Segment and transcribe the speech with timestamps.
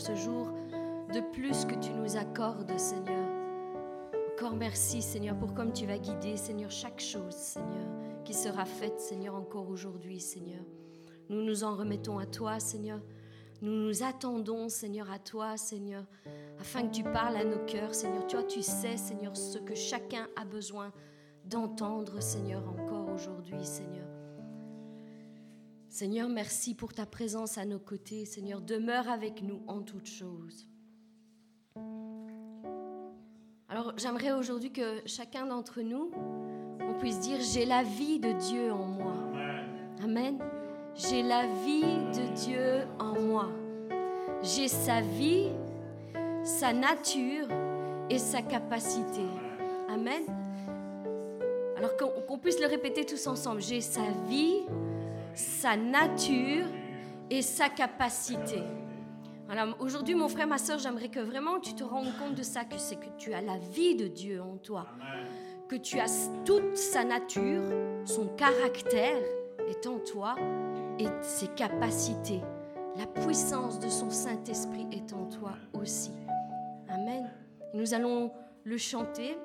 [0.00, 0.48] ce jour
[1.12, 3.28] de plus que tu nous accordes, Seigneur.
[4.32, 7.86] Encore merci, Seigneur, pour comme tu vas guider, Seigneur, chaque chose, Seigneur,
[8.24, 10.64] qui sera faite, Seigneur, encore aujourd'hui, Seigneur.
[11.28, 13.00] Nous nous en remettons à toi, Seigneur.
[13.60, 16.04] Nous nous attendons, Seigneur, à toi, Seigneur,
[16.58, 18.26] afin que tu parles à nos cœurs, Seigneur.
[18.26, 20.92] Toi, tu sais, Seigneur, ce que chacun a besoin
[21.44, 23.99] d'entendre, Seigneur, encore aujourd'hui, Seigneur.
[25.90, 28.24] Seigneur, merci pour ta présence à nos côtés.
[28.24, 30.68] Seigneur, demeure avec nous en toutes choses.
[33.68, 36.12] Alors, j'aimerais aujourd'hui que chacun d'entre nous,
[36.80, 39.16] on puisse dire, j'ai la vie de Dieu en moi.
[40.04, 40.38] Amen.
[40.94, 43.48] J'ai la vie de Dieu en moi.
[44.42, 45.48] J'ai sa vie,
[46.44, 47.48] sa nature
[48.08, 49.26] et sa capacité.
[49.88, 50.22] Amen.
[51.76, 53.60] Alors qu'on puisse le répéter tous ensemble.
[53.60, 54.60] J'ai sa vie,
[55.34, 56.66] sa nature
[57.30, 58.62] et sa capacité.
[59.48, 62.64] Alors aujourd'hui, mon frère, ma soeur, j'aimerais que vraiment tu te rendes compte de ça,
[62.64, 64.86] que c'est que tu as la vie de Dieu en toi,
[65.68, 67.64] que tu as toute sa nature,
[68.04, 69.20] son caractère
[69.68, 70.36] est en toi
[70.98, 72.40] et ses capacités.
[72.96, 76.12] La puissance de son Saint-Esprit est en toi aussi.
[76.88, 77.30] Amen.
[77.74, 78.32] Nous allons
[78.64, 79.36] le chanter.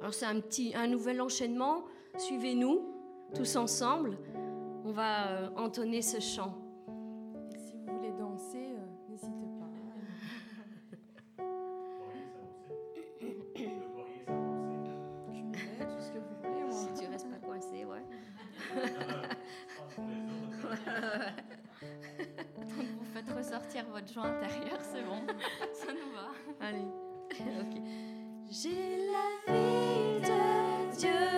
[0.00, 1.84] Alors c'est un petit, un nouvel enchaînement.
[2.16, 2.80] Suivez-nous
[3.34, 4.18] tous ensemble
[4.84, 6.54] on va euh, entonner ce chant.
[7.56, 9.68] si vous voulez danser, euh, n'hésitez pas.
[15.84, 16.72] tout ce que vous voulez, moi.
[16.72, 18.04] Si tu restes pas coincé, ouais.
[22.56, 25.26] Donc vous faites ressortir votre joie intérieure, c'est bon,
[25.72, 26.30] ça nous va.
[26.66, 26.88] Allez,
[27.60, 27.82] ok.
[28.50, 31.31] J'ai la vie de Dieu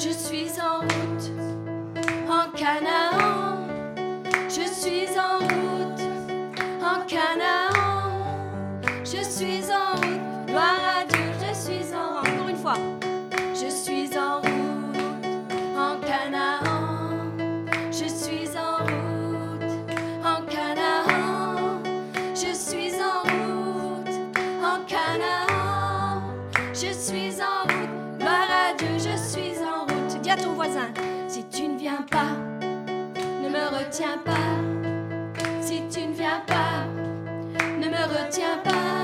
[0.00, 1.47] Je suis en route
[38.36, 38.97] ne me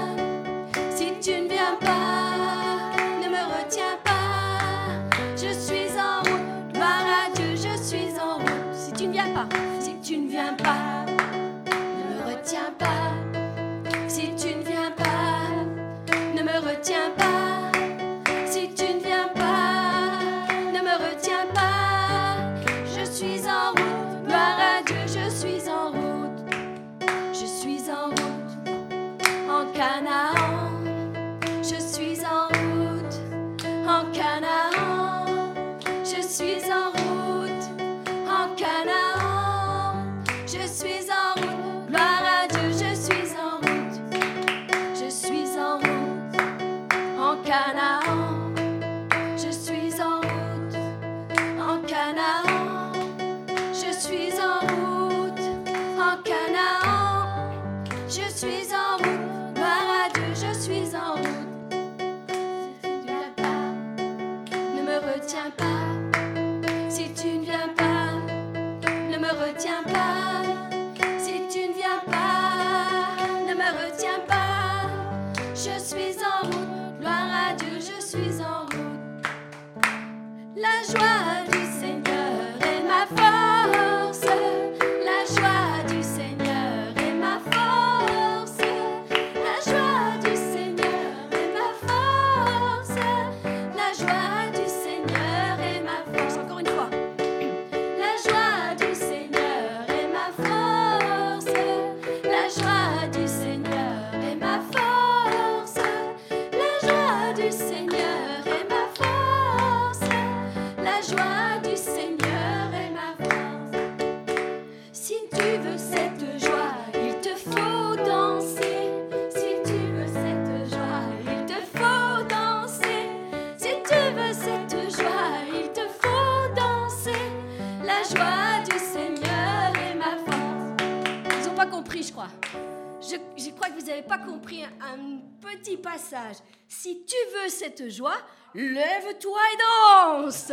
[133.92, 136.36] vous pas compris un, petit passage.
[136.66, 138.16] Si tu veux cette joie,
[138.54, 140.48] lève-toi et danse.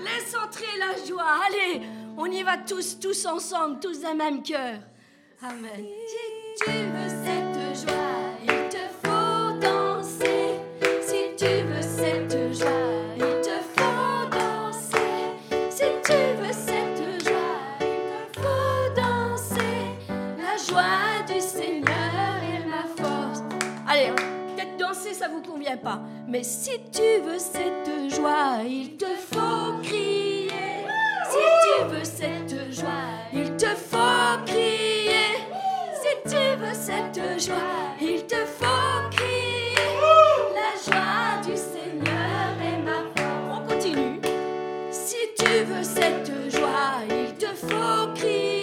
[0.00, 1.40] Laisse entrer la joie.
[1.46, 1.82] Allez,
[2.16, 4.78] on y va tous, tous ensemble, tous d'un même cœur.
[5.42, 5.86] Amen.
[25.28, 26.00] Vous convient pas.
[26.26, 30.50] Mais si tu veux cette joie, il te faut crier.
[31.30, 32.88] Si tu veux cette joie,
[33.32, 35.36] il te faut crier.
[36.00, 39.74] Si tu veux cette joie, il te faut crier.
[40.54, 43.60] La joie du Seigneur est ma force.
[43.62, 44.20] On continue.
[44.90, 48.57] Si tu veux cette joie, il te faut crier.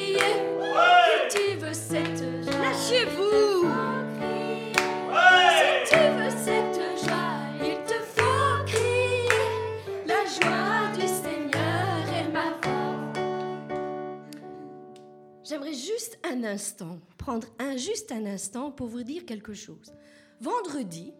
[15.48, 19.94] J'aimerais juste un instant, prendre un juste un instant pour vous dire quelque chose.
[20.42, 21.14] Vendredi,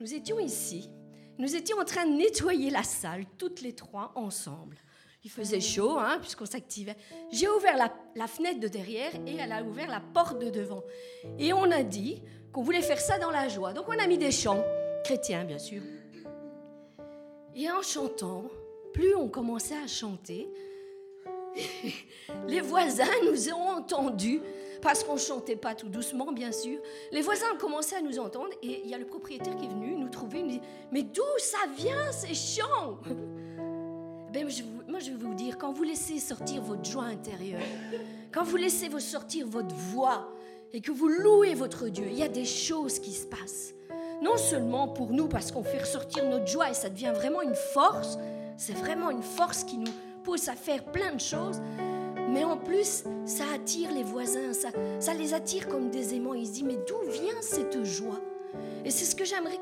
[0.00, 0.90] nous étions ici,
[1.38, 4.76] nous étions en train de nettoyer la salle, toutes les trois ensemble.
[5.24, 6.96] Il faisait chaud, hein, puisqu'on s'activait.
[7.32, 10.84] J'ai ouvert la, la fenêtre de derrière et elle a ouvert la porte de devant.
[11.38, 13.72] Et on a dit qu'on voulait faire ça dans la joie.
[13.72, 14.62] Donc on a mis des chants,
[15.04, 15.82] chrétiens bien sûr.
[17.54, 18.44] Et en chantant,
[18.92, 20.48] plus on commençait à chanter,
[22.46, 24.40] les voisins nous ont entendus,
[24.80, 26.78] parce qu'on ne chantait pas tout doucement, bien sûr.
[27.10, 29.68] Les voisins ont commencé à nous entendre, et il y a le propriétaire qui est
[29.68, 30.60] venu nous trouver, il nous dit
[30.92, 32.98] Mais d'où ça vient ces chants?
[34.32, 37.62] Ben, je Moi, je vais vous dire, quand vous laissez sortir votre joie intérieure,
[38.32, 40.28] quand vous laissez sortir votre voix,
[40.72, 43.74] et que vous louez votre Dieu, il y a des choses qui se passent.
[44.22, 47.54] Non seulement pour nous, parce qu'on fait ressortir notre joie et ça devient vraiment une
[47.54, 48.18] force,
[48.56, 49.92] c'est vraiment une force qui nous
[50.28, 51.58] pousse à faire plein de choses,
[52.28, 54.68] mais en plus, ça attire les voisins, ça,
[55.00, 56.34] ça les attire comme des aimants.
[56.34, 58.20] Ils se disent, mais d'où vient cette joie?
[58.84, 59.58] Et c'est ce que j'aimerais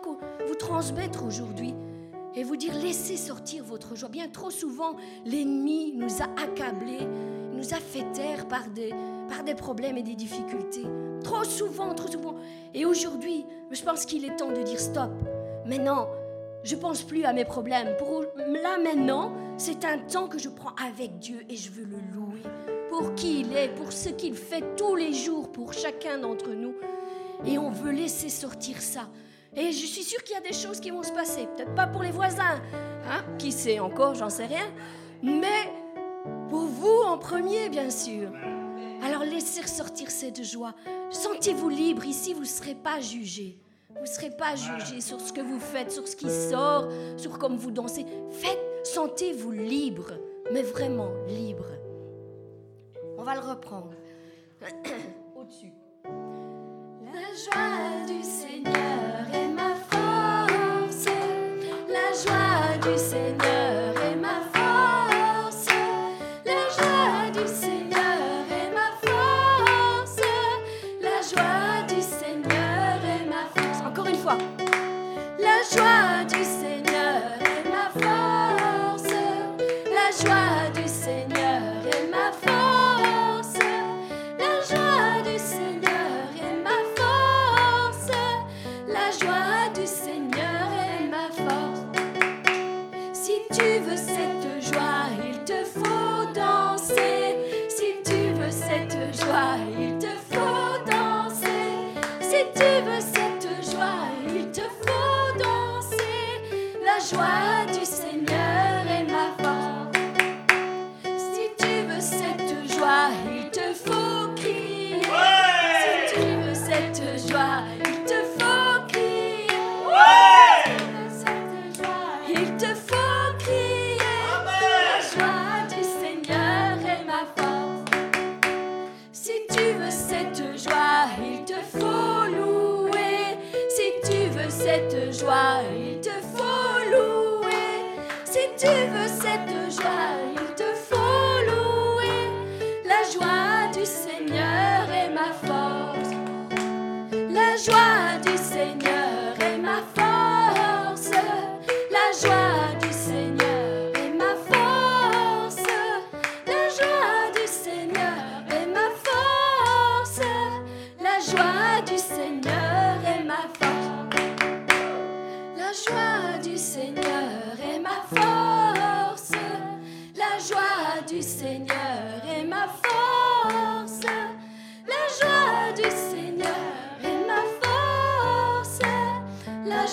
[0.48, 1.72] vous transmettre aujourd'hui
[2.34, 4.08] et vous dire, laissez sortir votre joie.
[4.08, 7.06] Bien trop souvent, l'ennemi nous a accablés,
[7.52, 8.90] nous a fait taire par des,
[9.28, 10.82] par des problèmes et des difficultés.
[11.22, 12.34] Trop souvent, trop souvent.
[12.74, 15.12] Et aujourd'hui, je pense qu'il est temps de dire stop.
[15.64, 16.08] Maintenant,
[16.66, 17.96] je pense plus à mes problèmes.
[17.96, 21.98] Pour là maintenant, c'est un temps que je prends avec Dieu et je veux le
[22.12, 22.42] louer
[22.88, 26.74] pour qui il est, pour ce qu'il fait tous les jours pour chacun d'entre nous.
[27.44, 29.08] Et on veut laisser sortir ça.
[29.54, 31.46] Et je suis sûre qu'il y a des choses qui vont se passer.
[31.56, 32.60] Peut-être pas pour les voisins,
[33.08, 34.66] hein qui sait encore, j'en sais rien.
[35.22, 35.70] Mais
[36.50, 38.30] pour vous en premier, bien sûr.
[39.04, 40.74] Alors laissez ressortir cette joie.
[41.10, 42.04] Sentez-vous libre.
[42.04, 43.58] Ici, vous ne serez pas jugé.
[43.96, 47.38] Vous ne serez pas jugé sur ce que vous faites, sur ce qui sort, sur
[47.38, 48.04] comme vous dansez.
[48.30, 50.12] Faites, sentez-vous libre,
[50.52, 51.66] mais vraiment libre.
[53.18, 53.92] On va le reprendre.
[55.36, 55.72] Au-dessus.
[56.04, 61.06] La joie du Seigneur est ma force.
[61.88, 63.55] La joie du Seigneur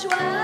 [0.03, 0.42] joie.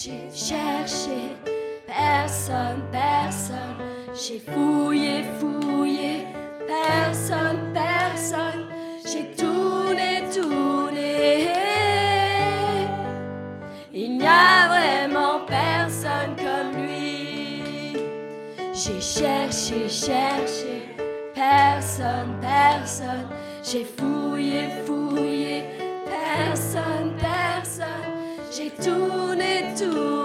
[0.00, 1.34] J'ai cherché,
[1.84, 3.82] personne, personne.
[4.14, 6.24] J'ai fouillé, fouillé,
[6.68, 8.68] personne, personne.
[9.04, 11.48] J'ai tourné, tourné.
[13.92, 17.96] Il n'y a vraiment personne comme lui.
[18.72, 20.94] J'ai cherché, cherché,
[21.34, 23.26] personne, personne.
[23.64, 25.64] J'ai fouillé, fouillé,
[26.06, 28.07] personne, personne.
[28.58, 30.17] J'ai tourné, tourné.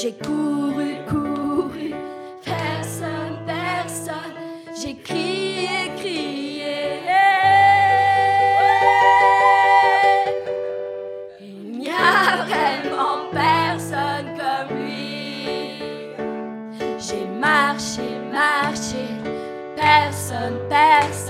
[0.00, 1.92] J'ai couru, couru,
[2.44, 4.14] personne, personne.
[4.80, 7.00] J'ai crié, crié.
[11.40, 15.82] Il n'y a vraiment personne comme lui.
[17.00, 19.04] J'ai marché, marché,
[19.74, 21.27] personne, personne.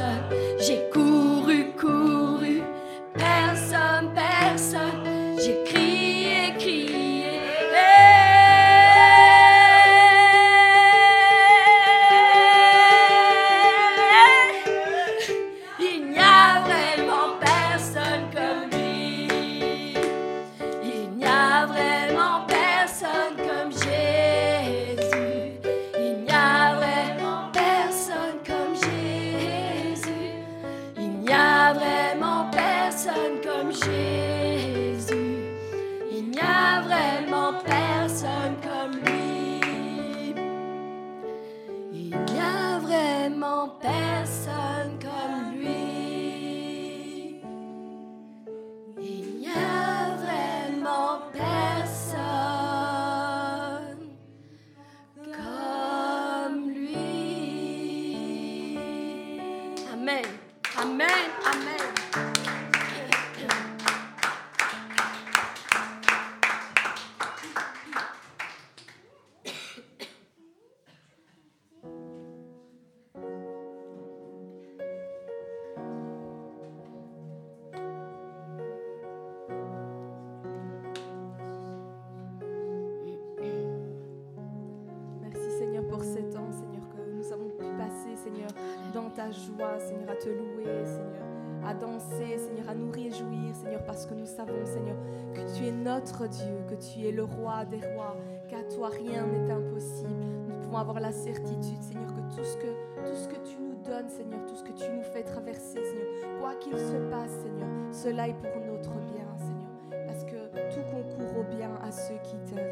[90.09, 91.27] À te louer, Seigneur,
[91.67, 94.97] à danser, Seigneur, à nous réjouir, Seigneur, parce que nous savons, Seigneur,
[95.35, 98.17] que tu es notre Dieu, que tu es le roi des rois,
[98.49, 100.09] qu'à toi rien n'est impossible.
[100.49, 102.69] Nous pouvons avoir la certitude, Seigneur, que tout ce que,
[103.07, 106.41] tout ce que tu nous donnes, Seigneur, tout ce que tu nous fais traverser, Seigneur,
[106.41, 111.41] quoi qu'il se passe, Seigneur, cela est pour notre bien, Seigneur, parce que tout concourt
[111.41, 112.68] au bien à ceux qui t'aiment.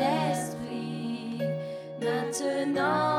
[0.00, 1.40] Esprit.
[2.00, 3.15] Maintenant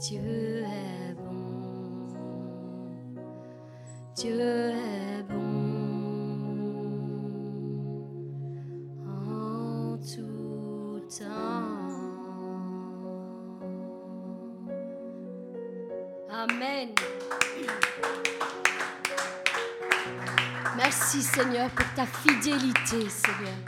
[0.00, 2.08] Dieu est bon.
[4.14, 5.34] Dieu est bon
[9.04, 11.88] en tout temps.
[16.30, 16.90] Amen.
[20.76, 23.58] Merci Seigneur pour ta fidélité, Seigneur.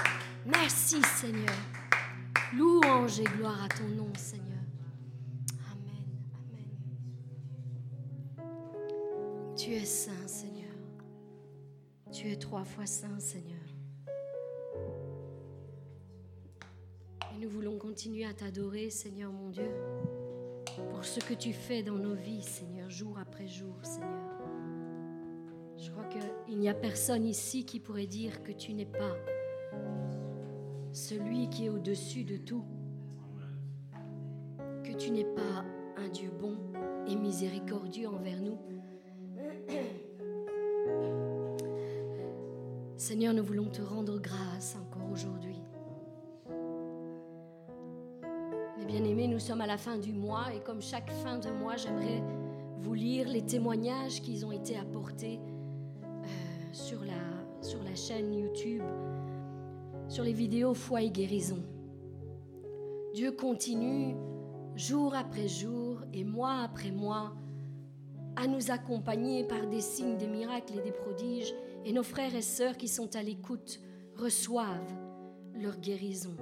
[0.46, 1.56] Merci Seigneur.
[2.56, 4.59] Louange et gloire à ton nom, Seigneur.
[12.50, 13.60] Trois fois saint, Seigneur.
[17.32, 19.70] Et nous voulons continuer à t'adorer, Seigneur mon Dieu,
[20.90, 24.40] pour ce que tu fais dans nos vies, Seigneur, jour après jour, Seigneur.
[25.78, 29.16] Je crois qu'il n'y a personne ici qui pourrait dire que tu n'es pas
[30.90, 32.64] celui qui est au-dessus de tout,
[34.82, 35.64] que tu n'es pas
[35.98, 36.58] un Dieu bon
[37.06, 38.58] et miséricordieux envers nous.
[43.10, 45.60] Seigneur, nous voulons te rendre grâce encore aujourd'hui.
[48.78, 51.74] Mes bien-aimés, nous sommes à la fin du mois et comme chaque fin de mois,
[51.74, 52.22] j'aimerais
[52.78, 55.40] vous lire les témoignages qui ont été apportés
[56.04, 56.26] euh,
[56.72, 58.84] sur, la, sur la chaîne YouTube,
[60.06, 61.64] sur les vidéos Foi et guérison.
[63.12, 64.14] Dieu continue
[64.76, 67.34] jour après jour et mois après mois
[68.36, 71.52] à nous accompagner par des signes, des miracles et des prodiges.
[71.84, 73.80] Et nos frères et sœurs qui sont à l'écoute
[74.16, 74.92] reçoivent
[75.54, 76.36] leur guérison.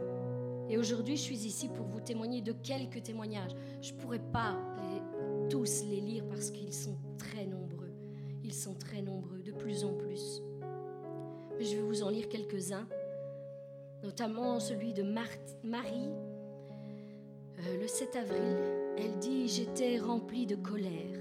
[0.69, 3.53] Et aujourd'hui, je suis ici pour vous témoigner de quelques témoignages.
[3.81, 7.91] Je ne pourrais pas les- tous les lire parce qu'ils sont très nombreux.
[8.45, 10.43] Ils sont très nombreux, de plus en plus.
[11.59, 12.87] Mais je vais vous en lire quelques-uns,
[14.03, 16.11] notamment celui de Marthe- Marie.
[17.61, 18.57] Euh, le 7 avril,
[18.99, 21.19] elle dit J'étais remplie de colère.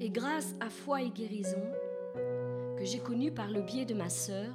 [0.00, 1.62] Et grâce à foi et guérison,
[2.84, 4.54] que j'ai connue par le biais de ma sœur,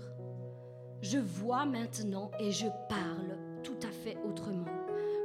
[1.02, 4.70] je vois maintenant et je parle tout à fait autrement.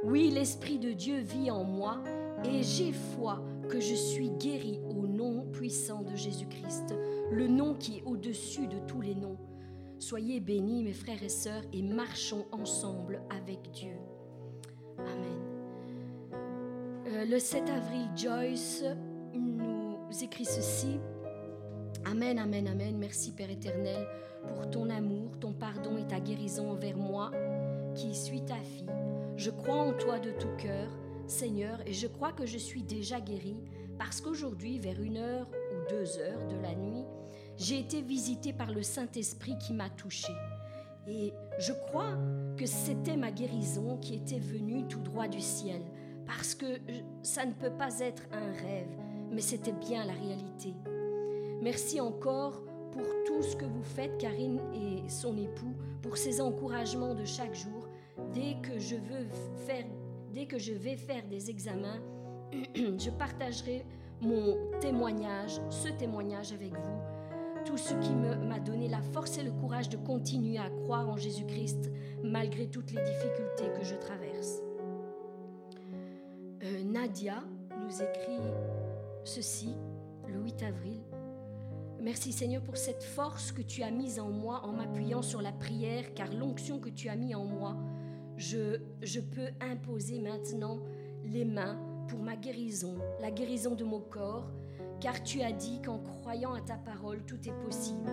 [0.03, 2.01] Oui, l'Esprit de Dieu vit en moi
[2.43, 6.95] et j'ai foi que je suis guérie au nom puissant de Jésus-Christ,
[7.31, 9.37] le nom qui est au-dessus de tous les noms.
[9.99, 13.99] Soyez bénis, mes frères et sœurs, et marchons ensemble avec Dieu.
[14.97, 15.41] Amen.
[17.05, 18.83] Euh, le 7 avril, Joyce
[19.35, 20.99] nous écrit ceci.
[22.05, 22.97] Amen, amen, amen.
[22.97, 24.07] Merci Père éternel
[24.47, 27.31] pour ton amour, ton pardon et ta guérison envers moi
[27.95, 28.85] qui suis ta fille.
[29.37, 30.87] Je crois en toi de tout cœur,
[31.25, 33.57] Seigneur, et je crois que je suis déjà guérie
[33.97, 37.05] parce qu'aujourd'hui, vers une heure ou deux heures de la nuit,
[37.57, 40.33] j'ai été visitée par le Saint-Esprit qui m'a touchée.
[41.07, 42.17] Et je crois
[42.55, 45.81] que c'était ma guérison qui était venue tout droit du ciel,
[46.27, 46.65] parce que
[47.23, 48.95] ça ne peut pas être un rêve,
[49.31, 50.73] mais c'était bien la réalité.
[51.65, 55.73] Merci encore pour tout ce que vous faites, Karine et son époux,
[56.03, 57.87] pour ces encouragements de chaque jour.
[58.35, 59.25] Dès que je veux
[59.65, 59.83] faire,
[60.31, 61.99] dès que je vais faire des examens,
[62.75, 63.83] je partagerai
[64.21, 67.63] mon témoignage, ce témoignage avec vous.
[67.65, 71.17] Tout ce qui m'a donné la force et le courage de continuer à croire en
[71.17, 71.89] Jésus-Christ
[72.23, 74.61] malgré toutes les difficultés que je traverse.
[76.63, 77.43] Euh, Nadia
[77.81, 78.51] nous écrit
[79.23, 79.73] ceci
[80.27, 80.99] le 8 avril.
[82.05, 85.51] Merci Seigneur pour cette force que tu as mise en moi en m'appuyant sur la
[85.51, 87.75] prière, car l'onction que tu as mis en moi,
[88.37, 90.77] je, je peux imposer maintenant
[91.23, 94.51] les mains pour ma guérison, la guérison de mon corps,
[95.01, 98.11] car tu as dit qu'en croyant à ta parole, tout est possible.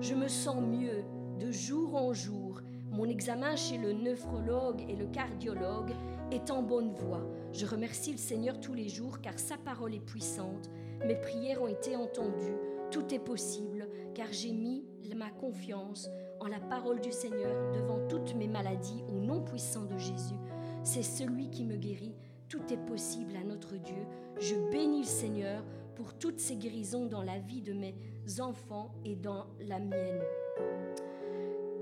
[0.00, 1.02] Je me sens mieux
[1.40, 2.60] de jour en jour.
[2.92, 5.90] Mon examen chez le nephrologue et le cardiologue
[6.30, 7.26] est en bonne voie.
[7.52, 10.70] Je remercie le Seigneur tous les jours car sa parole est puissante.
[11.04, 12.71] Mes prières ont été entendues.
[12.92, 16.08] Tout est possible car j'ai mis ma confiance
[16.40, 20.34] en la parole du Seigneur devant toutes mes maladies au nom puissant de Jésus.
[20.82, 22.14] C'est celui qui me guérit.
[22.48, 24.06] Tout est possible à notre Dieu.
[24.40, 27.94] Je bénis le Seigneur pour toutes ces guérisons dans la vie de mes
[28.40, 30.20] enfants et dans la mienne.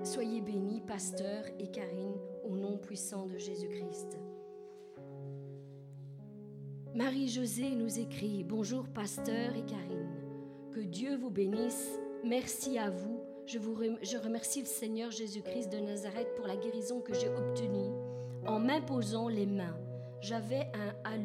[0.02, 4.18] Soyez bénis, pasteur et Karine, au nom puissant de Jésus-Christ.
[6.94, 10.09] Marie-Josée nous écrit Bonjour, pasteur et Karine.
[10.72, 11.98] Que Dieu vous bénisse.
[12.24, 13.20] Merci à vous.
[13.44, 17.90] Je, vous je remercie le Seigneur Jésus-Christ de Nazareth pour la guérison que j'ai obtenue
[18.46, 19.76] en m'imposant les mains.
[20.20, 20.70] J'avais
[21.04, 21.18] un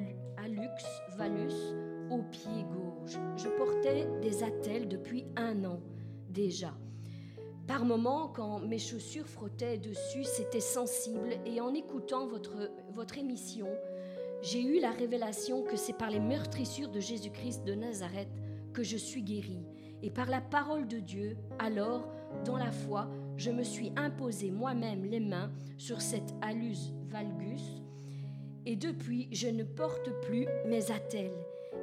[0.43, 0.83] alux
[1.15, 1.53] valus
[2.09, 3.19] au pied gauche.
[3.37, 5.79] Je portais des attelles depuis un an
[6.29, 6.73] déjà.
[7.67, 13.67] Par moments, quand mes chaussures frottaient dessus, c'était sensible et en écoutant votre, votre émission,
[14.41, 18.29] j'ai eu la révélation que c'est par les meurtrissures de Jésus-Christ de Nazareth
[18.75, 19.65] que je suis guérie.
[20.03, 22.11] Et par la parole de Dieu, alors,
[22.43, 27.81] dans la foi, je me suis imposé moi-même les mains sur cet alus valgus.
[28.65, 31.37] Et depuis, je ne porte plus mes attelles.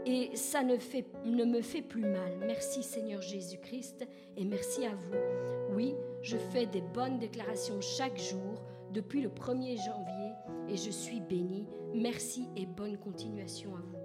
[0.05, 2.37] Et ça ne, fait, ne me fait plus mal.
[2.46, 5.74] Merci Seigneur Jésus-Christ et merci à vous.
[5.74, 8.61] Oui, je fais des bonnes déclarations chaque jour
[8.92, 10.33] depuis le 1er janvier
[10.68, 11.66] et je suis bénie.
[11.94, 14.02] Merci et bonne continuation à vous.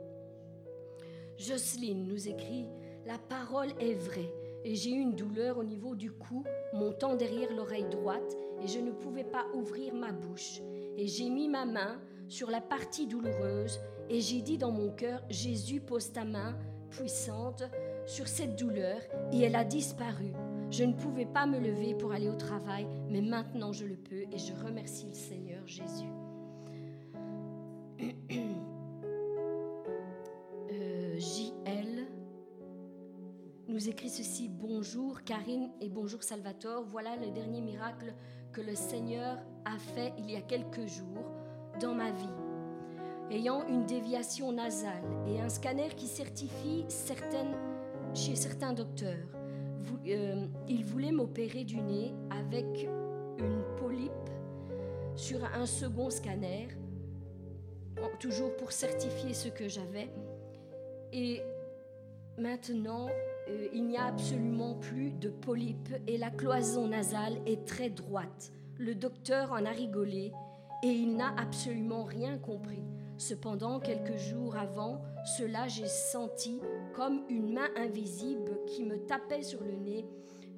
[1.37, 2.67] Jocelyne nous écrit
[3.07, 4.33] La parole est vraie
[4.65, 6.43] et j'ai eu une douleur au niveau du cou,
[6.73, 10.59] montant derrière l'oreille droite et je ne pouvais pas ouvrir ma bouche.
[10.97, 15.23] Et j'ai mis ma main sur la partie douloureuse et j'ai dit dans mon cœur
[15.29, 16.57] Jésus pose ta main
[16.89, 17.63] puissante
[18.05, 18.99] sur cette douleur
[19.31, 20.33] et elle a disparu.
[20.69, 24.23] Je ne pouvais pas me lever pour aller au travail, mais maintenant je le peux
[24.33, 26.11] et je remercie le Seigneur Jésus.
[30.69, 31.19] Euh,
[33.77, 36.83] nous écrit ceci Bonjour Karine et bonjour Salvatore.
[36.87, 38.11] Voilà le dernier miracle
[38.51, 41.31] que le Seigneur a fait il y a quelques jours
[41.79, 42.33] dans ma vie.
[43.29, 47.55] Ayant une déviation nasale et un scanner qui certifie certaines,
[48.15, 49.27] chez certains docteurs,
[50.07, 52.89] euh, il voulait m'opérer du nez avec
[53.37, 54.11] une polype
[55.15, 56.69] sur un second scanner
[58.19, 60.09] toujours pour certifier ce que j'avais.
[61.13, 61.43] Et
[62.39, 63.07] maintenant,
[63.49, 68.51] euh, il n'y a absolument plus de polype et la cloison nasale est très droite.
[68.77, 70.31] Le docteur en a rigolé
[70.83, 72.83] et il n'a absolument rien compris.
[73.17, 75.01] Cependant, quelques jours avant
[75.37, 76.61] cela, j'ai senti
[76.93, 80.05] comme une main invisible qui me tapait sur le nez.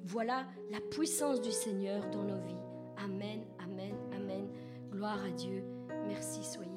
[0.04, 2.54] Voilà la puissance du Seigneur dans nos vies.
[3.02, 4.48] Amen, amen, amen.
[4.90, 5.64] Gloire à Dieu.
[6.06, 6.69] Merci, soyez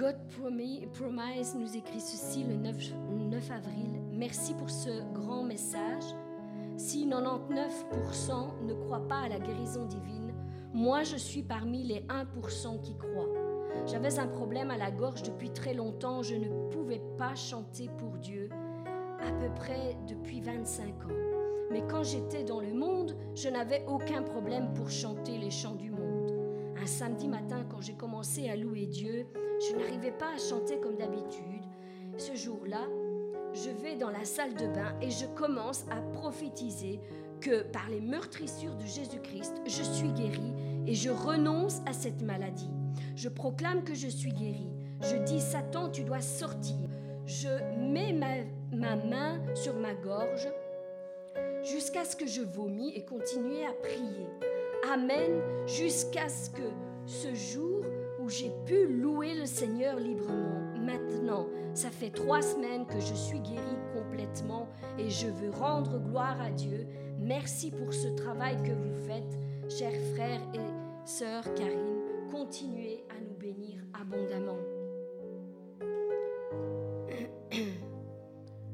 [0.00, 0.16] God
[0.94, 4.00] Promise nous écrit ceci le 9, avril.
[4.14, 6.04] Merci pour ce grand message.
[6.78, 10.32] Si 99% ne croient pas à la guérison divine,
[10.72, 13.28] moi je suis parmi les 1% qui croient.
[13.84, 16.22] J'avais un problème à la gorge depuis très longtemps.
[16.22, 18.48] Je ne pouvais pas chanter pour Dieu
[19.20, 21.70] à peu près depuis 25 ans.
[21.70, 25.90] Mais quand j'étais dans le monde, je n'avais aucun problème pour chanter les chants du
[25.90, 26.32] monde.
[26.82, 29.26] Un samedi matin, quand j'ai commencé à louer Dieu,
[29.60, 31.64] je n'arrivais pas à chanter comme d'habitude.
[32.16, 32.86] Ce jour-là,
[33.52, 37.00] je vais dans la salle de bain et je commence à prophétiser
[37.40, 40.52] que par les meurtrissures de Jésus-Christ, je suis guérie
[40.86, 42.70] et je renonce à cette maladie.
[43.16, 44.70] Je proclame que je suis guérie.
[45.02, 46.76] Je dis, Satan, tu dois sortir.
[47.26, 48.44] Je mets ma,
[48.76, 50.48] ma main sur ma gorge
[51.64, 54.26] jusqu'à ce que je vomis et continuer à prier.
[54.92, 56.62] Amen, jusqu'à ce que
[57.06, 57.79] ce jour
[58.30, 60.60] j'ai pu louer le Seigneur librement.
[60.78, 66.40] Maintenant, ça fait trois semaines que je suis guérie complètement et je veux rendre gloire
[66.40, 66.86] à Dieu.
[67.18, 69.38] Merci pour ce travail que vous faites,
[69.68, 70.60] chers frères et
[71.04, 71.98] sœurs Karine.
[72.30, 74.58] Continuez à nous bénir abondamment.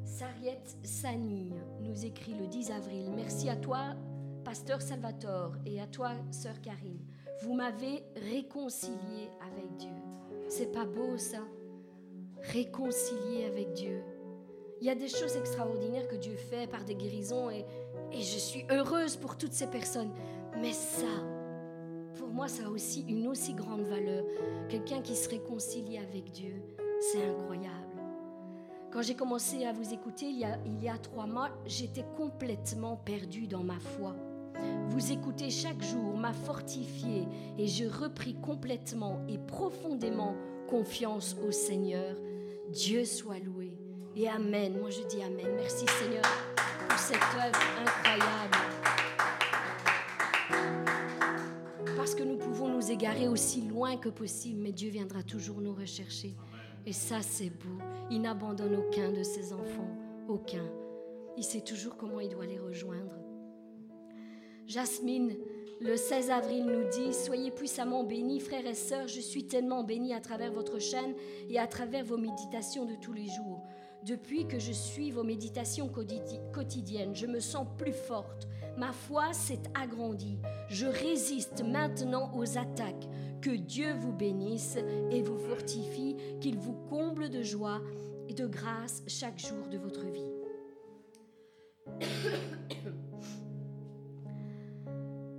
[0.04, 3.10] Sariette Sani nous écrit le 10 avril.
[3.14, 3.94] Merci à toi,
[4.44, 7.00] pasteur Salvatore, et à toi, sœur Karine.
[7.42, 9.90] Vous m'avez réconcilié avec Dieu.
[10.48, 11.40] C'est pas beau ça?
[12.52, 14.02] Réconcilié avec Dieu.
[14.80, 17.64] Il y a des choses extraordinaires que Dieu fait par des guérisons et,
[18.12, 20.10] et je suis heureuse pour toutes ces personnes.
[20.60, 21.06] Mais ça,
[22.18, 24.24] pour moi, ça a aussi une aussi grande valeur.
[24.68, 26.62] Quelqu'un qui se réconcilie avec Dieu,
[27.00, 27.72] c'est incroyable.
[28.90, 32.04] Quand j'ai commencé à vous écouter il y a, il y a trois mois, j'étais
[32.16, 34.14] complètement perdue dans ma foi.
[34.88, 40.34] Vous écoutez chaque jour, m'a fortifié et je repris complètement et profondément
[40.68, 42.16] confiance au Seigneur.
[42.72, 43.76] Dieu soit loué.
[44.16, 44.78] Et Amen.
[44.80, 45.46] Moi je dis Amen.
[45.56, 46.24] Merci Seigneur
[46.88, 48.56] pour cette œuvre incroyable.
[51.96, 55.74] Parce que nous pouvons nous égarer aussi loin que possible, mais Dieu viendra toujours nous
[55.74, 56.34] rechercher.
[56.86, 57.82] Et ça, c'est beau.
[58.10, 59.90] Il n'abandonne aucun de ses enfants.
[60.28, 60.64] Aucun.
[61.36, 63.25] Il sait toujours comment il doit les rejoindre.
[64.66, 65.32] Jasmine,
[65.80, 69.06] le 16 avril, nous dit Soyez puissamment bénis, frères et sœurs.
[69.06, 71.14] Je suis tellement bénie à travers votre chaîne
[71.48, 73.62] et à travers vos méditations de tous les jours.
[74.04, 75.88] Depuis que je suis vos méditations
[76.52, 78.48] quotidiennes, je me sens plus forte.
[78.76, 80.38] Ma foi s'est agrandie.
[80.68, 83.08] Je résiste maintenant aux attaques.
[83.40, 84.78] Que Dieu vous bénisse
[85.12, 87.80] et vous fortifie, qu'il vous comble de joie
[88.28, 90.32] et de grâce chaque jour de votre vie.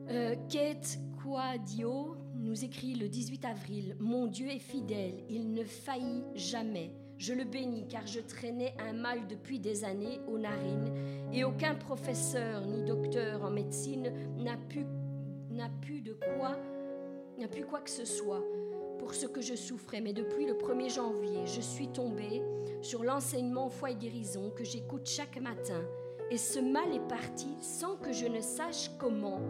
[0.10, 6.24] Euh, Kate Quadio nous écrit le 18 avril Mon Dieu est fidèle, il ne faillit
[6.34, 6.92] jamais.
[7.18, 10.94] Je le bénis car je traînais un mal depuis des années aux narines
[11.34, 14.86] et aucun professeur ni docteur en médecine n'a pu,
[16.02, 16.56] de quoi,
[17.38, 18.44] n'a pu quoi que ce soit
[19.00, 20.00] pour ce que je souffrais.
[20.00, 22.42] Mais depuis le 1er janvier, je suis tombée
[22.82, 25.82] sur l'enseignement foi et guérison que j'écoute chaque matin.
[26.32, 29.42] Et ce mal est parti sans que je ne sache comment.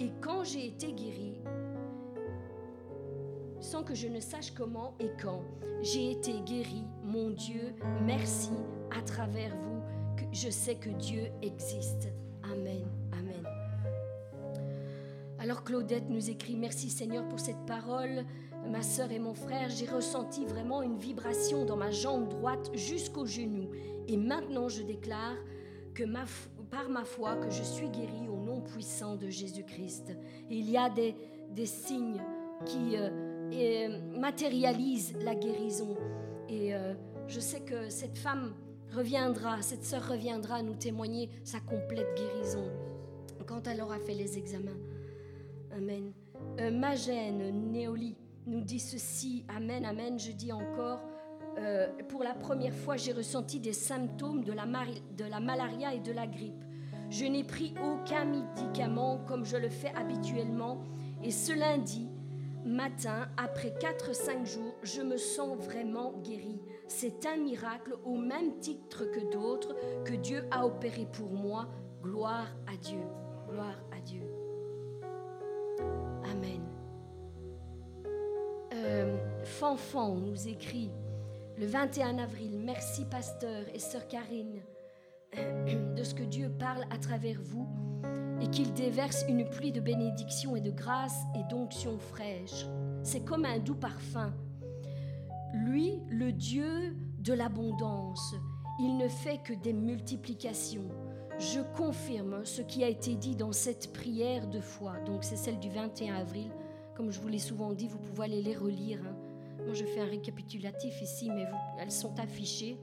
[0.00, 1.42] Et quand j'ai été guérie,
[3.60, 5.42] sans que je ne sache comment et quand,
[5.82, 8.52] j'ai été guérie, mon Dieu, merci
[8.96, 9.82] à travers vous,
[10.32, 12.08] je sais que Dieu existe.
[12.44, 13.44] Amen, amen.
[15.38, 18.24] Alors Claudette nous écrit, merci Seigneur pour cette parole.
[18.66, 23.26] Ma sœur et mon frère, j'ai ressenti vraiment une vibration dans ma jambe droite jusqu'au
[23.26, 23.68] genou.
[24.08, 25.36] Et maintenant je déclare
[25.92, 26.04] que
[26.70, 30.16] par ma foi que je suis guérie au nom puissant de Jésus-Christ.
[30.50, 31.14] Il y a des,
[31.50, 32.20] des signes
[32.64, 33.08] qui euh,
[33.52, 35.96] euh, matérialisent la guérison.
[36.48, 36.94] Et euh,
[37.26, 38.54] je sais que cette femme
[38.94, 42.70] reviendra, cette sœur reviendra nous témoigner sa complète guérison
[43.46, 44.78] quand elle aura fait les examens.
[45.76, 46.12] Amen.
[46.60, 49.44] Euh, Magène Néoli nous dit ceci.
[49.48, 50.18] Amen, amen.
[50.18, 51.00] Je dis encore,
[52.08, 56.64] pour la première fois, j'ai ressenti des symptômes de la malaria et de la grippe.
[57.10, 60.78] Je n'ai pris aucun médicament comme je le fais habituellement.
[61.24, 62.08] Et ce lundi
[62.64, 66.60] matin, après 4-5 jours, je me sens vraiment guérie.
[66.86, 71.68] C'est un miracle au même titre que d'autres que Dieu a opéré pour moi.
[72.00, 73.02] Gloire à Dieu.
[73.48, 74.22] Gloire à Dieu.
[76.30, 76.62] Amen.
[78.72, 80.90] Euh, Fanfan nous écrit
[81.58, 84.62] le 21 avril, merci pasteur et sœur Karine
[85.36, 87.68] de ce que Dieu parle à travers vous
[88.40, 92.66] et qu'il déverse une pluie de bénédictions et de grâce et d'onction fraîche.
[93.02, 94.32] C'est comme un doux parfum.
[95.52, 98.34] Lui, le Dieu de l'abondance,
[98.80, 100.88] il ne fait que des multiplications.
[101.38, 104.98] Je confirme ce qui a été dit dans cette prière de foi.
[105.06, 106.50] Donc c'est celle du 21 avril.
[106.94, 109.00] Comme je vous l'ai souvent dit, vous pouvez aller les relire.
[109.06, 109.16] Hein.
[109.64, 111.46] Moi, je fais un récapitulatif ici, mais
[111.78, 112.78] elles sont affichées.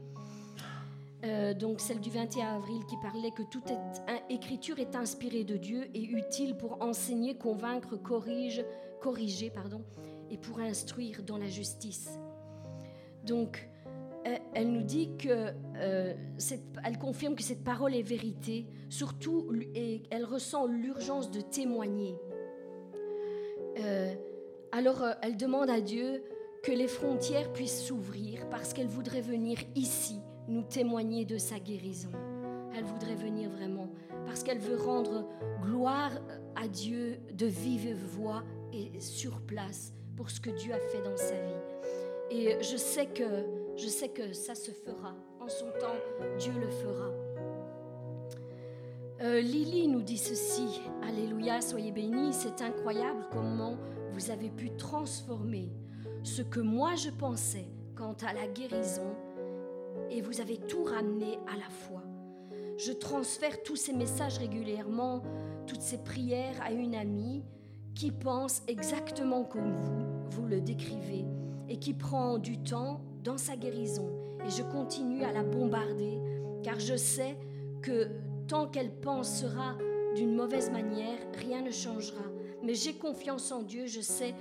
[1.24, 3.72] Euh, donc celle du 21 avril qui parlait que toute
[4.30, 8.64] écriture est inspirée de Dieu et utile pour enseigner, convaincre, corrige,
[9.02, 9.84] corriger pardon,
[10.30, 12.20] et pour instruire dans la justice.
[13.24, 13.68] Donc
[14.54, 16.14] elle nous dit que euh,
[16.84, 19.50] elle confirme que cette parole est vérité, surtout
[20.12, 22.16] elle ressent l'urgence de témoigner.
[23.80, 24.14] Euh,
[24.72, 26.24] alors elle demande à Dieu
[26.64, 32.12] que les frontières puissent s'ouvrir parce qu'elle voudrait venir ici nous témoigner de sa guérison.
[32.76, 33.90] Elle voudrait venir vraiment
[34.26, 35.28] parce qu'elle veut rendre
[35.62, 36.12] gloire
[36.56, 38.44] à Dieu de vive voix
[38.74, 42.32] et sur place pour ce que Dieu a fait dans sa vie.
[42.32, 43.46] Et je sais que
[43.78, 45.16] je sais que ça se fera.
[45.40, 45.96] En son temps,
[46.40, 47.12] Dieu le fera.
[49.22, 50.82] Euh, Lily nous dit ceci.
[51.08, 52.34] Alléluia, soyez bénis.
[52.34, 53.78] C'est incroyable comment
[54.12, 55.70] vous avez pu transformer
[56.24, 59.16] ce que moi je pensais quant à la guérison
[60.12, 62.04] et vous avez tout ramené à la foi.
[62.78, 65.24] Je transfère tous ces messages régulièrement,
[65.66, 67.44] toutes ces prières à une amie
[67.96, 71.26] qui pense exactement comme vous, vous le décrivez,
[71.68, 74.10] et qui prend du temps dans sa guérison.
[74.46, 76.20] Et je continue à la bombarder
[76.64, 77.38] car je sais
[77.82, 78.10] que
[78.48, 79.76] tant qu'elle pensera
[80.16, 82.24] d'une mauvaise manière, rien ne changera.
[82.64, 84.34] Mais j'ai confiance en Dieu, je sais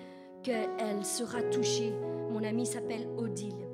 [0.43, 1.93] qu'elle sera touchée.
[2.31, 3.66] Mon amie s'appelle Odile.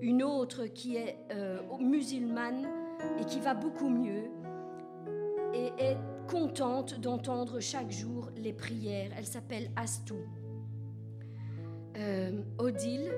[0.00, 2.66] Une autre qui est euh, musulmane
[3.20, 4.30] et qui va beaucoup mieux
[5.52, 5.96] et est
[6.28, 9.10] contente d'entendre chaque jour les prières.
[9.16, 10.16] Elle s'appelle Astou.
[11.96, 13.10] Euh, Odile,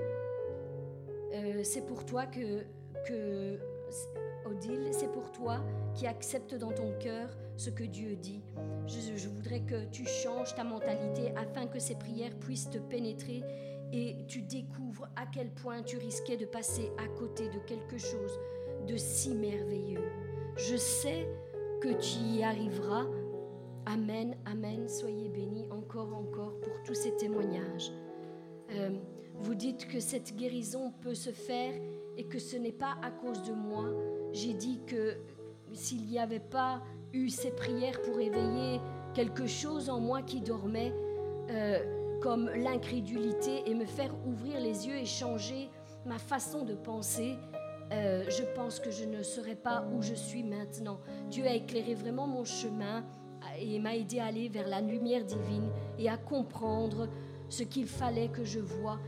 [1.35, 2.65] euh, c'est pour toi que,
[3.07, 3.59] que
[4.45, 5.61] Odile, c'est pour toi
[5.95, 8.43] qui accepte dans ton cœur ce que Dieu dit.
[8.87, 13.43] Je, je, voudrais que tu changes ta mentalité afin que ces prières puissent te pénétrer
[13.93, 18.39] et tu découvres à quel point tu risquais de passer à côté de quelque chose
[18.87, 20.05] de si merveilleux.
[20.57, 21.29] Je sais
[21.81, 23.07] que tu y arriveras.
[23.87, 24.89] Amen, amen.
[24.89, 27.93] Soyez bénis encore, encore pour tous ces témoignages.
[28.71, 28.91] Euh,
[29.41, 31.75] vous dites que cette guérison peut se faire
[32.17, 33.87] et que ce n'est pas à cause de moi.
[34.33, 35.17] J'ai dit que
[35.73, 36.83] s'il n'y avait pas
[37.13, 38.81] eu ces prières pour éveiller
[39.15, 40.95] quelque chose en moi qui dormait,
[41.51, 45.69] euh, comme l'incrédulité, et me faire ouvrir les yeux et changer
[46.07, 47.37] ma façon de penser,
[47.93, 51.01] euh, je pense que je ne serais pas où je suis maintenant.
[51.31, 53.05] Dieu a éclairé vraiment mon chemin
[53.59, 55.69] et m'a aidé à aller vers la lumière divine
[55.99, 57.09] et à comprendre
[57.49, 58.99] ce qu'il fallait que je voie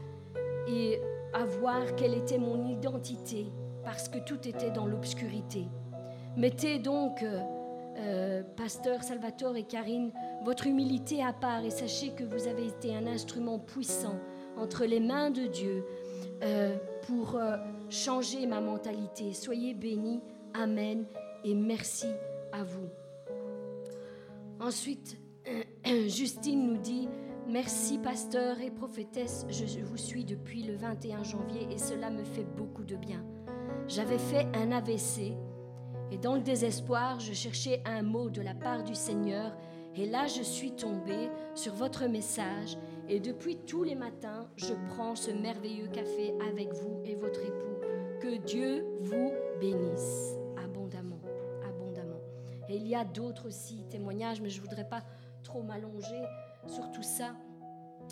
[0.68, 1.00] et
[1.32, 3.46] à voir quelle était mon identité
[3.84, 5.66] parce que tout était dans l'obscurité.
[6.36, 7.40] Mettez donc, euh,
[7.98, 10.10] euh, pasteur Salvatore et Karine,
[10.44, 14.18] votre humilité à part et sachez que vous avez été un instrument puissant
[14.56, 15.84] entre les mains de Dieu
[16.42, 16.76] euh,
[17.06, 17.40] pour
[17.88, 19.32] changer ma mentalité.
[19.32, 20.20] Soyez bénis.
[20.52, 21.06] Amen.
[21.44, 22.06] Et merci
[22.52, 22.88] à vous.
[24.60, 25.18] Ensuite,
[26.06, 27.08] Justine nous dit,
[27.46, 32.46] Merci pasteur et prophétesse, je vous suis depuis le 21 janvier et cela me fait
[32.56, 33.22] beaucoup de bien.
[33.86, 35.34] J'avais fait un AVC
[36.10, 39.54] et dans le désespoir, je cherchais un mot de la part du Seigneur
[39.96, 42.76] et là je suis tombée sur votre message
[43.08, 47.76] et depuis tous les matins, je prends ce merveilleux café avec vous et votre époux.
[48.20, 49.30] Que Dieu vous
[49.60, 51.20] bénisse abondamment,
[51.68, 52.20] abondamment.
[52.68, 55.02] Et il y a d'autres aussi témoignages, mais je ne voudrais pas
[55.42, 56.22] trop m'allonger
[56.66, 57.34] sur tout ça.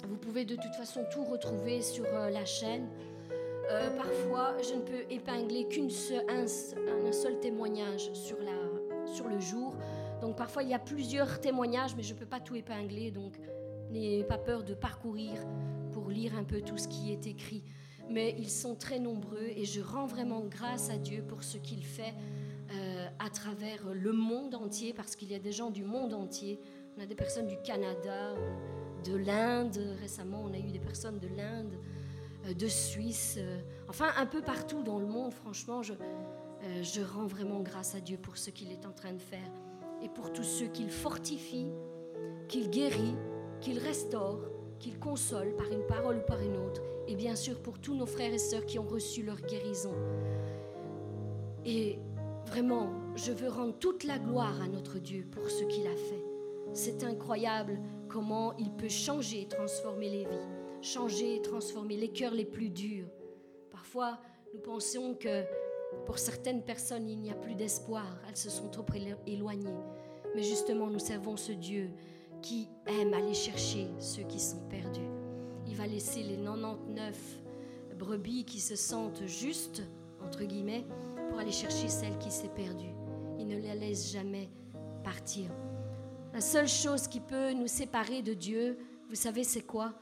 [0.06, 2.88] Vous pouvez de toute façon tout retrouver sur euh, la chaîne.
[3.70, 9.38] Euh, parfois, je ne peux épingler qu'un seul, un, seul témoignage sur, la, sur le
[9.38, 9.74] jour.
[10.22, 13.10] Donc parfois, il y a plusieurs témoignages, mais je ne peux pas tout épingler.
[13.10, 13.34] Donc
[13.90, 15.34] n'ayez pas peur de parcourir
[15.90, 17.64] pour lire un peu tout ce qui est écrit.
[18.08, 21.84] Mais ils sont très nombreux et je rends vraiment grâce à Dieu pour ce qu'il
[21.84, 22.14] fait
[22.72, 26.60] euh, à travers le monde entier, parce qu'il y a des gens du monde entier.
[26.96, 28.34] On a des personnes du Canada,
[29.04, 29.96] de l'Inde.
[30.00, 31.74] Récemment, on a eu des personnes de l'Inde.
[32.46, 35.94] Euh, de Suisse, euh, enfin un peu partout dans le monde, franchement, je,
[36.82, 39.50] je rends vraiment grâce à Dieu pour ce qu'il est en train de faire
[40.02, 41.68] et pour tous ceux qu'il fortifie,
[42.48, 43.16] qu'il guérit,
[43.60, 44.40] qu'il restaure,
[44.78, 48.06] qu'il console par une parole ou par une autre, et bien sûr pour tous nos
[48.06, 49.94] frères et sœurs qui ont reçu leur guérison.
[51.64, 51.98] Et
[52.46, 56.24] vraiment, je veux rendre toute la gloire à notre Dieu pour ce qu'il a fait.
[56.72, 57.78] C'est incroyable
[58.08, 62.68] comment il peut changer et transformer les vies changer et transformer les cœurs les plus
[62.68, 63.06] durs.
[63.70, 64.18] Parfois,
[64.52, 65.44] nous pensons que
[66.06, 68.84] pour certaines personnes, il n'y a plus d'espoir, elles se sont trop
[69.26, 69.76] éloignées.
[70.34, 71.90] Mais justement, nous servons ce Dieu
[72.40, 75.08] qui aime aller chercher ceux qui sont perdus.
[75.66, 77.42] Il va laisser les 99
[77.98, 79.82] brebis qui se sentent justes,
[80.24, 80.84] entre guillemets,
[81.28, 82.94] pour aller chercher celle qui s'est perdue.
[83.38, 84.48] Il ne la laisse jamais
[85.04, 85.50] partir.
[86.34, 88.78] La seule chose qui peut nous séparer de Dieu,
[89.08, 89.94] vous savez, c'est quoi?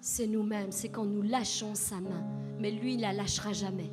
[0.00, 2.26] C'est nous-mêmes, c'est quand nous lâchons sa main.
[2.58, 3.90] Mais lui, il la lâchera jamais.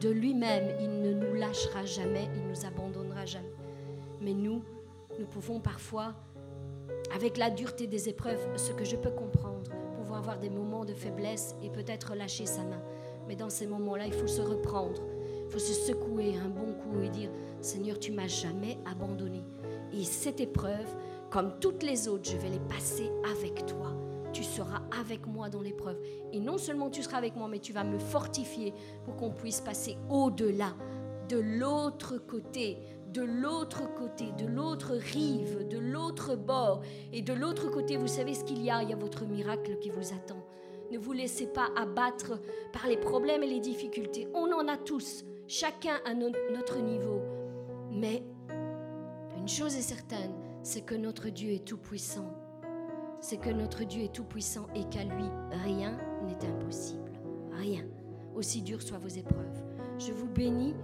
[0.00, 3.52] De lui-même, il ne nous lâchera jamais, il nous abandonnera jamais.
[4.20, 4.62] Mais nous,
[5.18, 6.14] nous pouvons parfois,
[7.12, 10.94] avec la dureté des épreuves, ce que je peux comprendre, pouvoir avoir des moments de
[10.94, 12.80] faiblesse et peut-être lâcher sa main.
[13.26, 15.02] Mais dans ces moments-là, il faut se reprendre,
[15.46, 17.30] il faut se secouer un bon coup et dire,
[17.60, 19.42] Seigneur, tu m'as jamais abandonné.
[19.92, 20.94] Et cette épreuve,
[21.28, 23.92] comme toutes les autres, je vais les passer avec toi
[24.38, 25.98] tu seras avec moi dans l'épreuve.
[26.32, 28.72] Et non seulement tu seras avec moi, mais tu vas me fortifier
[29.04, 30.76] pour qu'on puisse passer au-delà,
[31.28, 32.78] de l'autre côté,
[33.12, 36.82] de l'autre côté, de l'autre rive, de l'autre bord.
[37.12, 38.80] Et de l'autre côté, vous savez ce qu'il y a?
[38.84, 40.46] Il y a votre miracle qui vous attend.
[40.92, 42.40] Ne vous laissez pas abattre
[42.72, 44.28] par les problèmes et les difficultés.
[44.34, 47.20] On en a tous, chacun à notre niveau.
[47.90, 48.22] Mais
[49.36, 50.32] une chose est certaine,
[50.62, 52.47] c'est que notre Dieu est tout-puissant
[53.20, 55.24] c'est que notre Dieu est tout-puissant et qu'à lui,
[55.64, 55.96] rien
[56.26, 57.12] n'est impossible.
[57.52, 57.84] Rien.
[58.34, 59.62] Aussi dures soient vos épreuves.
[59.98, 60.74] Je vous bénis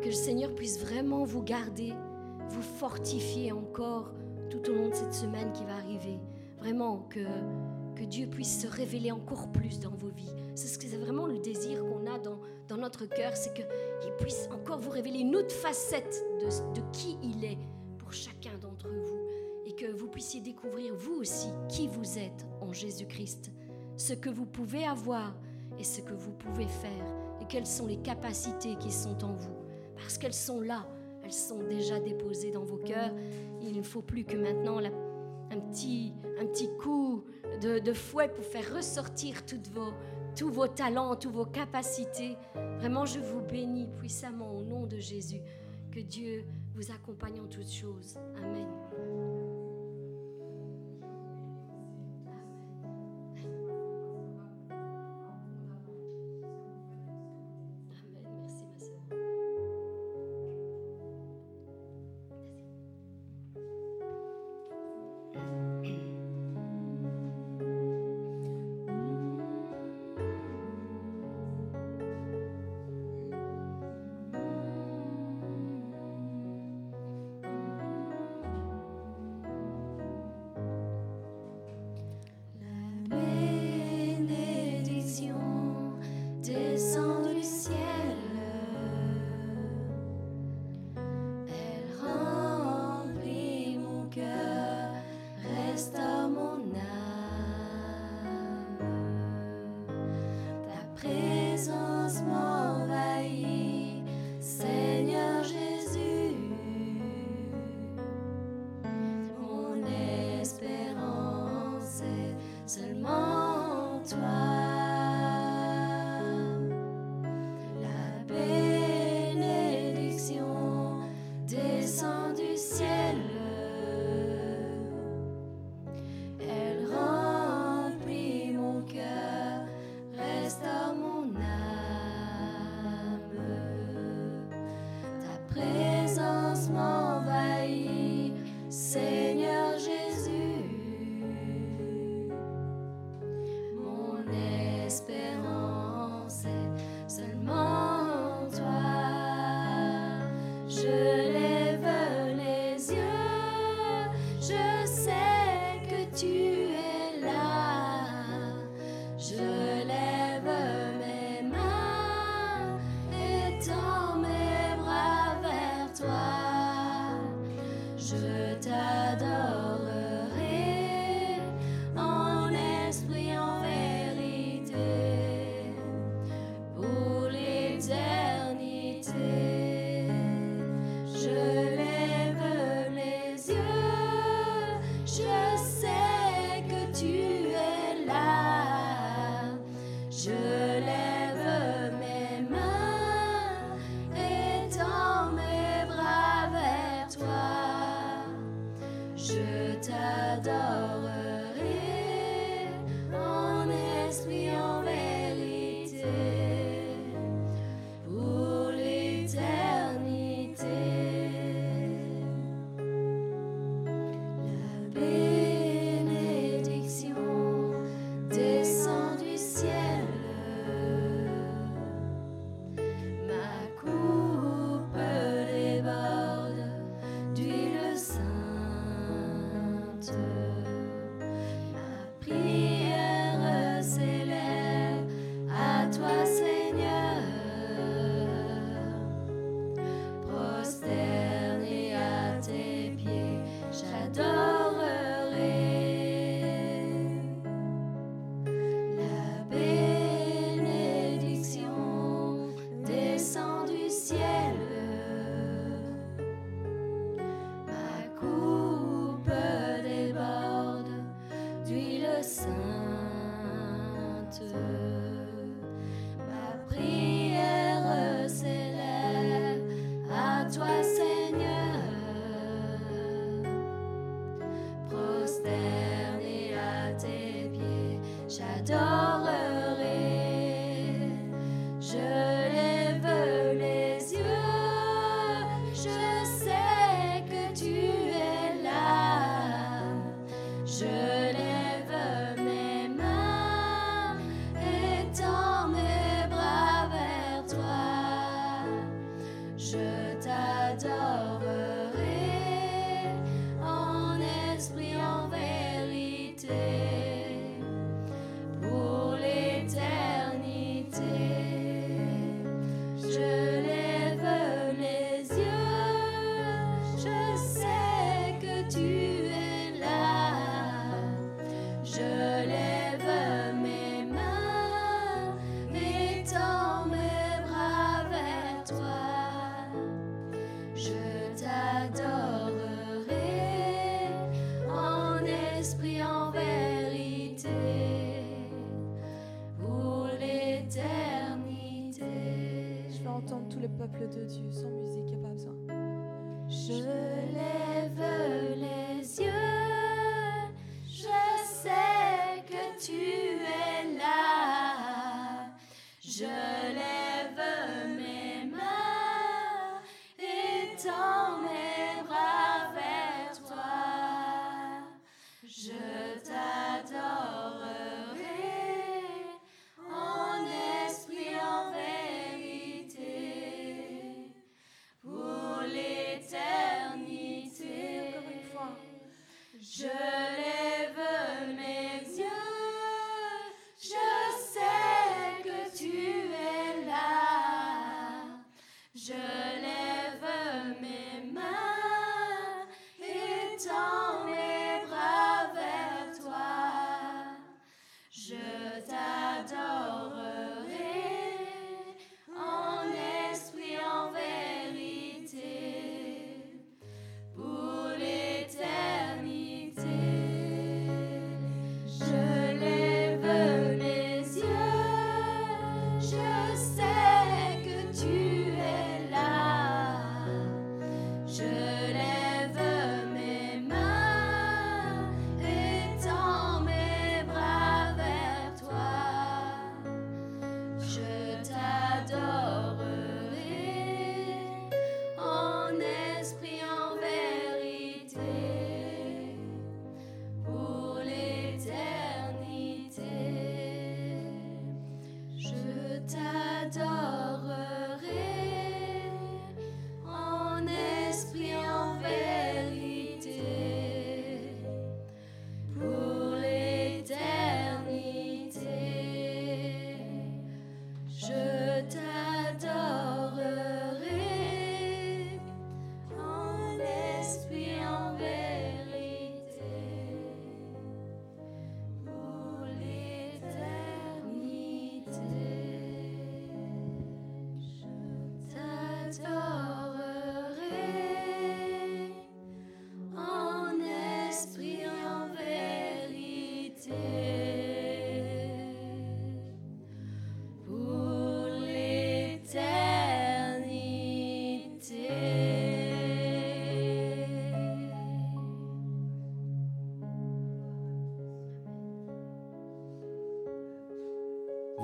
[0.00, 1.92] Que le Seigneur puisse vraiment vous garder,
[2.50, 4.12] vous fortifier encore
[4.48, 6.20] tout au long de cette semaine qui va arriver.
[6.58, 7.24] Vraiment que,
[7.96, 10.32] que Dieu puisse se révéler encore plus dans vos vies.
[10.54, 12.38] C'est ce vraiment le désir qu'on a dans,
[12.68, 17.16] dans notre cœur, c'est qu'il puisse encore vous révéler une autre facette de, de qui
[17.22, 17.58] il est
[17.98, 18.56] pour chacun
[19.78, 23.52] que vous puissiez découvrir vous aussi qui vous êtes en Jésus-Christ.
[23.96, 25.36] Ce que vous pouvez avoir
[25.78, 27.06] et ce que vous pouvez faire.
[27.40, 29.56] Et quelles sont les capacités qui sont en vous.
[29.96, 30.86] Parce qu'elles sont là.
[31.22, 33.12] Elles sont déjà déposées dans vos cœurs.
[33.62, 37.24] Il ne faut plus que maintenant un, petit, un petit coup
[37.60, 39.92] de, fouet pour faire ressortir toutes vos,
[40.36, 42.36] tous vos talents, toutes vos capacités.
[42.78, 45.40] Vraiment, je vous bénis puissamment au nom de Jésus.
[45.92, 48.16] Que Dieu vous accompagne en toutes choses.
[48.36, 48.87] Amen.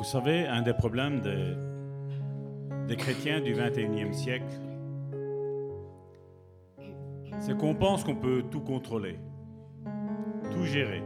[0.04, 4.44] Vous savez, un des problèmes des, chrétiens du 21e siècle,
[7.40, 9.18] c'est qu'on pense qu'on peut tout contrôler,
[10.52, 11.02] tout gérer,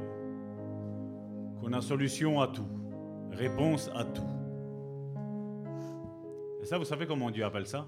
[1.61, 2.67] qu'on a solution à tout,
[3.31, 4.27] réponse à tout.
[6.61, 7.87] Et ça, vous savez comment Dieu appelle ça?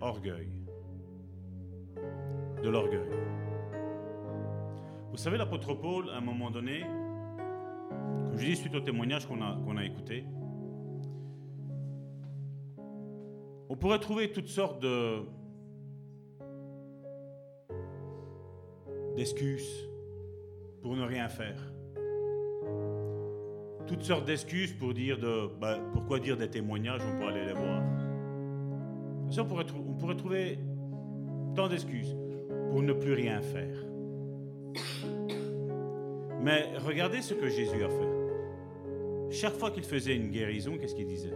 [0.00, 0.48] Orgueil.
[2.62, 3.00] De l'orgueil.
[5.10, 6.84] Vous savez, l'apôtre Paul, à un moment donné,
[8.52, 10.24] suite au témoignage qu'on a, qu'on a écouté,
[13.68, 15.22] on pourrait trouver toutes sortes de
[19.16, 19.88] d'excuses
[20.82, 21.60] pour ne rien faire.
[23.86, 27.52] Toutes sortes d'excuses pour dire de bah, pourquoi dire des témoignages, on pourrait aller les
[27.52, 27.82] voir.
[29.38, 30.58] On pourrait trouver
[31.54, 32.16] tant d'excuses
[32.70, 33.76] pour ne plus rien faire.
[36.42, 38.13] Mais regardez ce que Jésus a fait.
[39.44, 41.34] Chaque fois qu'il faisait une guérison, qu'est-ce qu'il disait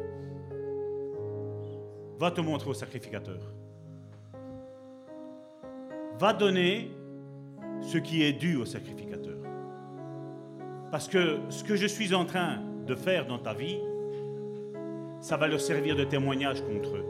[2.18, 3.38] Va te montrer au sacrificateur.
[6.18, 6.90] Va donner
[7.82, 9.36] ce qui est dû au sacrificateur.
[10.90, 13.76] Parce que ce que je suis en train de faire dans ta vie,
[15.20, 17.04] ça va leur servir de témoignage contre eux.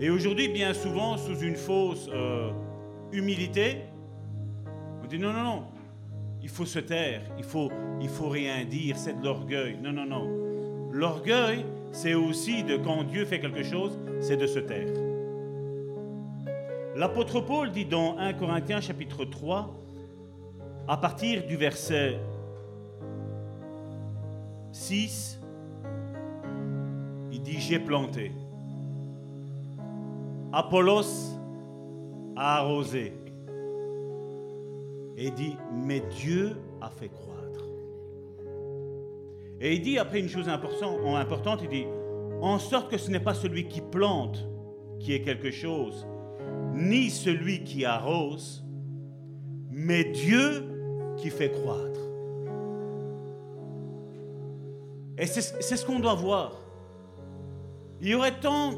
[0.00, 2.52] Et aujourd'hui, bien souvent, sous une fausse euh,
[3.12, 3.82] humilité,
[5.04, 5.64] on dit non, non, non,
[6.40, 7.70] il faut se taire, il faut,
[8.00, 9.78] il faut rien dire, c'est de l'orgueil.
[9.82, 10.28] Non, non, non.
[10.92, 14.92] L'orgueil, c'est aussi de quand Dieu fait quelque chose, c'est de se taire.
[16.94, 19.74] L'apôtre Paul dit dans 1 Corinthiens chapitre 3,
[20.88, 22.18] à partir du verset
[24.72, 25.38] 6,
[27.32, 28.32] il dit j'ai planté.
[30.52, 31.36] Apollos
[32.36, 33.12] a arrosé.
[35.18, 37.35] Et dit, mais Dieu a fait croître.
[39.60, 41.86] Et il dit après une chose importante, il dit,
[42.40, 44.46] en sorte que ce n'est pas celui qui plante
[45.00, 46.06] qui est quelque chose,
[46.74, 48.64] ni celui qui arrose,
[49.70, 52.00] mais Dieu qui fait croître.
[55.18, 55.40] Et c'est
[55.76, 56.52] ce qu'on doit voir.
[58.02, 58.72] Il y aurait tant,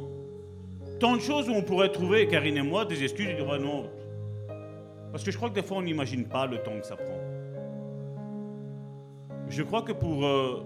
[1.01, 3.91] tant de choses où on pourrait trouver, Karine et moi, des excuses et dire non.
[5.11, 7.28] Parce que je crois que des fois, on n'imagine pas le temps que ça prend.
[9.51, 10.63] Je crois que pour euh,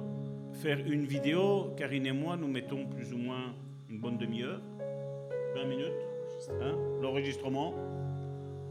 [0.55, 3.55] faire une vidéo, Karine et moi, nous mettons plus ou moins
[3.89, 4.61] une bonne demi-heure,
[5.55, 5.93] 20 minutes,
[6.61, 7.75] hein, l'enregistrement.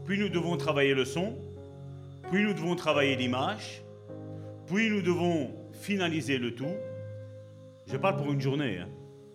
[0.04, 1.34] Puis nous devons travailler le son.
[2.30, 3.82] Puis nous devons travailler l'image.
[4.66, 6.76] Puis nous devons finaliser le tout.
[7.86, 8.88] Je parle pour une journée, hein.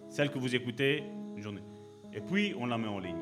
[0.09, 1.03] celle que vous écoutez,
[1.35, 1.63] une journée.
[2.13, 3.15] Et puis on la met en ligne.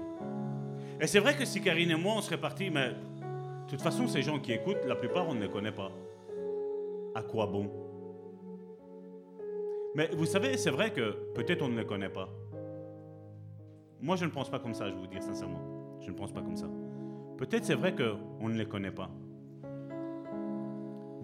[1.00, 4.08] Et c'est vrai que si Karine et moi, on serait partis, mais de toute façon,
[4.08, 5.92] ces gens qui écoutent, la plupart, on ne les connaît pas.
[7.16, 7.72] À quoi bon?
[9.96, 12.30] Mais vous savez, c'est vrai que peut-être on ne les connaît pas.
[14.02, 15.98] Moi, je ne pense pas comme ça, je vous dire sincèrement.
[16.02, 16.70] Je ne pense pas comme ça.
[17.38, 19.10] Peut-être c'est vrai qu'on ne les connaît pas.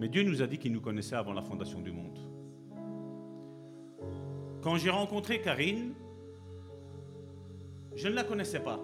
[0.00, 2.18] Mais Dieu nous a dit qu'il nous connaissait avant la fondation du monde.
[4.62, 5.92] Quand j'ai rencontré Karine,
[7.94, 8.80] je ne la connaissais pas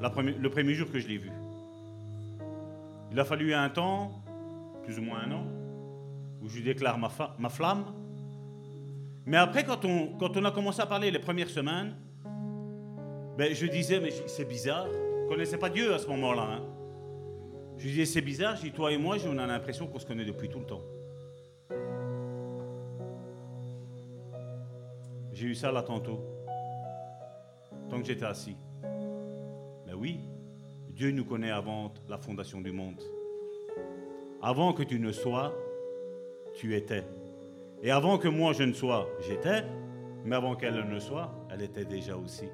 [0.00, 1.32] le premier jour que je l'ai vue.
[3.10, 4.22] Il a fallu un temps,
[4.82, 5.46] plus ou moins un an,
[6.42, 7.84] où je déclare ma, flamme.
[9.24, 11.94] Mais après, quand on, a commencé à parler les premières semaines,
[13.38, 14.86] ben, je disais, mais c'est bizarre.
[14.92, 16.42] Je ne connaissais pas Dieu à ce moment-là.
[16.42, 16.62] hein.
[17.78, 18.56] Je disais, c'est bizarre.
[18.56, 20.82] Je dis, toi et moi, on a l'impression qu'on se connaît depuis tout le temps.
[25.32, 26.20] J'ai eu ça là tantôt,
[27.88, 28.56] tant que j'étais assis.
[29.86, 30.20] Mais oui,
[30.90, 33.00] Dieu nous connaît avant la fondation du monde.
[34.42, 35.54] Avant que tu ne sois,
[36.54, 37.04] tu étais.
[37.82, 39.64] Et avant que moi je ne sois, j'étais.
[40.24, 42.44] Mais avant qu'elle ne soit, elle était déjà aussi.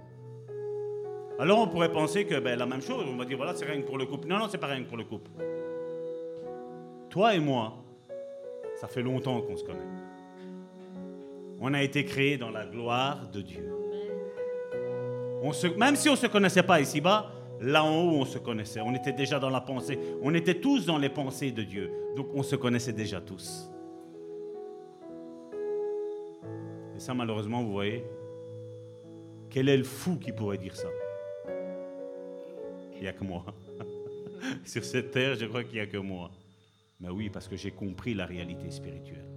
[1.39, 3.81] Alors on pourrait penser que ben, la même chose, on va dire voilà, c'est rien
[3.81, 4.27] que pour le couple.
[4.27, 5.31] Non, non, c'est pas rien que pour le couple.
[7.11, 7.75] Toi et moi,
[8.77, 9.79] ça fait longtemps qu'on se connaît.
[11.61, 13.73] On a été créés dans la gloire de Dieu.
[15.43, 17.31] On se- même si on ne se connaissait pas ici-bas,
[17.61, 18.81] là en haut, on se connaissait.
[18.81, 19.99] On était déjà dans la pensée.
[20.23, 21.91] On était tous dans les pensées de Dieu.
[22.17, 23.71] Donc on se connaissait déjà tous.
[26.99, 28.05] Et ça, malheureusement, vous voyez,
[29.51, 30.89] quel est le fou qui pourrait dire ça?
[32.97, 33.45] Il n'y a que moi.
[34.65, 36.33] Sur cette terre, je crois qu'il n'y a que moi.
[36.99, 39.31] Mais oui, parce que j'ai compris la réalité spirituelle.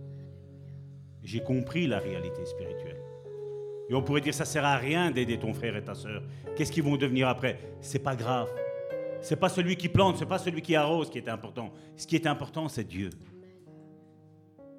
[1.21, 2.99] J'ai compris la réalité spirituelle.
[3.87, 6.23] Et on pourrait dire ça sert à rien d'aider ton frère et ta sœur.
[6.55, 7.59] Qu'est-ce qu'ils vont devenir après?
[7.79, 8.49] C'est pas grave.
[9.21, 11.71] C'est pas celui qui plante, c'est pas celui qui arrose qui est important.
[11.95, 13.11] Ce qui est important, c'est Dieu.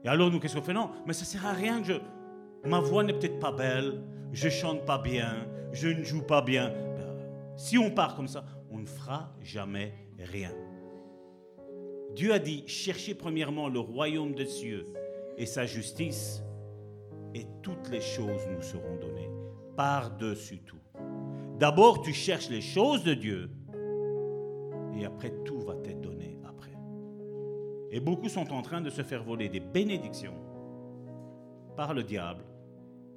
[0.05, 0.73] Et alors nous, qu'est-ce qu'on fait?
[0.73, 2.22] Non, mais ça sert à rien que je.
[2.65, 4.01] Ma voix n'est peut-être pas belle,
[4.33, 6.69] je chante pas bien, je ne joue pas bien.
[6.69, 7.17] Ben,
[7.57, 10.53] si on part comme ça, on ne fera jamais rien.
[12.15, 14.87] Dieu a dit cherchez premièrement le royaume des cieux
[15.37, 16.45] et sa justice,
[17.35, 19.31] et toutes les choses nous seront données
[19.77, 20.79] par-dessus tout.
[21.59, 23.51] D'abord, tu cherches les choses de Dieu,
[24.97, 26.77] et après, tout va t'être donné après.
[27.91, 30.37] Et beaucoup sont en train de se faire voler des bénédictions
[31.77, 32.45] par le diable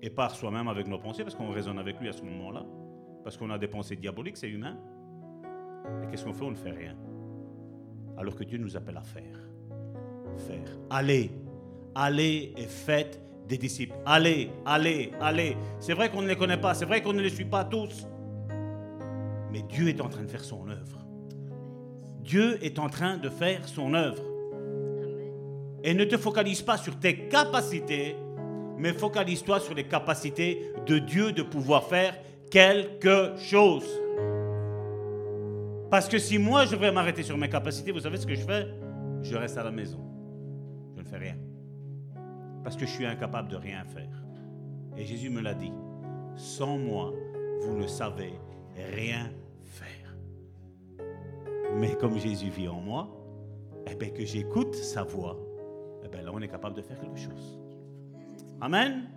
[0.02, 2.64] et par soi-même avec nos pensées, parce qu'on raisonne avec lui à ce moment-là,
[3.24, 4.78] parce qu'on a des pensées diaboliques, c'est humain.
[6.04, 6.46] Et qu'est-ce qu'on fait?
[6.46, 6.96] On ne fait rien.
[8.18, 9.40] Alors que Dieu nous appelle à faire.
[10.38, 10.78] Faire.
[10.90, 11.32] Allez,
[11.94, 13.96] allez et faites des disciples.
[14.06, 15.56] Allez, allez, allez.
[15.80, 18.08] C'est vrai qu'on ne les connaît pas, c'est vrai qu'on ne les suit pas tous.
[19.52, 21.06] Mais Dieu est en train de faire son œuvre.
[22.22, 24.24] Dieu est en train de faire son œuvre.
[25.84, 28.16] Et ne te focalise pas sur tes capacités,
[28.78, 32.16] mais focalise-toi sur les capacités de Dieu de pouvoir faire
[32.50, 33.88] quelque chose.
[35.90, 38.42] Parce que si moi je devrais m'arrêter sur mes capacités, vous savez ce que je
[38.42, 38.68] fais?
[39.22, 40.00] Je reste à la maison.
[40.96, 41.38] Je ne fais rien.
[42.64, 44.24] Parce que je suis incapable de rien faire.
[44.98, 45.72] Et Jésus me l'a dit.
[46.36, 47.14] Sans moi,
[47.62, 48.34] vous ne savez
[48.76, 49.30] rien
[49.64, 50.16] faire.
[51.76, 53.10] Mais comme Jésus vit en moi,
[53.90, 55.38] eh bien que j'écoute sa voix,
[56.04, 57.60] eh bien là on est capable de faire quelque chose.
[58.62, 59.10] Amen.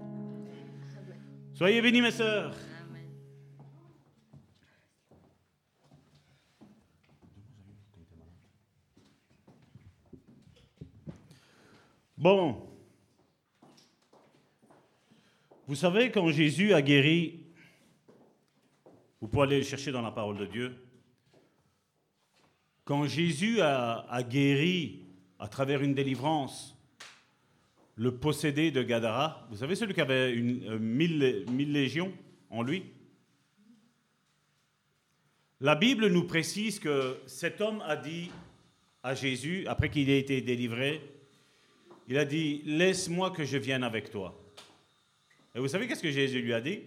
[1.54, 2.54] Soyez bénis mes sœurs.
[12.16, 12.68] Bon.
[15.66, 17.46] Vous savez, quand Jésus a guéri,
[19.20, 20.76] vous pouvez aller le chercher dans la parole de Dieu,
[22.84, 25.06] quand Jésus a, a guéri
[25.38, 26.77] à travers une délivrance
[27.98, 32.12] le possédé de Gadara, vous savez celui qui avait une, euh, mille, mille légions
[32.48, 32.84] en lui?
[35.60, 38.30] La Bible nous précise que cet homme a dit
[39.02, 41.02] à Jésus, après qu'il ait été délivré,
[42.06, 44.40] il a dit, laisse-moi que je vienne avec toi.
[45.56, 46.82] Et vous savez qu'est-ce que Jésus lui a dit?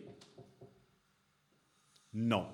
[2.13, 2.47] Non.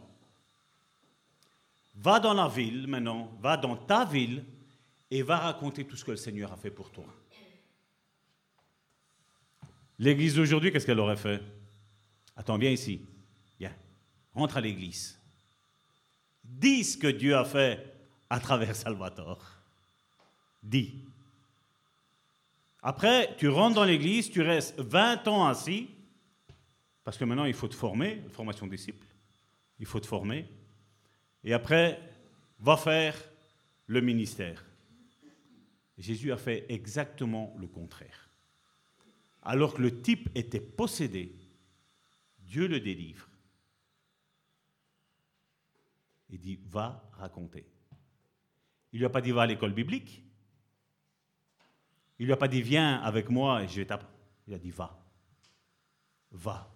[1.96, 4.44] Va dans la ville maintenant, va dans ta ville
[5.12, 7.06] et va raconter tout ce que le Seigneur a fait pour toi.
[10.00, 11.42] L'église d'aujourd'hui, qu'est-ce qu'elle aurait fait?
[12.36, 13.02] Attends, viens ici.
[13.60, 13.74] Viens.
[14.34, 15.20] Rentre à l'église.
[16.44, 17.94] Dis ce que Dieu a fait
[18.30, 19.44] à travers Salvatore.
[20.62, 21.04] Dis.
[22.82, 25.90] Après, tu rentres dans l'église, tu restes 20 ans assis,
[27.04, 29.06] parce que maintenant il faut te former, formation disciple,
[29.80, 30.46] il faut te former.
[31.44, 32.00] Et après,
[32.60, 33.16] va faire
[33.88, 34.64] le ministère.
[35.98, 38.27] Jésus a fait exactement le contraire.
[39.50, 41.34] Alors que le type était possédé,
[42.40, 43.30] Dieu le délivre.
[46.30, 47.66] Il dit, va raconter.
[48.92, 50.22] Il lui a pas dit, va à l'école biblique.
[52.20, 54.14] Il lui a pas dit, viens avec moi et je vais t'apprendre.
[54.50, 55.02] Il a dit, va.
[56.32, 56.70] Va.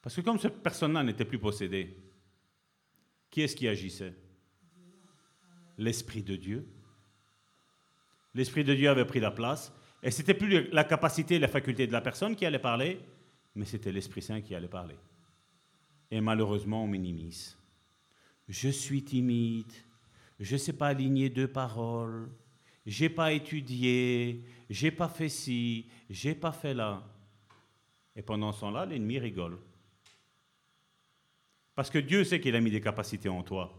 [0.00, 1.94] Parce que comme cette personne-là n'était plus possédée,
[3.30, 4.14] qui est-ce qui agissait?
[5.76, 6.66] L'Esprit de Dieu.
[8.32, 9.70] L'Esprit de Dieu avait pris la place.
[10.02, 13.00] Et c'était plus la capacité et la faculté de la personne qui allait parler,
[13.54, 14.96] mais c'était l'Esprit Saint qui allait parler.
[16.10, 17.56] Et malheureusement, on minimise.
[18.48, 19.72] Je suis timide,
[20.40, 22.28] je ne sais pas aligner deux paroles,
[22.84, 27.02] j'ai pas étudié, j'ai pas fait ci, j'ai pas fait là.
[28.16, 29.58] Et pendant ce temps-là, l'ennemi rigole.
[31.74, 33.72] Parce que Dieu sait qu'il a mis des capacités en toi.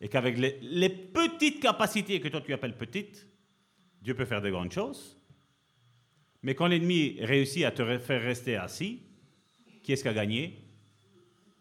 [0.00, 3.26] Et qu'avec les, les, petites capacités que toi tu appelles petites,
[4.00, 5.18] Dieu peut faire de grandes choses.
[6.44, 9.00] Mais quand l'ennemi réussit à te faire rester assis,
[9.82, 10.62] qui est-ce qui a gagné?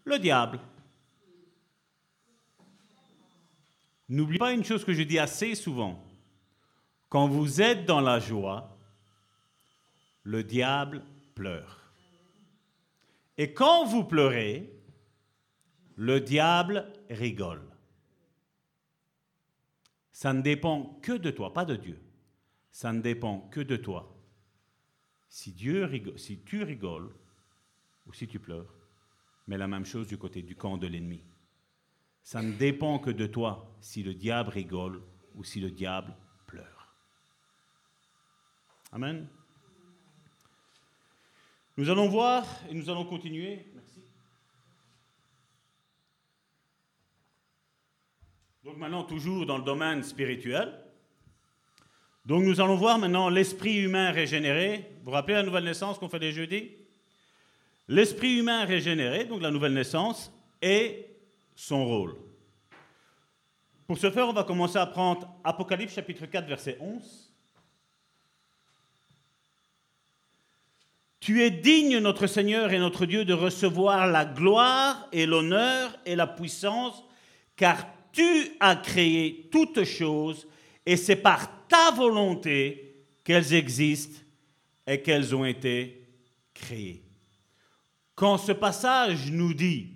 [0.04, 0.60] Le diable.
[4.10, 6.04] N'oublie pas une chose que je dis assez souvent.
[7.08, 8.78] Quand vous êtes dans la joie,
[10.24, 11.02] le diable
[11.34, 11.90] pleure.
[13.38, 14.70] Et quand vous pleurez,
[15.96, 17.64] le diable rigole.
[20.12, 22.02] Ça ne dépend que de toi, pas de Dieu.
[22.70, 24.13] Ça ne dépend que de toi.
[25.34, 27.12] Si, Dieu si tu rigoles
[28.06, 28.72] ou si tu pleures,
[29.48, 31.24] mais la même chose du côté du camp de l'ennemi.
[32.22, 35.02] Ça ne dépend que de toi si le diable rigole
[35.34, 36.16] ou si le diable
[36.46, 36.94] pleure.
[38.92, 39.28] Amen.
[41.78, 43.66] Nous allons voir et nous allons continuer.
[43.74, 44.04] Merci.
[48.64, 50.83] Donc maintenant, toujours dans le domaine spirituel.
[52.26, 54.90] Donc nous allons voir maintenant l'esprit humain régénéré.
[55.00, 56.72] Vous vous rappelez la nouvelle naissance qu'on fait les jeudis?
[57.90, 61.06] L'esprit humain régénéré, donc la nouvelle naissance, et
[61.56, 62.16] son rôle.
[63.86, 67.34] Pour ce faire, on va commencer à prendre Apocalypse chapitre 4, verset 11.
[71.20, 76.16] Tu es digne, notre Seigneur et notre Dieu, de recevoir la gloire et l'honneur et
[76.16, 77.04] la puissance,
[77.58, 80.48] car tu as créé toutes choses,
[80.86, 84.20] et c'est par ta volonté qu'elles existent
[84.86, 86.08] et qu'elles ont été
[86.54, 87.04] créées.
[88.16, 89.90] Quand ce passage nous dit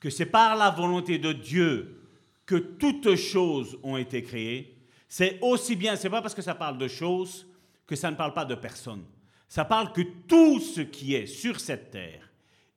[0.00, 2.02] que c'est par la volonté de Dieu
[2.46, 4.76] que toutes choses ont été créées,
[5.08, 7.46] c'est aussi bien, c'est pas parce que ça parle de choses
[7.86, 9.04] que ça ne parle pas de personnes.
[9.48, 12.30] Ça parle que tout ce qui est sur cette terre,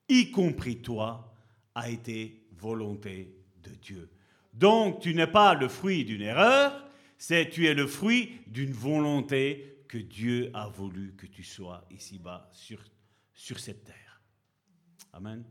[0.08, 1.34] y compris toi,
[1.74, 4.10] a été volonté de Dieu.
[4.54, 6.87] Donc tu n'es pas le fruit d'une erreur,
[7.18, 12.50] c'est tu es le fruit d'une volonté que Dieu a voulu que tu sois ici-bas
[12.52, 12.80] sur,
[13.34, 14.22] sur cette terre.
[15.14, 15.44] Amen.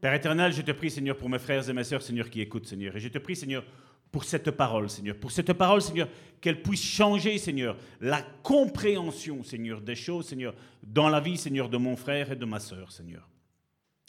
[0.00, 2.66] Père éternel, je te prie, Seigneur, pour mes frères et mes sœurs, Seigneur, qui écoutent,
[2.66, 2.96] Seigneur.
[2.96, 3.64] Et je te prie, Seigneur,
[4.10, 5.16] pour cette parole, Seigneur.
[5.16, 6.08] Pour cette parole, Seigneur,
[6.40, 11.76] qu'elle puisse changer, Seigneur, la compréhension, Seigneur, des choses, Seigneur, dans la vie, Seigneur, de
[11.76, 13.28] mon frère et de ma sœur, Seigneur.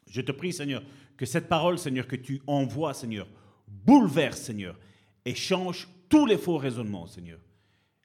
[0.08, 0.82] Je te prie, Seigneur,
[1.18, 3.28] que cette parole, Seigneur, que tu envoies, Seigneur,
[3.68, 4.80] bouleverse, Seigneur,
[5.24, 7.39] et change tous les faux raisonnements, Seigneur.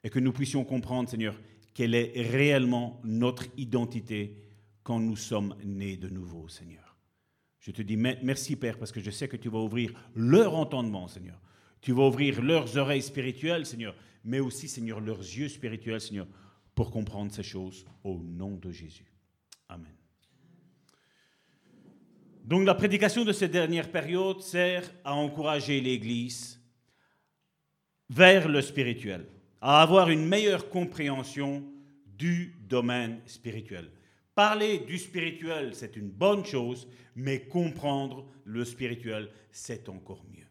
[0.03, 1.39] Et que nous puissions comprendre, Seigneur,
[1.75, 4.35] quelle est réellement notre identité
[4.81, 6.95] quand nous sommes nés de nouveau, Seigneur.
[7.59, 11.09] Je te dis merci, Père, parce que je sais que tu vas ouvrir leur entendement,
[11.09, 11.39] Seigneur.
[11.81, 13.93] Tu vas ouvrir leurs oreilles spirituelles, Seigneur,
[14.23, 16.27] mais aussi, Seigneur, leurs yeux spirituels, Seigneur,
[16.73, 19.11] pour comprendre ces choses au nom de Jésus.
[19.67, 19.93] Amen.
[22.45, 26.56] Donc la prédication de cette dernière période sert à encourager l'Église
[28.09, 29.25] vers le spirituel,
[29.61, 31.63] à avoir une meilleure compréhension
[32.17, 33.89] du domaine spirituel.
[34.33, 40.45] Parler du spirituel, c'est une bonne chose, mais comprendre le spirituel, c'est encore mieux.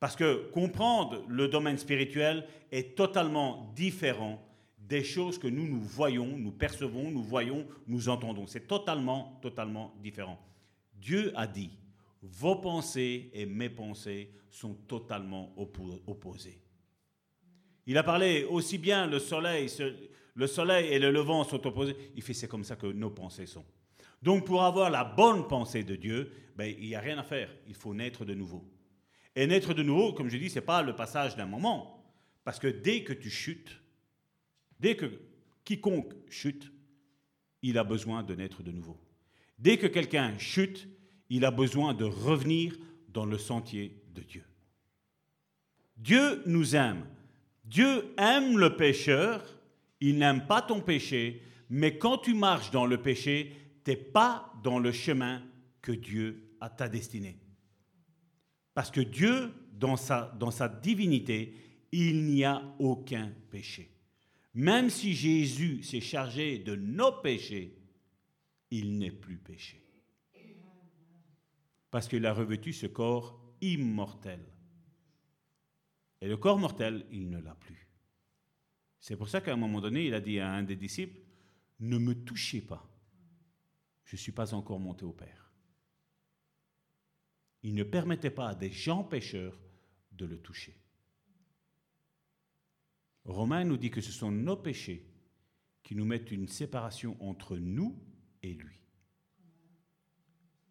[0.00, 4.42] Parce que comprendre le domaine spirituel est totalement différent
[4.78, 8.46] des choses que nous, nous voyons, nous percevons, nous voyons, nous entendons.
[8.46, 10.40] C'est totalement, totalement différent.
[10.94, 11.70] Dieu a dit,
[12.22, 15.52] vos pensées et mes pensées sont totalement
[16.06, 16.61] opposées.
[17.86, 19.70] Il a parlé aussi bien le soleil,
[20.34, 21.96] le soleil et le levant sont opposés.
[22.14, 23.64] Il fait c'est comme ça que nos pensées sont.
[24.22, 27.50] Donc pour avoir la bonne pensée de Dieu, ben, il n'y a rien à faire.
[27.66, 28.64] Il faut naître de nouveau.
[29.34, 32.04] Et naître de nouveau, comme je dis, ce n'est pas le passage d'un moment.
[32.44, 33.80] Parce que dès que tu chutes,
[34.78, 35.06] dès que
[35.64, 36.70] quiconque chute,
[37.62, 38.98] il a besoin de naître de nouveau.
[39.58, 40.88] Dès que quelqu'un chute,
[41.30, 42.76] il a besoin de revenir
[43.08, 44.44] dans le sentier de Dieu.
[45.96, 47.06] Dieu nous aime.
[47.64, 49.42] Dieu aime le pécheur,
[50.00, 53.52] il n'aime pas ton péché, mais quand tu marches dans le péché,
[53.84, 55.42] tu n'es pas dans le chemin
[55.80, 57.38] que Dieu a ta destinée.
[58.74, 61.54] Parce que Dieu, dans sa, dans sa divinité,
[61.92, 63.90] il n'y a aucun péché.
[64.54, 67.78] Même si Jésus s'est chargé de nos péchés,
[68.70, 69.82] il n'est plus péché.
[71.90, 74.40] Parce qu'il a revêtu ce corps immortel.
[76.22, 77.88] Et le corps mortel, il ne l'a plus.
[79.00, 81.20] C'est pour ça qu'à un moment donné, il a dit à un des disciples,
[81.80, 82.88] ne me touchez pas,
[84.04, 85.50] je ne suis pas encore monté au Père.
[87.64, 89.58] Il ne permettait pas à des gens pécheurs
[90.12, 90.76] de le toucher.
[93.24, 95.04] Romain nous dit que ce sont nos péchés
[95.82, 98.00] qui nous mettent une séparation entre nous
[98.44, 98.78] et lui.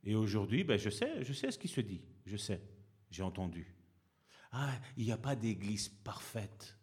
[0.06, 2.62] Et aujourd'hui, ben je sais, je sais ce qui se dit, je sais,
[3.10, 3.76] j'ai entendu.
[4.52, 6.78] Ah, il n'y a pas d'église parfaite.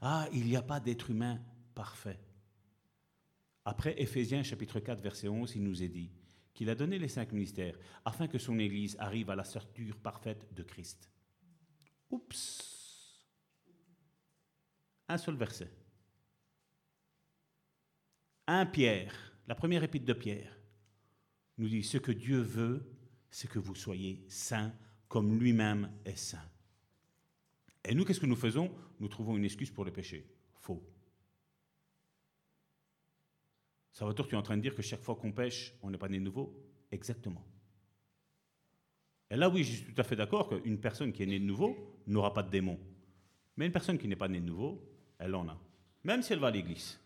[0.00, 1.40] Ah, il n'y a pas d'être humain
[1.74, 2.20] parfait.
[3.64, 6.10] Après Éphésiens chapitre 4 verset 11, il nous est dit
[6.52, 10.52] qu'il a donné les cinq ministères afin que son Église arrive à la stature parfaite
[10.54, 11.10] de Christ.
[12.10, 13.26] Oups.
[15.08, 15.72] Un seul verset.
[18.46, 19.14] Un Pierre,
[19.46, 20.58] la première épître de Pierre,
[21.58, 22.90] nous dit, ce que Dieu veut,
[23.30, 24.74] c'est que vous soyez saints
[25.08, 26.51] comme lui-même est saint.
[27.84, 28.70] Et nous, qu'est-ce que nous faisons?
[29.00, 30.24] Nous trouvons une excuse pour le péché.
[30.60, 30.82] Faux.
[33.92, 36.08] Salvatore, tu es en train de dire que chaque fois qu'on pêche, on n'est pas
[36.08, 36.54] né nouveau?
[36.90, 37.44] Exactement.
[39.30, 41.44] Et là, oui, je suis tout à fait d'accord qu'une personne qui est née de
[41.44, 42.78] nouveau n'aura pas de démon.
[43.56, 44.82] Mais une personne qui n'est pas née de nouveau,
[45.18, 45.58] elle en a.
[46.04, 46.98] Même si elle va à l'église.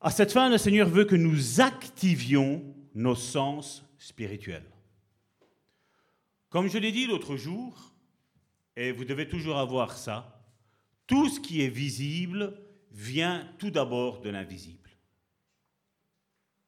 [0.00, 2.62] À cette fin, le Seigneur veut que nous activions
[2.94, 4.70] nos sens spirituels.
[6.48, 7.92] Comme je l'ai dit l'autre jour,
[8.80, 10.42] et vous devez toujours avoir ça,
[11.06, 12.56] tout ce qui est visible
[12.90, 14.80] vient tout d'abord de l'invisible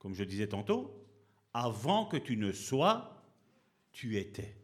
[0.03, 1.07] comme je disais tantôt,
[1.55, 3.23] avant que tu ne sois,
[3.93, 4.57] tu étais.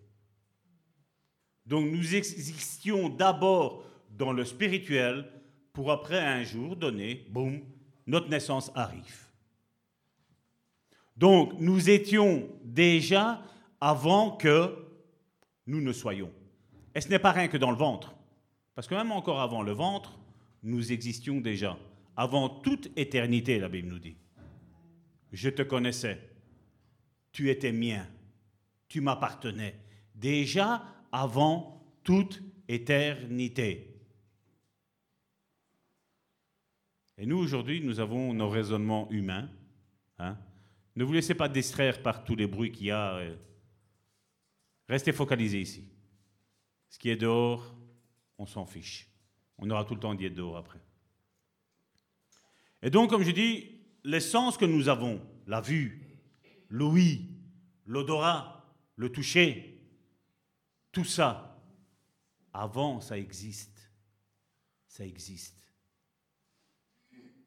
[1.65, 5.31] Donc nous existions d'abord dans le spirituel
[5.73, 7.61] pour après un jour donné, boum,
[8.09, 9.29] notre naissance arrive.
[11.17, 13.41] Donc nous étions déjà
[13.81, 14.75] avant que
[15.69, 16.33] nous ne soyons.
[16.99, 18.13] Et ce n'est pas rien que dans le ventre.
[18.75, 20.19] Parce que même encore avant le ventre,
[20.65, 21.79] nous existions déjà.
[22.17, 24.17] Avant toute éternité, la Bible nous dit
[25.31, 26.19] je te connaissais.
[27.31, 28.05] Tu étais mien.
[28.89, 29.79] Tu m'appartenais.
[30.17, 30.83] Déjà
[31.13, 33.95] avant toute éternité.
[37.17, 39.49] Et nous, aujourd'hui, nous avons nos raisonnements humains.
[40.19, 40.37] Hein.
[40.97, 43.19] Ne vous laissez pas distraire par tous les bruits qu'il y a.
[43.19, 43.37] Euh.
[44.89, 45.98] Restez focalisés ici.
[46.89, 47.75] Ce qui est dehors,
[48.39, 49.09] on s'en fiche.
[49.59, 50.81] On aura tout le temps d'y être dehors après.
[52.83, 56.21] Et donc, comme je dis, les sens que nous avons, la vue,
[56.69, 57.29] l'ouïe,
[57.87, 58.65] l'odorat,
[58.97, 59.81] le toucher,
[60.93, 61.61] tout ça,
[62.53, 63.93] avant, ça existe.
[64.87, 65.73] Ça existe.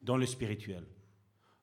[0.02, 0.86] Dans le spirituel.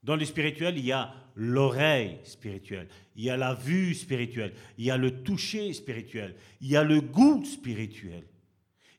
[0.09, 4.86] Dans le spirituel, il y a l'oreille spirituelle, il y a la vue spirituelle, il
[4.86, 8.26] y a le toucher spirituel, il y a le goût spirituel,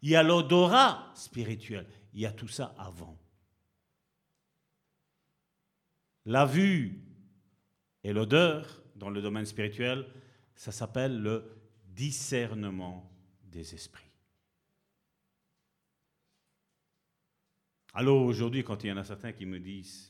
[0.04, 3.18] il y a l'odorat spirituel, il y a tout ça avant.
[6.28, 7.02] La vue
[8.04, 10.06] et l'odeur, dans le domaine spirituel,
[10.54, 11.44] ça s'appelle le
[11.88, 13.12] discernement
[13.46, 14.12] des esprits.
[17.96, 20.09] Alors aujourd'hui, quand il y en a certains qui me disent,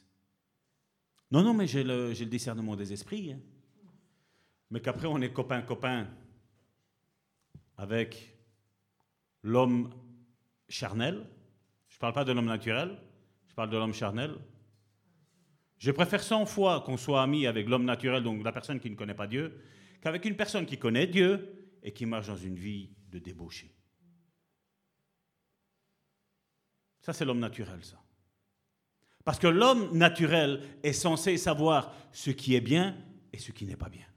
[1.31, 3.39] non, non, mais j'ai le, discernement des esprits, hein.
[4.71, 6.07] mais qu'après on est copain-copain
[7.77, 8.35] avec
[9.43, 9.93] l'homme
[10.67, 11.25] charnel,
[11.87, 12.97] je ne parle pas de l'homme naturel,
[13.47, 14.35] je parle de l'homme charnel,
[15.77, 18.95] je préfère 100 fois qu'on soit ami avec l'homme naturel, donc la personne qui ne
[18.95, 19.63] connaît pas Dieu,
[20.01, 23.73] qu'avec une personne qui connaît Dieu et qui marche dans une vie de débauché.
[27.01, 27.97] Ça, c'est l'homme naturel, ça.
[29.29, 32.97] Parce que l'homme naturel est censé savoir ce qui est bien
[33.31, 34.07] et ce qui n'est pas bien.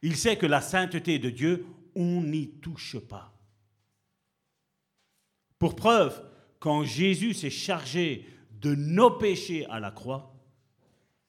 [0.00, 3.38] Il sait que la sainteté de Dieu, on n'y touche pas.
[5.58, 6.26] Pour preuve,
[6.60, 10.34] quand Jésus s'est chargé de nos péchés à la croix,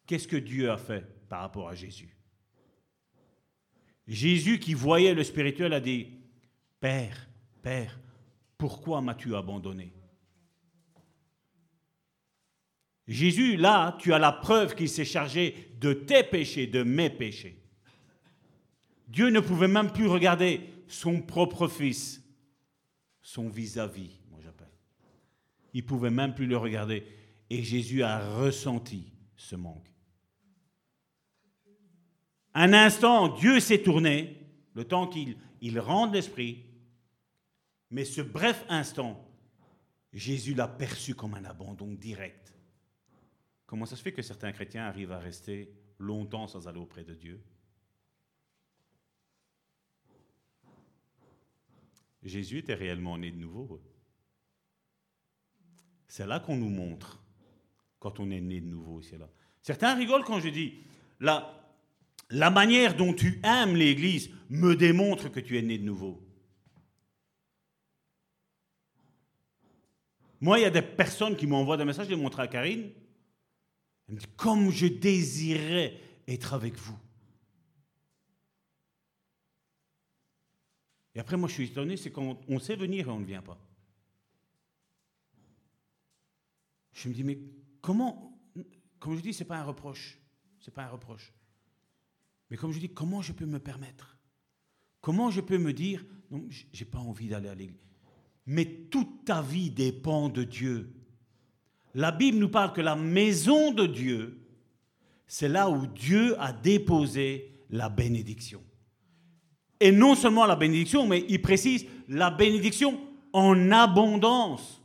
[0.05, 2.18] qu'est-ce que Dieu a fait par rapport à Jésus?
[4.07, 6.07] Jésus qui voyait le spirituel a dit,
[6.80, 7.27] Père,
[7.61, 7.99] Père,
[8.57, 9.97] pourquoi m'as-tu abandonné?
[13.07, 17.57] Jésus, là, tu as la preuve qu'il s'est chargé de tes péchés, de mes péchés.
[19.07, 22.21] Dieu ne pouvait même plus regarder son propre fils,
[23.21, 24.71] son vis-à-vis, moi j'appelle.
[25.73, 27.05] Il pouvait même plus le regarder.
[27.49, 29.89] Et Jésus a ressenti ce manque.
[32.53, 34.35] Un instant, Dieu s'est tourné,
[34.73, 36.65] le temps qu'il il rende l'esprit,
[37.89, 39.23] mais ce bref instant,
[40.11, 42.53] Jésus l'a perçu comme un abandon direct.
[43.68, 45.69] Comment ça se fait que certains chrétiens arrivent à rester
[45.99, 47.44] longtemps sans aller auprès de Dieu?
[52.23, 53.81] Jésus était réellement né de nouveau.
[56.07, 57.22] C'est là qu'on nous montre
[57.99, 59.30] quand on est né de nouveau ici là.
[59.61, 60.80] Certains rigolent quand je dis
[61.19, 61.69] la,
[62.30, 66.23] la manière dont tu aimes l'Église me démontre que tu es né de nouveau.
[70.39, 72.91] Moi, il y a des personnes qui m'envoient des messages, je les montre à Karine.
[74.07, 76.97] Elle me dit, comme je désirais être avec vous.
[81.15, 83.41] Et après, moi, je suis étonné, c'est quand on sait venir et on ne vient
[83.41, 83.59] pas.
[86.93, 87.39] Je me dis, mais
[87.81, 88.39] comment,
[88.99, 90.19] comme je dis, ce n'est pas un reproche.
[90.59, 91.34] Ce n'est pas un reproche.
[92.49, 94.17] Mais comme je dis, comment je peux me permettre?
[95.01, 97.79] Comment je peux me dire, non, je n'ai pas envie d'aller à l'église.
[98.45, 100.93] Mais toute ta vie dépend de Dieu.
[101.98, 104.40] La Bible nous parle que la maison de Dieu,
[105.26, 108.64] c'est là où Dieu a déposé la bénédiction.
[109.80, 113.02] Et non seulement la bénédiction, mais il précise la bénédiction
[113.34, 114.80] en abondance.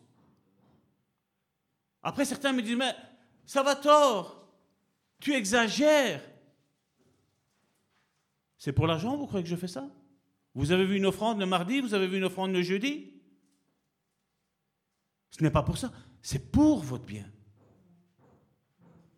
[2.02, 2.94] Après, certains me disent, mais
[3.44, 4.48] ça va tort,
[5.20, 6.24] tu exagères.
[8.56, 9.86] C'est pour l'argent, vous croyez que je fais ça?
[10.54, 13.12] Vous avez vu une offrande le mardi, vous avez vu une offrande le jeudi?
[15.28, 17.26] Ce n'est pas pour ça, c'est pour votre bien.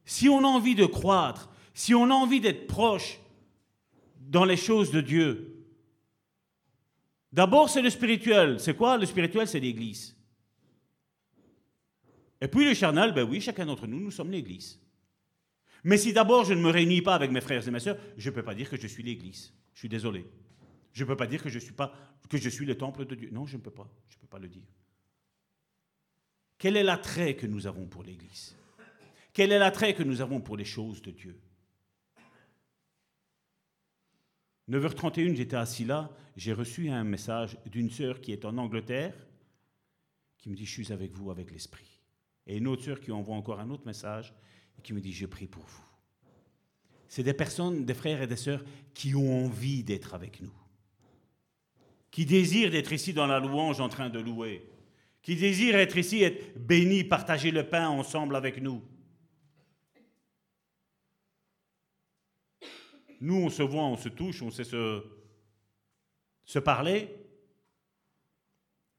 [0.06, 3.20] Si on a envie de croître, si on a envie d'être proche
[4.18, 5.66] dans les choses de Dieu,
[7.32, 8.58] d'abord c'est le spirituel.
[8.58, 8.96] C'est quoi?
[8.96, 10.16] Le spirituel C'est l'Église.
[12.40, 14.80] Et puis le charnel, ben oui, chacun d'entre nous, nous sommes l'Église.
[15.84, 18.30] Mais si d'abord je ne me réunis pas avec mes frères et mes sœurs, je
[18.30, 19.52] ne peux pas dire que je suis l'Église.
[19.74, 20.26] Je suis désolé.
[20.92, 21.92] Je ne peux pas dire que je suis, pas,
[22.28, 23.28] que je suis le temple de Dieu.
[23.32, 23.90] Non, je ne peux pas.
[24.08, 24.62] Je ne peux pas le dire.
[26.64, 28.56] Quel est l'attrait que nous avons pour l'Église?
[29.34, 31.38] Quel est l'attrait que nous avons pour les choses de Dieu?
[34.70, 39.14] 9h31, j'étais assis là, j'ai reçu un message d'une sœur qui est en Angleterre,
[40.38, 42.00] qui me dit, je suis avec vous avec l'Esprit
[42.46, 44.32] et une autre sœur qui envoie encore un autre message
[44.78, 45.84] et qui me dit Je prie pour vous.
[47.10, 48.64] C'est des personnes, des frères et des sœurs
[48.94, 50.54] qui ont envie d'être avec nous,
[52.10, 54.66] qui désirent d'être ici dans la louange en train de louer,
[55.24, 58.84] qui désirent être ici, être bénis, partager le pain ensemble avec nous.
[63.22, 65.02] Nous, on se voit, on se touche, on sait se,
[66.44, 67.08] se parler.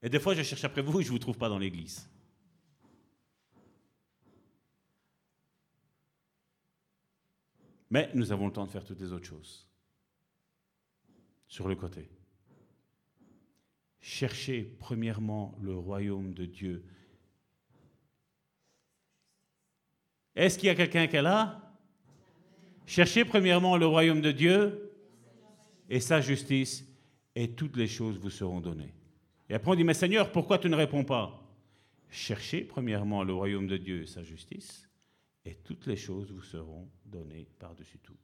[0.02, 2.10] Et des fois, je cherche après vous et je ne vous trouve pas dans l'église.
[7.92, 9.70] Mais nous avons le temps de faire toutes les autres choses.
[11.48, 12.10] Sur le côté.
[14.08, 16.86] Cherchez premièrement le royaume de Dieu.
[20.36, 21.76] Est-ce qu'il y a quelqu'un qui est là?
[22.86, 24.92] Cherchez premièrement le royaume de Dieu
[25.90, 26.88] et sa justice,
[27.34, 28.94] et toutes les choses vous seront données.
[29.50, 31.44] Et après on dit, mais Seigneur, pourquoi tu ne réponds pas?
[32.08, 34.88] Cherchez premièrement le royaume de Dieu et sa justice,
[35.44, 38.18] et toutes les choses vous seront données par-dessus tout.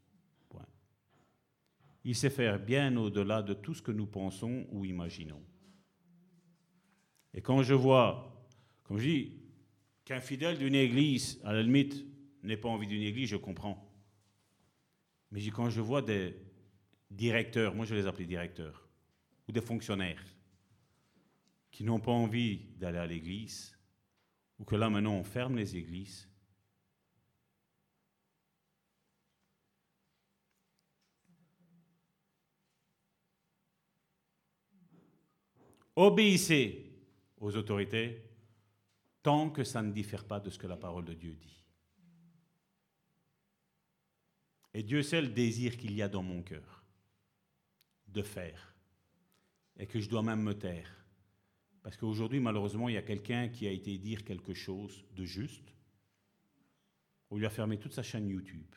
[2.04, 5.42] Il sait faire bien au-delà de tout ce que nous pensons ou imaginons.
[7.34, 8.48] Et quand je vois,
[8.84, 9.42] comme je dis,
[10.04, 12.06] qu'un fidèle d'une église, à la limite,
[12.44, 13.88] n'ait pas envie d'une église, je comprends.
[15.32, 16.36] Mais quand je vois des
[17.10, 18.88] directeurs, moi je les appelle directeurs,
[19.48, 20.24] ou des fonctionnaires,
[21.72, 23.78] qui n'ont pas envie d'aller à l'église,
[24.60, 26.28] ou que là maintenant on ferme les églises,
[35.96, 36.91] obéissez
[37.42, 38.24] aux autorités,
[39.24, 41.66] tant que ça ne diffère pas de ce que la parole de Dieu dit.
[44.74, 46.86] Et Dieu sait le désir qu'il y a dans mon cœur
[48.08, 48.74] de faire,
[49.78, 50.90] et que je dois même me taire.
[51.82, 55.74] Parce qu'aujourd'hui, malheureusement, il y a quelqu'un qui a été dire quelque chose de juste.
[57.32, 58.76] On lui a fermé toute sa chaîne YouTube.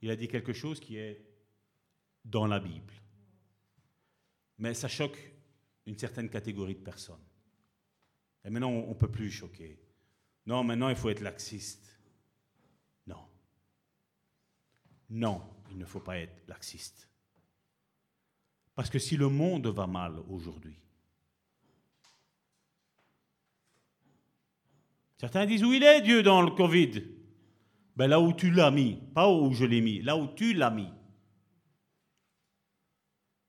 [0.00, 1.22] Il a dit quelque chose qui est
[2.24, 2.94] dans la Bible.
[4.56, 5.29] Mais ça choque
[5.90, 7.24] une certaine catégorie de personnes.
[8.44, 9.76] Et maintenant, on ne peut plus choquer.
[10.46, 11.98] Non, maintenant, il faut être laxiste.
[13.08, 13.26] Non.
[15.10, 17.08] Non, il ne faut pas être laxiste.
[18.76, 20.78] Parce que si le monde va mal aujourd'hui,
[25.18, 27.02] certains disent où il est Dieu dans le Covid?
[27.96, 30.70] Ben Là où tu l'as mis, pas où je l'ai mis, là où tu l'as
[30.70, 30.88] mis.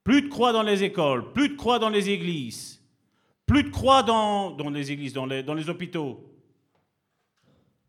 [0.03, 2.81] Plus de croix dans les écoles, plus de croix dans les églises,
[3.45, 6.25] plus de croix dans, les églises, dans les, dans les hôpitaux,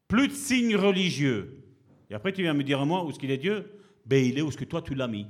[0.08, 1.64] plus de signes religieux.
[2.10, 3.80] Et après, tu viens me dire à moi où est-ce qu'il est Dieu?
[4.04, 5.26] Ben, il est où est-ce que toi tu l'as mis.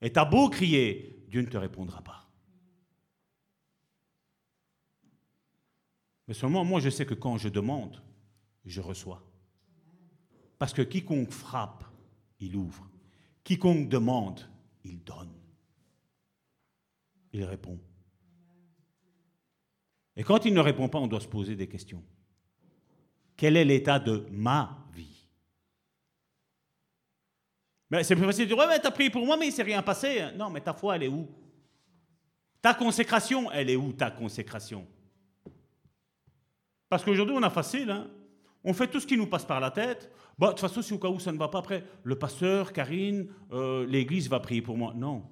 [0.00, 2.28] Et t'as beau crier, Dieu ne te répondra pas.
[6.26, 8.02] Mais seulement, moi, je sais que quand je demande,
[8.64, 9.22] je reçois.
[10.58, 11.84] Parce que quiconque frappe,
[12.40, 12.88] il ouvre.
[13.44, 14.40] Quiconque demande,
[14.84, 15.41] il donne.
[17.32, 17.78] Il répond.
[20.16, 22.02] Et quand il ne répond pas, on doit se poser des questions.
[23.36, 25.28] Quel est l'état de ma vie?
[27.90, 29.54] Mais C'est plus facile de dire, ouais, mais t'as prié pour moi, mais il ne
[29.54, 30.22] s'est rien passé.
[30.36, 31.28] Non, mais ta foi, elle est où?
[32.60, 34.86] Ta consécration, elle est où ta consécration?
[36.88, 38.10] Parce qu'aujourd'hui, on a facile, hein
[38.64, 40.10] on fait tout ce qui nous passe par la tête.
[40.38, 42.72] Bah, de toute façon, si au cas où ça ne va pas après, le pasteur,
[42.72, 44.92] Karine, euh, l'église va prier pour moi.
[44.94, 45.24] Non,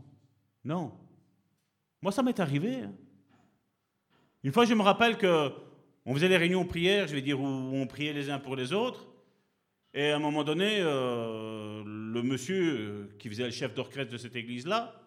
[0.65, 0.93] non.
[2.03, 2.83] Moi, ça m'est arrivé.
[2.83, 2.95] Hein.
[4.43, 5.53] Une fois, je me rappelle que
[6.07, 8.73] on faisait les réunions prières, je vais dire, où on priait les uns pour les
[8.73, 9.07] autres.
[9.93, 14.19] Et à un moment donné, euh, le monsieur euh, qui faisait le chef d'orchestre de
[14.19, 15.01] cette église-là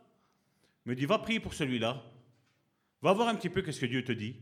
[0.86, 2.04] me dit Va prier pour celui-là.
[3.02, 4.36] Va voir un petit peu ce que Dieu te dit.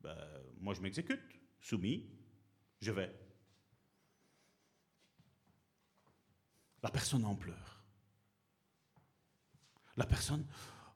[0.00, 0.16] Ben,
[0.60, 1.20] moi, je m'exécute,
[1.60, 2.06] soumis,
[2.80, 3.12] je vais.
[6.82, 7.84] La personne en pleure.
[9.96, 10.46] La personne,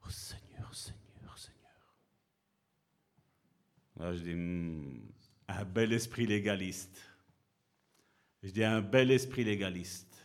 [0.05, 1.95] oh Seigneur, Seigneur, Seigneur.
[3.97, 5.11] Là, je dis, hmm,
[5.47, 7.01] un bel esprit légaliste.
[8.43, 10.21] Je dis un bel esprit légaliste.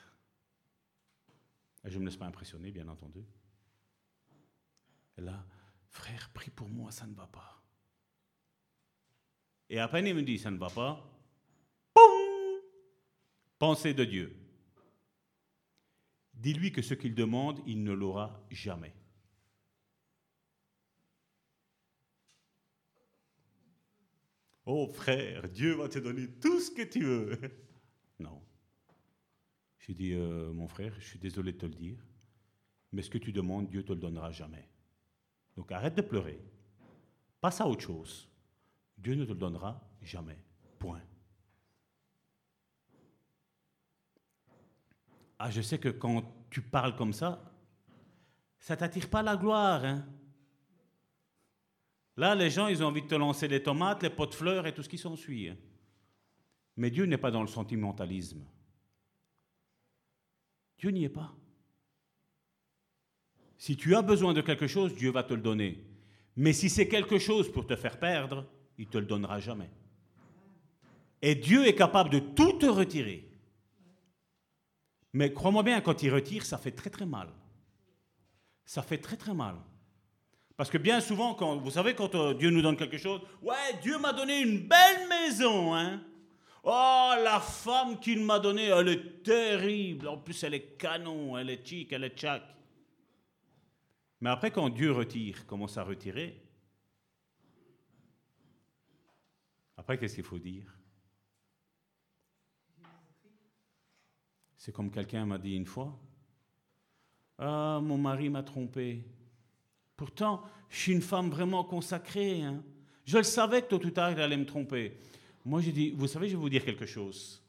[1.84, 3.24] Je ne me laisse pas impressionner, bien entendu.
[5.18, 5.44] Et là,
[5.88, 7.62] frère, prie pour moi, ça ne va pas.
[9.68, 11.04] Et à peine il me dit, ça ne va pas,
[11.94, 12.60] boum
[13.58, 14.36] Pensée de Dieu.
[16.34, 18.94] Dis-lui que ce qu'il demande, il ne l'aura jamais.
[24.66, 27.38] Oh frère, Dieu va te donner tout ce que tu veux.
[28.18, 28.42] Non.
[29.78, 31.98] J'ai dit, euh, mon frère, je suis désolé de te le dire,
[32.92, 34.66] mais ce que tu demandes, Dieu te le donnera jamais.
[35.54, 36.40] Donc arrête de pleurer.
[37.42, 38.26] Passe à autre chose.
[38.96, 40.38] Dieu ne te le donnera jamais.
[40.78, 41.02] Point.
[45.38, 47.52] Ah, je sais que quand tu parles comme ça,
[48.58, 49.84] ça t'attire pas la gloire.
[49.84, 50.06] Hein?
[52.16, 54.66] Là, les gens, ils ont envie de te lancer les tomates, les pots de fleurs
[54.66, 55.52] et tout ce qui s'ensuit.
[56.76, 58.42] Mais Dieu n'est pas dans le sentimentalisme.
[60.78, 61.34] Dieu n'y est pas.
[63.58, 65.82] Si tu as besoin de quelque chose, Dieu va te le donner.
[66.36, 68.46] Mais si c'est quelque chose pour te faire perdre,
[68.78, 69.70] il ne te le donnera jamais.
[71.22, 73.26] Et Dieu est capable de tout te retirer.
[75.14, 77.28] Mais crois-moi bien, quand il retire, ça fait très très mal.
[78.66, 79.56] Ça fait très très mal.
[80.56, 83.78] Parce que bien souvent, quand, vous savez, quand euh, Dieu nous donne quelque chose, ouais,
[83.82, 86.02] Dieu m'a donné une belle maison, hein.
[86.62, 90.08] Oh, la femme qu'il m'a donnée, elle est terrible.
[90.08, 92.42] En plus, elle est canon, elle est chic, elle est tchac.
[94.20, 96.42] Mais après, quand Dieu retire, commence à retirer,
[99.76, 100.74] après, qu'est-ce qu'il faut dire?
[104.56, 105.96] C'est comme quelqu'un m'a dit une fois.
[107.38, 109.04] Ah, mon mari m'a trompé.
[109.96, 112.42] Pourtant, je suis une femme vraiment consacrée.
[112.42, 112.62] Hein.
[113.04, 114.98] Je le savais que tôt ou tard, il allait me tromper.
[115.44, 117.42] Moi, j'ai dit, vous savez, je vais vous dire quelque chose.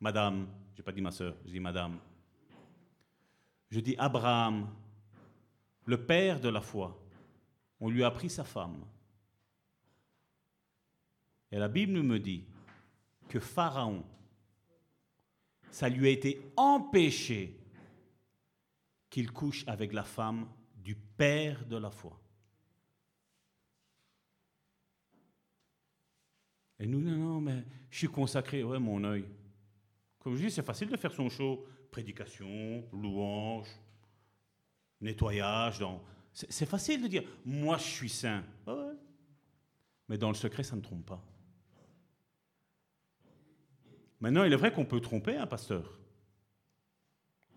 [0.00, 1.98] Madame, je n'ai pas dit ma soeur, je dis madame.
[3.70, 4.68] Je dis Abraham,
[5.84, 6.98] le père de la foi,
[7.80, 8.84] on lui a pris sa femme.
[11.50, 12.44] Et la Bible me dit
[13.28, 14.04] que Pharaon,
[15.70, 17.58] ça lui a été empêché
[19.10, 20.46] qu'il couche avec la femme
[20.82, 22.18] du père de la foi.
[26.78, 29.24] Et nous, non, non, mais je suis consacré, ouais, mon œil.
[30.18, 31.64] Comme je dis, c'est facile de faire son show.
[31.90, 33.68] Prédication, louange,
[35.00, 35.84] nettoyage.
[36.32, 38.42] C'est facile de dire, moi je suis saint.
[40.08, 41.22] Mais dans le secret, ça ne trompe pas.
[44.20, 46.00] Maintenant, il est vrai qu'on peut tromper un pasteur.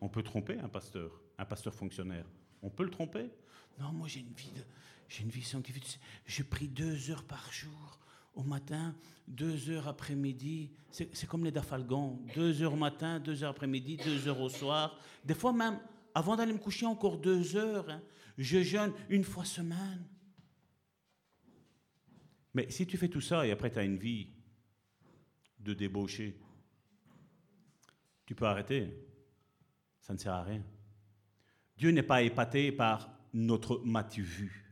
[0.02, 2.26] On peut tromper un pasteur, un pasteur fonctionnaire.
[2.62, 3.30] On peut le tromper?
[3.80, 4.62] Non, moi j'ai une vie de,
[5.10, 6.00] j'ai une vie scientifique.
[6.26, 8.00] Je prie deux heures par jour
[8.34, 8.96] au matin,
[9.28, 10.72] deux heures après-midi.
[10.92, 12.20] C'est comme les dafalgans.
[12.36, 15.00] Deux heures au matin, deux heures après-midi, deux heures au soir.
[15.24, 15.80] Des fois même,
[16.14, 17.90] avant d'aller me coucher, encore deux heures.
[17.90, 18.02] Hein.
[18.38, 20.06] Je jeûne une fois semaine.
[22.54, 24.30] Mais si tu fais tout ça et après tu as une vie
[25.60, 26.38] de débauché,
[28.26, 28.94] tu peux arrêter.
[30.00, 30.64] Ça ne sert à rien.
[31.78, 34.64] Dieu n'est pas épaté par notre matu.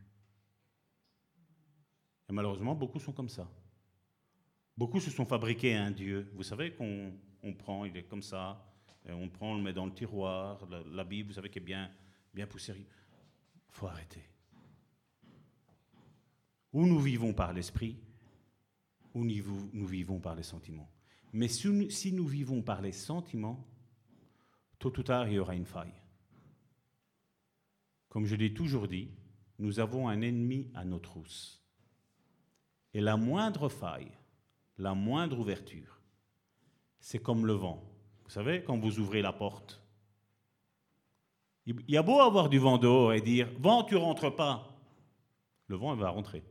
[2.28, 3.48] Et malheureusement, beaucoup sont comme ça.
[4.76, 6.30] Beaucoup se sont fabriqués un Dieu.
[6.34, 8.64] Vous savez qu'on prend, il est comme ça,
[9.06, 10.66] on prend, on le met dans le tiroir.
[10.90, 11.90] La, Bible, vous savez, qui est bien,
[12.32, 12.48] bien.
[12.50, 12.86] Il
[13.68, 14.22] faut arrêter.
[16.72, 17.96] Ou nous vivons par l'esprit,
[19.12, 20.90] ou nous vivons par les sentiments.
[21.32, 23.64] Mais si nous vivons par les sentiments,
[24.78, 25.92] tôt ou tard, il y aura une faille.
[28.14, 29.10] Comme je l'ai toujours dit,
[29.58, 31.60] nous avons un ennemi à nos trousses.
[32.92, 34.12] Et la moindre faille,
[34.78, 36.00] la moindre ouverture,
[37.00, 37.82] c'est comme le vent.
[38.22, 39.82] Vous savez, quand vous ouvrez la porte,
[41.66, 44.78] il y a beau avoir du vent dehors et dire Vent, tu rentres pas.
[45.66, 46.44] Le vent, il va rentrer.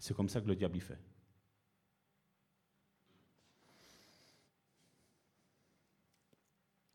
[0.00, 1.00] C'est comme ça que le diable y fait.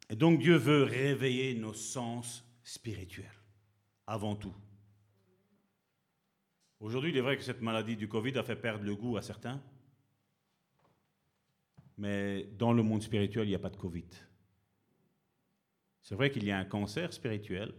[0.10, 3.39] Et donc Dieu veut réveiller nos sens spirituels,
[4.10, 4.54] avant tout.
[6.80, 9.22] Aujourd'hui, il est vrai que cette maladie du Covid a fait perdre le goût à
[9.22, 9.62] certains,
[11.96, 14.08] mais dans le monde spirituel, il n'y a pas de Covid.
[16.02, 17.72] C'est vrai qu'il y a un cancer spirituel,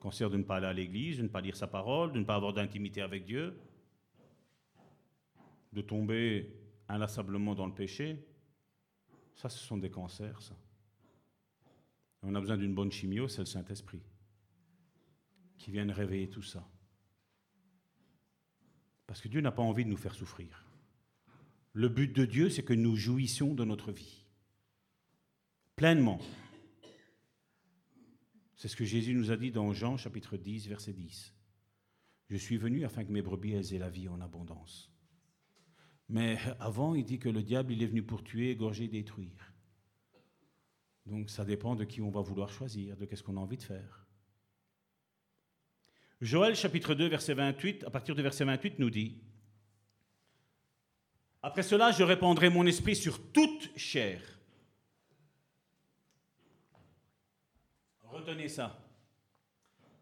[0.00, 2.24] cancer de ne pas aller à l'église, de ne pas lire sa parole, de ne
[2.24, 3.56] pas avoir d'intimité avec Dieu,
[5.72, 6.52] de tomber
[6.88, 8.26] inlassablement dans le péché.
[9.36, 10.40] Ça, ce sont des cancers.
[12.22, 14.02] On a besoin d'une bonne chimio, c'est le Saint-Esprit
[15.58, 16.68] qui vient réveiller tout ça.
[19.06, 20.64] Parce que Dieu n'a pas envie de nous faire souffrir.
[21.72, 24.24] Le but de Dieu, c'est que nous jouissions de notre vie.
[25.76, 26.20] Pleinement.
[28.56, 31.34] C'est ce que Jésus nous a dit dans Jean chapitre 10, verset 10.
[32.28, 34.90] Je suis venu afin que mes brebis aient la vie en abondance.
[36.08, 39.52] Mais avant, il dit que le diable, il est venu pour tuer, égorger, détruire.
[41.04, 43.62] Donc ça dépend de qui on va vouloir choisir, de qu'est-ce qu'on a envie de
[43.62, 44.05] faire.
[46.20, 49.18] Joël chapitre 2 verset 28, à partir du verset 28 nous dit,
[51.42, 54.22] Après cela je répandrai mon esprit sur toute chair.
[58.04, 58.78] Retenez ça.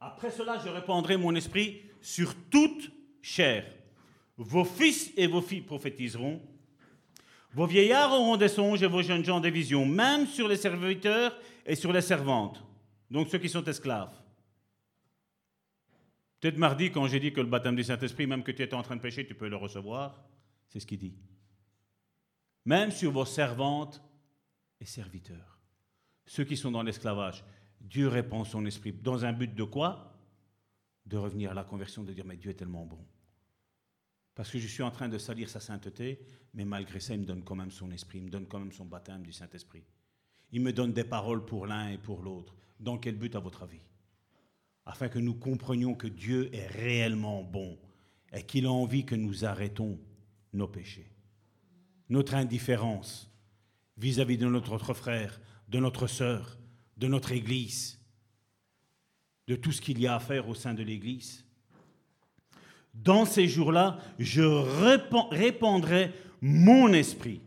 [0.00, 3.66] Après cela je répandrai mon esprit sur toute chair.
[4.36, 6.40] Vos fils et vos filles prophétiseront.
[7.52, 11.36] Vos vieillards auront des songes et vos jeunes gens des visions, même sur les serviteurs
[11.66, 12.62] et sur les servantes,
[13.10, 14.23] donc ceux qui sont esclaves.
[16.44, 18.82] Peut-être mardi, quand j'ai dit que le baptême du Saint-Esprit, même que tu étais en
[18.82, 20.22] train de pécher, tu peux le recevoir.
[20.68, 21.16] C'est ce qu'il dit.
[22.66, 24.02] Même sur vos servantes
[24.78, 25.58] et serviteurs.
[26.26, 27.42] Ceux qui sont dans l'esclavage.
[27.80, 28.92] Dieu répand son esprit.
[28.92, 30.20] Dans un but de quoi?
[31.06, 33.02] De revenir à la conversion, de dire Mais Dieu est tellement bon.
[34.34, 36.20] Parce que je suis en train de salir sa sainteté,
[36.52, 38.72] mais malgré ça, il me donne quand même son esprit, il me donne quand même
[38.72, 39.84] son baptême du Saint-Esprit.
[40.52, 42.54] Il me donne des paroles pour l'un et pour l'autre.
[42.78, 43.80] Dans quel but, à votre avis?
[44.86, 47.78] Afin que nous comprenions que Dieu est réellement bon
[48.32, 49.98] et qu'il a envie que nous arrêtons
[50.52, 51.10] nos péchés,
[52.08, 53.30] notre indifférence
[53.96, 56.58] vis-à-vis de notre frère, de notre sœur,
[56.96, 57.98] de notre Église,
[59.46, 61.44] de tout ce qu'il y a à faire au sein de l'Église.
[62.94, 67.40] Dans ces jours-là, je répandrai mon esprit.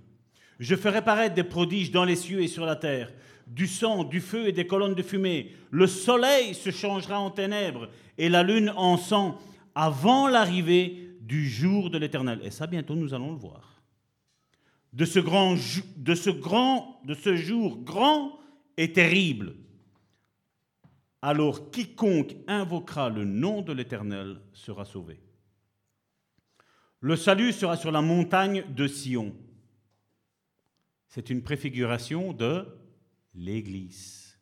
[0.59, 3.13] Je ferai paraître des prodiges dans les cieux et sur la terre
[3.47, 5.51] du sang, du feu et des colonnes de fumée.
[5.71, 9.39] Le soleil se changera en ténèbres et la lune en sang
[9.73, 12.39] avant l'arrivée du jour de l'Éternel.
[12.43, 13.81] Et ça, bientôt, nous allons le voir.
[14.93, 15.55] De ce, grand,
[15.97, 18.39] de ce, jour grand
[18.77, 19.55] et terrible.
[21.21, 25.19] Alors quiconque invoquera le nom de l'Éternel sera sauvé.
[26.99, 29.35] Le salut sera sur la montagne de Sion.
[31.07, 32.65] C'est une préfiguration de
[33.37, 34.37] l'Église.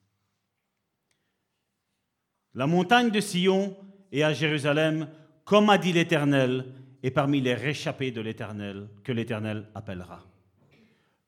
[2.53, 3.75] La montagne de Sion
[4.11, 5.09] est à Jérusalem,
[5.43, 6.65] comme a dit l'Éternel,
[7.03, 10.25] et parmi les réchappés de l'Éternel que l'Éternel appellera.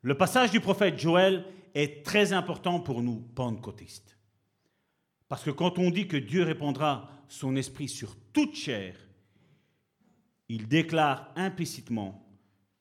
[0.01, 1.45] Le passage du prophète Joël
[1.75, 4.17] est très important pour nous, pentecôtistes.
[5.27, 8.95] Parce que quand on dit que Dieu répandra son esprit sur toute chair,
[10.49, 12.25] il déclare implicitement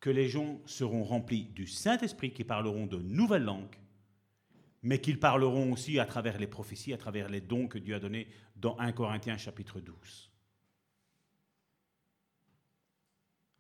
[0.00, 3.76] que les gens seront remplis du Saint-Esprit qui parleront de nouvelles langues,
[4.86, 7.98] mais qu'ils parleront aussi à travers les prophéties, à travers les dons que Dieu a
[7.98, 10.30] donnés dans 1 Corinthiens chapitre 12.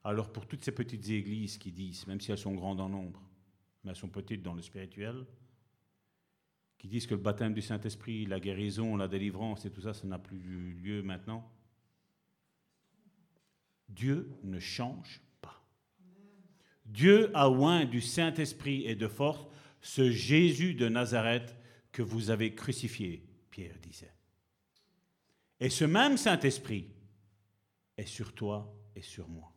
[0.04, 3.20] Alors pour toutes ces petites églises qui disent, même si elles sont grandes en nombre,
[3.82, 5.26] mais elles sont petites dans le spirituel,
[6.78, 10.06] qui disent que le baptême du Saint-Esprit, la guérison, la délivrance et tout ça, ça
[10.06, 11.50] n'a plus lieu maintenant.
[13.88, 15.60] Dieu ne change pas.
[16.84, 19.44] Dieu a oint du Saint-Esprit et de force
[19.80, 21.56] ce Jésus de Nazareth
[21.92, 24.12] que vous avez crucifié, Pierre disait.
[25.60, 26.88] Et ce même Saint-Esprit
[27.96, 29.52] est sur toi et sur moi.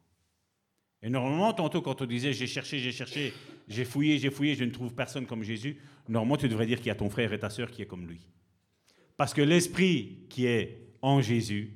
[1.01, 3.33] Et normalement, tantôt, quand on disait j'ai cherché, j'ai cherché,
[3.67, 5.77] j'ai fouillé, j'ai fouillé, je ne trouve personne comme Jésus,
[6.07, 8.07] normalement, tu devrais dire qu'il y a ton frère et ta sœur qui est comme
[8.07, 8.21] lui.
[9.15, 11.73] Parce que l'Esprit qui est en Jésus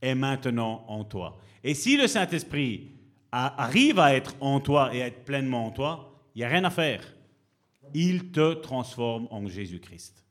[0.00, 1.38] est maintenant en toi.
[1.62, 2.90] Et si le Saint-Esprit
[3.32, 6.64] arrive à être en toi et à être pleinement en toi, il n'y a rien
[6.64, 7.04] à faire.
[7.92, 10.24] Il te transforme en Jésus-Christ.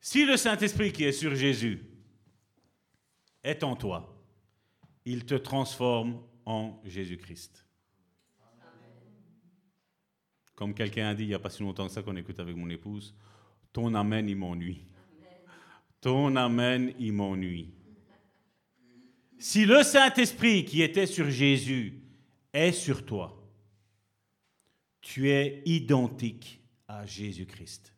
[0.00, 1.84] Si le Saint-Esprit qui est sur Jésus
[3.42, 4.14] est en toi,
[5.04, 7.66] il te transforme en Jésus-Christ.
[10.54, 12.56] Comme quelqu'un a dit il n'y a pas si longtemps que ça qu'on écoute avec
[12.56, 13.14] mon épouse,
[13.72, 14.84] ton amen, il m'ennuie.
[16.00, 17.77] Ton amen, il m'ennuie.
[19.38, 22.00] Si le Saint-Esprit qui était sur Jésus
[22.52, 23.40] est sur toi,
[25.00, 27.92] tu es identique à Jésus-Christ.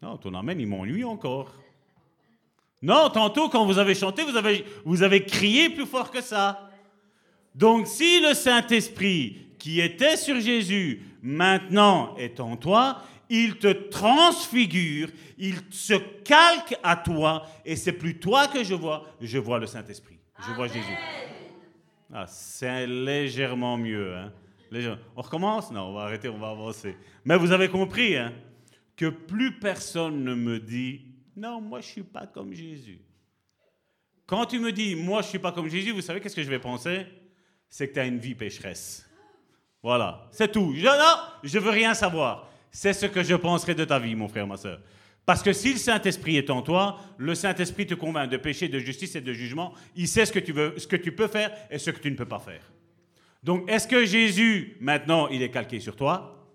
[0.00, 1.52] Non, ton amen, il m'ennuie encore.
[2.82, 6.70] Non, tantôt, quand vous avez chanté, vous avez, vous avez crié plus fort que ça.
[7.54, 13.02] Donc, si le Saint-Esprit qui était sur Jésus maintenant est en toi,
[13.34, 15.08] il te transfigure,
[15.38, 19.66] il se calque à toi, et c'est plus toi que je vois, je vois le
[19.66, 20.96] Saint-Esprit, je vois Jésus.
[22.12, 24.14] Ah, c'est légèrement mieux.
[24.14, 24.32] Hein?
[25.16, 25.72] On recommence?
[25.72, 26.96] Non, on va arrêter, on va avancer.
[27.24, 28.32] Mais vous avez compris hein,
[28.96, 31.02] que plus personne ne me dit,
[31.36, 33.00] non, moi je ne suis pas comme Jésus.
[34.26, 36.42] Quand tu me dis, moi je ne suis pas comme Jésus, vous savez qu'est-ce que
[36.42, 37.04] je vais penser?
[37.68, 39.08] C'est que tu as une vie pécheresse.
[39.82, 40.72] Voilà, c'est tout.
[40.76, 42.48] Je, non, je veux rien savoir.
[42.74, 44.80] C'est ce que je penserai de ta vie, mon frère, ma soeur.
[45.24, 48.80] Parce que si le Saint-Esprit est en toi, le Saint-Esprit te convainc de péché, de
[48.80, 49.74] justice et de jugement.
[49.94, 52.10] Il sait ce que tu, veux, ce que tu peux faire et ce que tu
[52.10, 52.72] ne peux pas faire.
[53.44, 56.50] Donc, est-ce que Jésus, maintenant, il est calqué sur toi?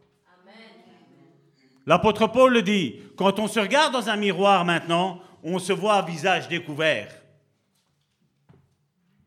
[1.85, 5.95] L'apôtre Paul le dit, quand on se regarde dans un miroir maintenant, on se voit
[5.95, 7.15] à visage découvert.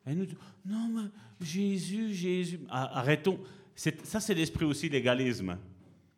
[0.06, 0.26] Et nous
[0.66, 1.08] non, mais
[1.44, 3.40] Jésus, Jésus, arrêtons.
[3.74, 5.56] Ça, c'est l'esprit aussi l'égalisme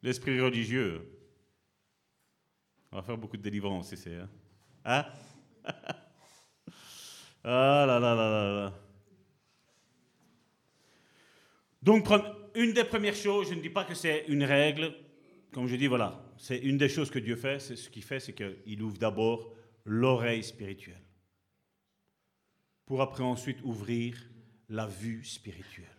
[0.05, 1.01] l'esprit religieux.
[2.93, 4.11] On va faire beaucoup de délivrance ici.
[4.11, 4.29] Hein,
[4.85, 5.07] hein?
[7.47, 8.73] Ah là.
[11.83, 12.09] Donc,
[12.55, 14.95] une des premières choses, je ne dis pas que c'est une règle,
[15.53, 18.19] comme je dis, voilà, c'est une des choses que Dieu fait, c'est ce qu'il fait,
[18.19, 19.55] c'est qu'il ouvre d'abord
[19.85, 21.05] l'oreille spirituelle,
[22.87, 24.17] pour après ensuite ouvrir
[24.71, 25.94] la vue spirituelle.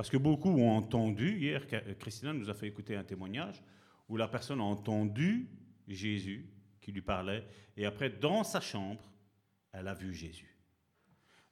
[0.00, 1.66] Parce que beaucoup ont entendu, hier,
[1.98, 3.62] Christina nous a fait écouter un témoignage
[4.08, 5.50] où la personne a entendu
[5.86, 6.48] Jésus
[6.80, 7.46] qui lui parlait,
[7.76, 9.12] et après, dans sa chambre,
[9.72, 10.56] elle a vu Jésus.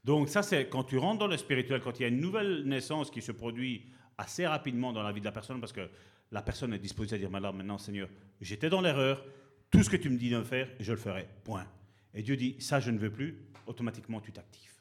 [0.03, 2.63] Donc ça, c'est quand tu rentres dans le spirituel, quand il y a une nouvelle
[2.65, 3.85] naissance qui se produit
[4.17, 5.91] assez rapidement dans la vie de la personne, parce que
[6.31, 8.09] la personne est disposée à dire, maintenant, Seigneur,
[8.41, 9.27] j'étais dans l'erreur,
[9.71, 11.67] tout ce que tu me dis de faire, je le ferai, point.
[12.15, 14.81] Et Dieu dit, ça, je ne veux plus, automatiquement, tu t'actives.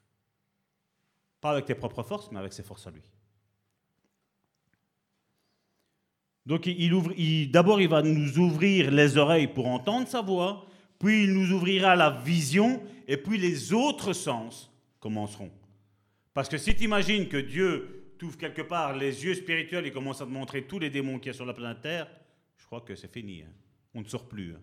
[1.41, 3.01] Pas avec tes propres forces, mais avec ses forces à lui.
[6.47, 10.65] Donc il, d'abord, il va nous ouvrir les oreilles pour entendre sa voix,
[10.97, 14.71] puis il nous ouvrira la vision, et puis les autres sens
[15.01, 15.51] commenceront.
[16.33, 20.21] Parce que si tu imagines que Dieu t'ouvre quelque part les yeux spirituels et commence
[20.21, 22.07] à te montrer tous les démons qu'il y a sur la planète Terre,
[22.55, 23.41] je crois que c'est fini.
[23.41, 23.51] Hein.
[23.93, 24.53] On ne sort plus.
[24.53, 24.61] Hein.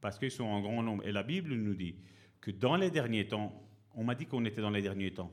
[0.00, 1.06] Parce qu'ils sont en grand nombre.
[1.06, 1.94] Et la Bible nous dit
[2.40, 3.62] que dans les derniers temps,
[3.94, 5.30] on m'a dit qu'on était dans les derniers temps.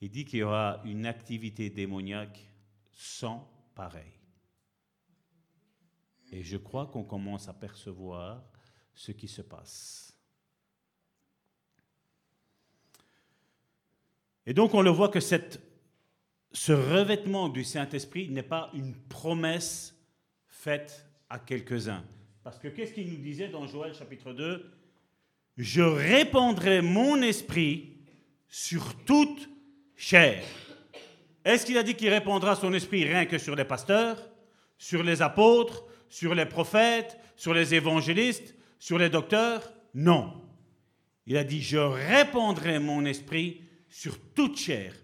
[0.00, 2.48] Il dit qu'il y aura une activité démoniaque
[2.92, 4.12] sans pareil.
[6.32, 8.42] Et je crois qu'on commence à percevoir
[8.94, 10.14] ce qui se passe.
[14.46, 19.94] Et donc on le voit que ce revêtement du Saint-Esprit n'est pas une promesse
[20.46, 22.04] faite à quelques-uns.
[22.44, 24.72] Parce que qu'est-ce qu'il nous disait dans Joël chapitre 2
[25.56, 27.96] Je répandrai mon esprit
[28.48, 29.48] sur toute
[29.96, 30.44] chair.
[31.44, 34.18] Est-ce qu'il a dit qu'il répandra son esprit rien que sur les pasteurs,
[34.78, 39.72] sur les apôtres, sur les prophètes, sur les évangélistes, sur les docteurs?
[39.94, 40.42] Non.
[41.26, 44.94] Il a dit, je répandrai mon esprit sur toute chair.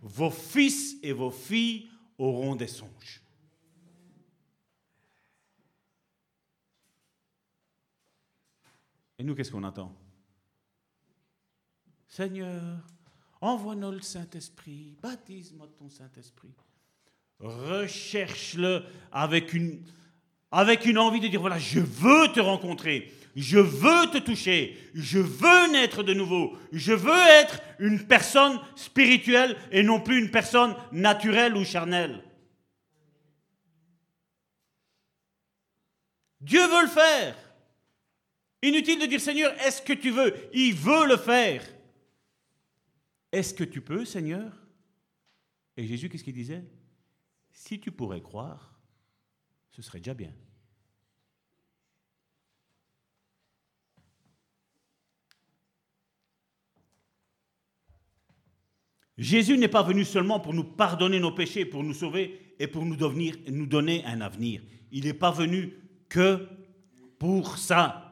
[0.00, 3.22] Vos fils et vos filles auront des songes.
[9.18, 9.94] Et nous, qu'est-ce qu'on attend?
[12.06, 12.84] Seigneur,
[13.40, 16.54] envoie-nous le Saint-Esprit, baptise-moi de ton Saint-Esprit.
[17.40, 18.82] Recherche-le
[19.12, 19.84] avec une,
[20.50, 25.18] avec une envie de dire, voilà, je veux te rencontrer, je veux te toucher, je
[25.18, 30.74] veux naître de nouveau, je veux être une personne spirituelle et non plus une personne
[30.90, 32.24] naturelle ou charnelle.
[36.40, 37.36] Dieu veut le faire.
[38.62, 40.34] Inutile de dire Seigneur, est-ce que tu veux?
[40.52, 41.62] Il veut le faire.
[43.32, 44.52] Est-ce que tu peux, Seigneur?
[45.76, 46.64] Et Jésus, qu'est-ce qu'il disait?
[47.52, 48.78] Si tu pourrais croire,
[49.70, 50.32] ce serait déjà bien.
[59.18, 62.86] Jésus n'est pas venu seulement pour nous pardonner nos péchés, pour nous sauver et pour
[62.86, 64.62] nous, donner un avenir.
[64.92, 65.74] Il n'est pas venu
[66.08, 66.48] que
[67.18, 68.07] pour ça.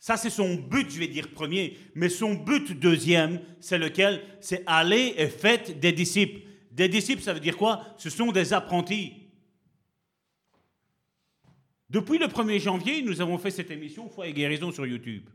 [0.00, 1.76] Ça, c'est son but, je vais dire premier.
[1.94, 4.24] Mais son but deuxième, c'est lequel?
[4.40, 6.40] C'est aller et faites des disciples.
[6.72, 7.94] Des disciples, ça veut dire quoi?
[7.98, 9.28] Ce sont des apprentis.
[11.90, 15.28] Depuis le 1er janvier, nous avons fait cette émission Foi et guérison sur YouTube.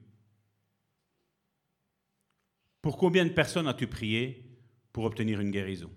[2.82, 4.44] Pour combien de personnes as-tu prié
[4.92, 5.92] pour obtenir une guérison?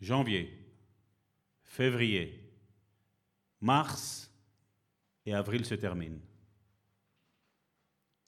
[0.00, 0.52] Janvier,
[1.62, 2.52] février,
[3.60, 4.33] mars
[5.26, 6.20] et avril se terminent.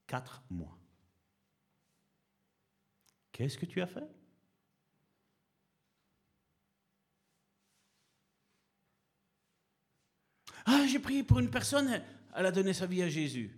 [0.07, 0.79] Quatre mois.
[3.33, 4.09] Qu'est-ce que tu as fait?
[10.65, 12.03] Ah, j'ai prié pour une personne,
[12.35, 13.57] elle a donné sa vie à Jésus.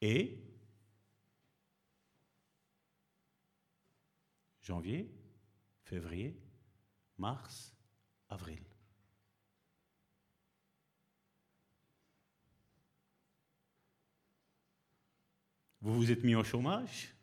[0.00, 0.42] Et?
[4.60, 5.10] Janvier,
[5.84, 6.40] février,
[7.16, 7.74] mars,
[8.28, 8.62] avril.
[15.86, 17.14] Vous vous êtes mis au chômage?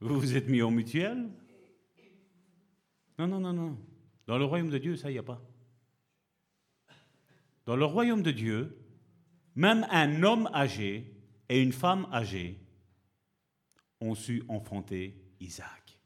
[0.00, 1.28] Vous vous êtes mis en mutuelle
[3.18, 3.78] Non, non, non, non.
[4.26, 5.38] Dans le royaume de Dieu, ça, il n'y a pas.
[7.66, 8.74] Dans le royaume de Dieu,
[9.54, 11.14] même un homme âgé
[11.50, 12.58] et une femme âgée
[14.00, 15.98] ont su enfanter Isaac,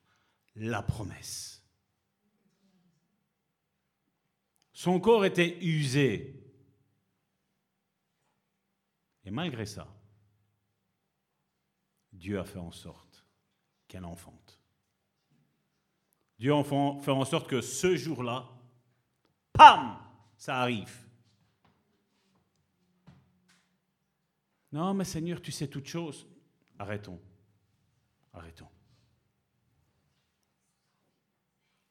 [0.57, 1.65] la promesse.
[4.73, 6.43] Son corps était usé.
[9.25, 9.87] Et malgré ça,
[12.21, 13.25] Dieu a fait en sorte
[13.89, 14.61] qu'elle enfante.
[16.39, 18.47] Dieu a fait en sorte que ce jour-là,
[19.55, 19.97] pam,
[20.37, 20.95] ça arrive.
[24.71, 26.27] Non, mais Seigneur, tu sais toutes choses.
[26.79, 27.19] Arrêtons.
[28.35, 28.69] Arrêtons.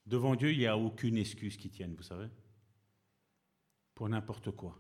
[0.06, 2.30] Devant Dieu, il n'y a aucune excuse qui tienne, vous savez,
[3.96, 4.80] pour n'importe quoi.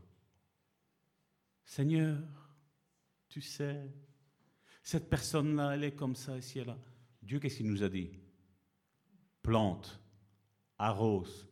[1.65, 2.19] Seigneur,
[3.27, 3.91] tu sais,
[4.81, 6.77] cette personne-là, elle est comme ça, ici et là.
[7.22, 8.11] Dieu, qu'est-ce qu'il nous a dit?
[9.41, 9.99] Plante,
[10.77, 11.47] arrose,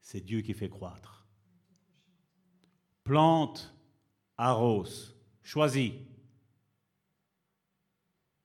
[0.00, 1.26] c'est Dieu qui fait croître.
[3.04, 3.74] Plante,
[4.36, 5.92] arrose, choisis.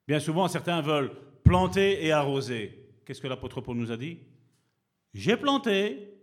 [0.07, 1.11] Bien souvent, certains veulent
[1.43, 2.89] planter et arroser.
[3.05, 4.19] Qu'est-ce que l'apôtre Paul nous a dit?
[5.14, 6.14] J'ai planté,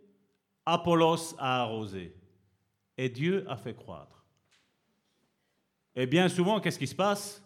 [0.67, 2.15] Apollos a arrosé,
[2.97, 4.25] et Dieu a fait croître.
[5.95, 7.43] Et bien souvent, qu'est-ce qui se passe?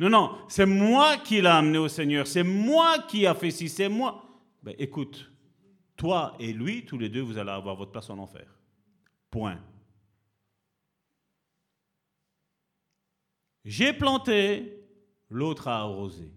[0.00, 3.68] Non, non, c'est moi qui l'ai amené au Seigneur, c'est moi qui a fait ci,
[3.68, 4.24] c'est moi.
[4.62, 5.30] Ben, écoute,
[5.94, 8.46] toi et lui, tous les deux, vous allez avoir votre place en enfer.
[9.30, 9.60] Point.
[13.62, 14.82] J'ai planté,
[15.28, 16.32] l'autre a arrosé.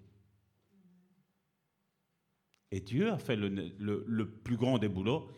[2.69, 5.31] Et Dieu a fait le, plus grand des boulots,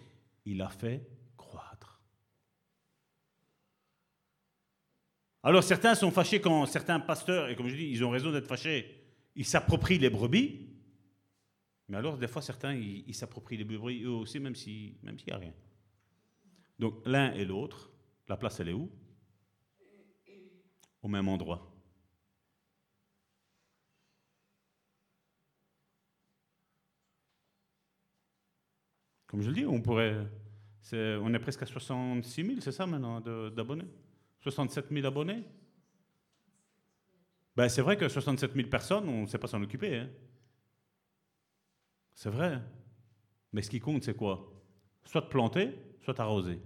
[0.45, 1.07] il a fait
[1.37, 2.01] croître.
[5.45, 8.47] Alors certains sont fâchés quand certains pasteurs, et comme je dis, ils ont raison d'être
[8.47, 8.99] fâchés,
[9.35, 10.71] ils s'approprient les brebis,
[11.87, 15.31] mais alors des fois certains, ils s'approprient les brebis eux aussi, même s'il même n'y
[15.31, 15.53] a rien.
[16.79, 17.91] Donc l'un et l'autre,
[18.27, 18.89] la place elle est où?
[21.03, 21.71] Au même endroit.
[29.27, 30.27] Comme je le dis, on pourrait.
[30.91, 33.85] on est presque à 66 000, c'est ça maintenant, d'abonnés?
[34.45, 35.43] 67 000 abonnés?
[37.55, 39.97] Ben, C'est vrai que 67 000 personnes, on ne sait pas s'en occuper.
[39.97, 40.09] hein.
[42.13, 42.61] C'est vrai.
[43.51, 44.51] Mais ce qui compte, c'est quoi?
[45.03, 46.61] Soit planter, soit d'arroser.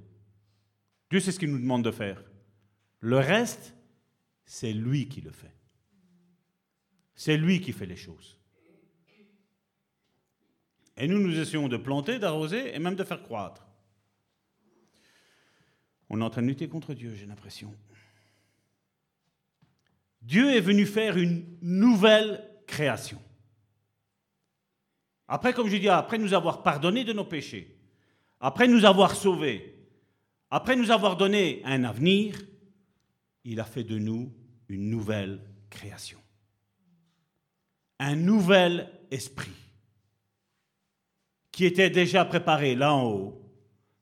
[1.10, 2.22] Dieu, c'est ce qu'il nous demande de faire.
[2.99, 3.73] Le reste,
[4.43, 5.56] c'est lui qui le fait.
[7.15, 8.38] C'est lui qui fait les choses.
[10.97, 13.65] Et nous, nous essayons de planter, d'arroser et même de faire croître.
[16.10, 17.73] On est en train de lutter contre Dieu, j'ai l'impression.
[20.22, 23.22] Dieu est venu faire une nouvelle création.
[25.27, 27.77] Après, comme je dis, après nous avoir pardonné de nos péchés,
[28.40, 29.76] après nous avoir sauvés,
[30.49, 32.36] après nous avoir donné un avenir,
[33.44, 34.34] il a fait de nous
[34.68, 36.19] une nouvelle création.
[37.99, 39.52] Un nouvel esprit
[41.52, 43.48] qui était déjà préparé là en haut.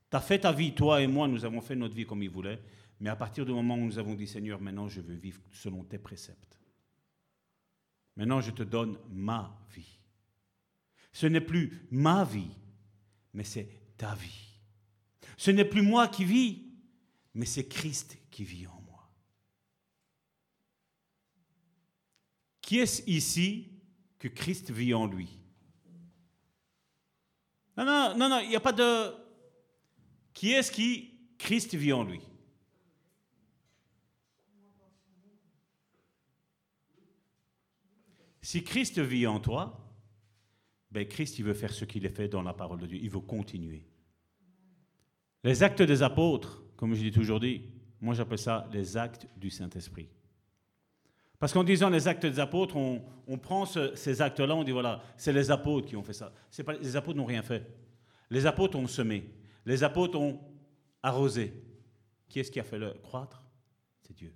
[0.09, 2.29] Tu as fait ta vie, toi et moi, nous avons fait notre vie comme il
[2.29, 2.61] voulait,
[2.99, 5.83] mais à partir du moment où nous avons dit Seigneur, maintenant je veux vivre selon
[5.83, 6.59] tes préceptes.
[8.15, 9.99] Maintenant je te donne ma vie.
[11.11, 12.55] Ce n'est plus ma vie,
[13.33, 14.59] mais c'est ta vie.
[15.35, 16.63] Ce n'est plus moi qui vis,
[17.33, 19.11] mais c'est Christ qui vit en moi.
[22.61, 23.71] Qui est-ce ici
[24.17, 25.29] que Christ vit en lui?
[27.77, 29.26] Non, non, non, non, il n'y a pas de...
[30.37, 31.09] Qui est-ce qui
[31.39, 32.21] Christ vit en lui?
[38.43, 39.83] Si Christ vit en toi,
[40.91, 42.99] ben Christ, il veut faire ce qu'il a fait dans la parole de Dieu.
[43.01, 43.83] Il veut continuer.
[45.43, 47.63] Les actes des apôtres, comme je dis toujours dit,
[47.99, 50.07] moi j'appelle ça les actes du Saint-Esprit.
[51.39, 55.01] Parce qu'en disant les actes des apôtres, on, prend ce- ces actes-là, on dit voilà,
[55.17, 56.31] c'est les apôtres qui ont fait ça.
[56.79, 57.65] Les apôtres n'ont rien fait.
[58.29, 59.31] Les apôtres ont semé.
[59.67, 60.39] Les apôtres ont
[61.03, 61.53] arrosé.
[62.29, 63.43] Qui est-ce qui a fait le croître?
[64.01, 64.33] C'est Dieu.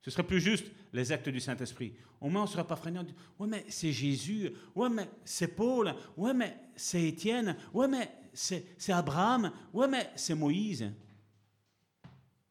[0.00, 0.64] Ce serait plus juste
[0.94, 1.94] les actes du Saint-Esprit.
[2.22, 3.00] Au moins, on ne serait pas freiné.
[3.38, 4.50] Ouais, mais c'est Jésus.
[4.74, 5.94] Ouais, mais c'est Paul.
[6.16, 7.58] Ouais, mais c'est Étienne.
[7.74, 9.52] Ouais, mais c'est Abraham.
[9.74, 10.90] Ouais, mais c'est Moïse.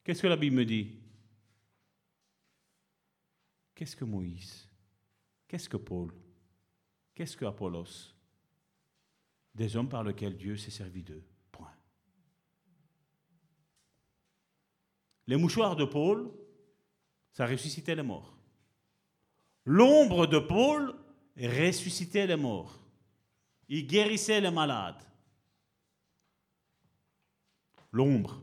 [0.03, 0.99] Qu'est-ce que la Bible me dit?
[3.73, 4.69] Qu'est-ce que Moïse?
[5.47, 6.13] Qu'est-ce que Paul?
[7.15, 8.14] Qu'est-ce que Apollos?
[9.55, 11.23] Des hommes par lesquels Dieu s'est servi d'eux.
[11.51, 11.71] Point.
[15.27, 16.29] Les mouchoirs de Paul,
[17.31, 18.37] ça ressuscitait les morts.
[19.65, 20.93] L'ombre de Paul
[21.37, 22.79] ressuscitait les morts.
[23.67, 25.01] Il guérissait les malades.
[27.91, 28.41] L'ombre.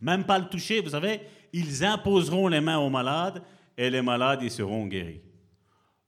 [0.00, 1.20] Même pas le toucher, vous savez,
[1.52, 3.42] ils imposeront les mains aux malades
[3.76, 5.22] et les malades ils seront guéris.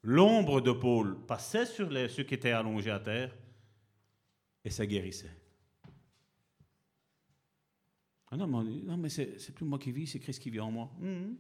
[0.03, 3.33] L'ombre de Paul passait sur ceux qui étaient allongés à terre
[4.64, 5.34] et ça guérissait.
[8.30, 8.47] Ah non,
[8.97, 10.90] mais, c'est plus moi qui vis, c'est Christ qui vit en moi.
[10.98, 11.36] Mhm.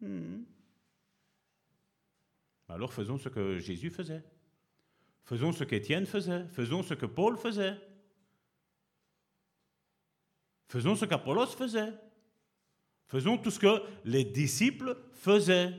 [0.00, 0.44] Mhm.
[2.68, 4.24] Alors faisons ce que Jésus faisait.
[5.24, 6.46] Faisons ce qu'Étienne faisait.
[6.48, 7.78] Faisons ce que Paul faisait.
[10.68, 11.92] Faisons ce qu'Apollos faisait.
[13.06, 15.72] Faisons tout ce que les disciples faisaient.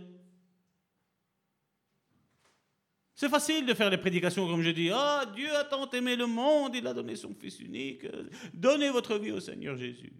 [3.15, 4.89] C'est facile de faire les prédications comme je dis.
[4.91, 8.05] Ah, Dieu a tant aimé le monde, il a donné son Fils unique.
[8.53, 10.13] Donnez votre vie au Seigneur Jésus.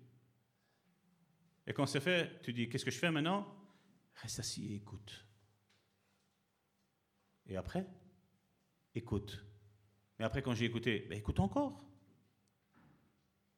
[1.67, 3.45] Et quand c'est fait, tu dis, qu'est-ce que je fais maintenant?
[4.15, 5.25] Reste assis et écoute.
[7.47, 7.85] Et après?
[8.93, 9.43] Écoute.
[10.17, 11.83] Mais après, quand j'ai écouté, ben, écoute encore.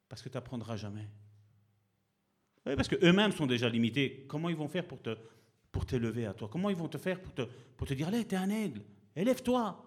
[0.10, 1.08] Parce que tu n'apprendras jamais.
[2.66, 4.26] Oui, parce qu'eux-mêmes sont déjà limités.
[4.28, 5.16] Comment ils vont faire pour te
[5.72, 6.50] pour t'élever à toi?
[6.52, 7.44] Comment ils vont te faire pour te,
[7.76, 8.82] pour te dire, allez, t'es un aigle,
[9.18, 9.84] élève-toi.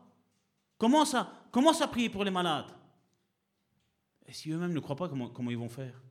[0.77, 2.71] Commence à, prier pour les malades.
[4.27, 6.03] Et si eux-mêmes ne croient pas, comment, comment ils vont faire?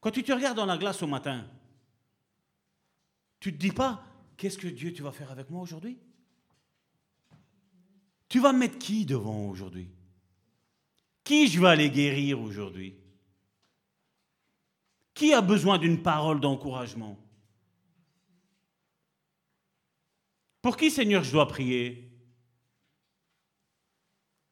[0.00, 1.46] Quand tu te regardes dans la glace au matin,
[3.38, 4.04] tu ne te dis pas,
[4.36, 5.98] qu'est-ce que Dieu tu vas faire avec moi aujourd'hui?
[8.28, 9.88] Tu vas mettre qui devant aujourd'hui?
[11.22, 12.96] Qui je vais aller guérir aujourd'hui?
[15.14, 17.21] Qui a besoin d'une parole d'encouragement?
[20.62, 22.08] Pour qui, Seigneur, je dois prier?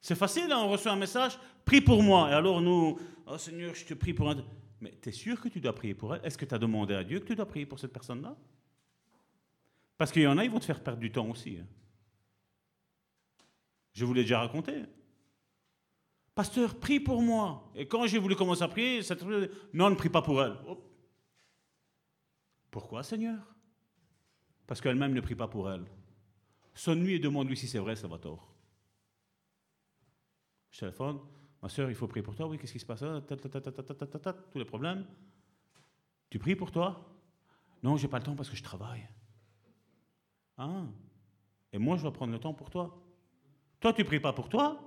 [0.00, 2.30] C'est facile, hein, on reçoit un message, prie pour moi.
[2.30, 4.44] Et alors nous, oh Seigneur, je te prie pour un...
[4.80, 6.24] Mais tu es sûr que tu dois prier pour elle?
[6.24, 8.36] Est-ce que tu as demandé à Dieu que tu dois prier pour cette personne-là?
[9.98, 11.58] Parce qu'il y en a, ils vont te faire perdre du temps aussi.
[11.60, 11.66] hein.
[13.92, 14.84] Je vous l'ai déjà raconté.
[16.34, 17.70] Pasteur, prie pour moi.
[17.74, 20.56] Et quand j'ai voulu commencer à prier, cette personne non, ne prie pas pour elle.
[20.66, 20.82] Hop.
[22.70, 23.38] Pourquoi, Seigneur?
[24.66, 25.84] Parce qu'elle-même ne prie pas pour elle.
[26.80, 28.48] Sonne-lui et demande-lui si c'est vrai, Salvatore.
[30.70, 31.20] Je téléphone.
[31.62, 32.46] Ma soeur, il faut prier pour toi.
[32.46, 33.00] Oui, qu'est-ce qui se passe?
[33.00, 35.04] Tous les problèmes.
[36.30, 37.06] Tu pries pour toi?
[37.82, 39.06] Non, j'ai pas le temps parce que je travaille.
[40.56, 40.84] Ah.
[41.70, 42.98] Et moi, je dois prendre le temps pour toi.
[43.78, 44.80] Toi, tu pries pas pour toi,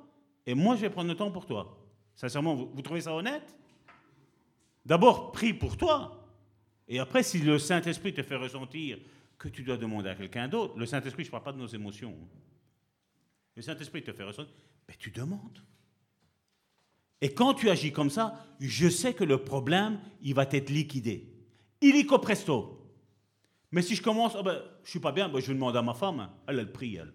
[0.48, 1.78] et moi, je vais prendre le temps pour toi.
[2.16, 3.56] Sincèrement, vous, vous trouvez ça honnête?
[4.84, 6.28] D'abord, prie pour toi.
[6.88, 8.98] Et après, si le Saint-Esprit te fait ressentir
[9.44, 11.68] que tu dois demander à quelqu'un d'autre, le Saint-Esprit, je ne parle pas de nos
[11.68, 12.18] émotions.
[13.58, 14.54] Le Saint-Esprit te fait ressentir,
[14.88, 15.60] mais tu demandes.
[17.20, 21.30] Et quand tu agis comme ça, je sais que le problème, il va être liquidé.
[21.82, 22.90] Illico presto.
[23.72, 25.82] Mais si je commence, oh ben, je suis pas bien, ben, je vais demander à
[25.82, 27.14] ma femme, elle, elle prie, elle.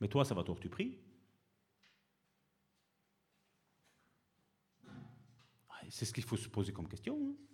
[0.00, 0.96] Mais toi, ça va toi, tu pries
[5.90, 7.14] C'est ce qu'il faut se poser comme question.
[7.14, 7.47] hein.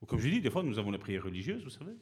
[0.00, 1.96] Ou comme je dis, des fois, nous avons les prières religieuses, vous savez.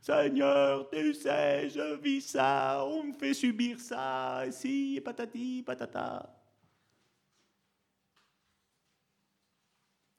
[0.00, 6.32] Seigneur, tu sais, je vis ça, on me fait subir ça, si, patati, patata.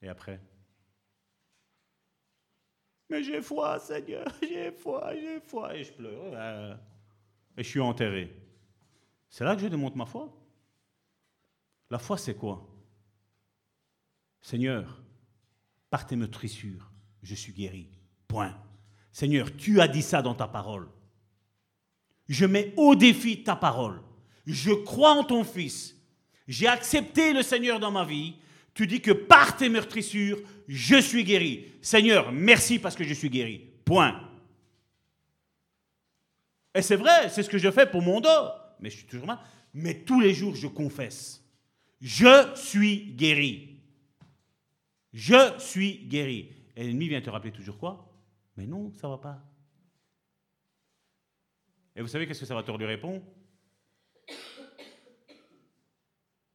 [0.01, 0.39] Et après?
[3.09, 5.75] Mais j'ai foi, Seigneur, j'ai foi, j'ai foi.
[5.75, 6.33] Et je pleure.
[6.33, 6.75] euh,
[7.57, 8.33] Et je suis enterré.
[9.29, 10.33] C'est là que je démontre ma foi.
[11.89, 12.67] La foi, c'est quoi?
[14.41, 15.01] Seigneur,
[15.89, 16.91] par tes meurtrissures,
[17.27, 17.87] je suis guéri.
[18.27, 18.55] Point.
[19.11, 20.87] Seigneur, tu as dit ça dans ta parole.
[22.29, 24.01] Je mets au défi ta parole.
[24.45, 25.95] Je crois en ton Fils.
[26.47, 28.35] J'ai accepté le Seigneur dans ma vie.
[28.73, 31.65] Tu dis que par tes meurtrissures, je suis guéri.
[31.81, 33.61] Seigneur, merci parce que je suis guéri.
[33.83, 34.21] Point.
[36.73, 38.29] Et c'est vrai, c'est ce que je fais pour mon dos.
[38.79, 39.39] Mais je suis toujours mal.
[39.73, 41.43] Mais tous les jours, je confesse.
[41.99, 43.79] Je suis guéri.
[45.11, 46.51] Je suis guéri.
[46.77, 48.07] Et l'ennemi vient te rappeler toujours quoi?
[48.55, 49.43] Mais non, ça va pas.
[51.95, 53.23] Et vous savez qu'est-ce que Salvatore lui répond?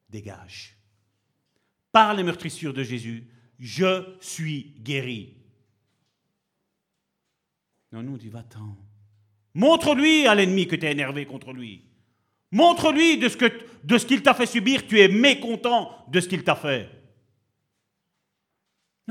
[0.08, 0.76] Dégage.
[1.90, 3.26] Par les meurtrissures de Jésus,
[3.58, 5.38] je suis guéri.
[7.90, 8.76] Non, nous, on dit, va-t'en.
[9.54, 11.90] Montre-lui à l'ennemi que tu es énervé contre lui.
[12.52, 17.01] Montre-lui de ce qu'il t'a fait subir, tu es mécontent de ce qu'il t'a fait.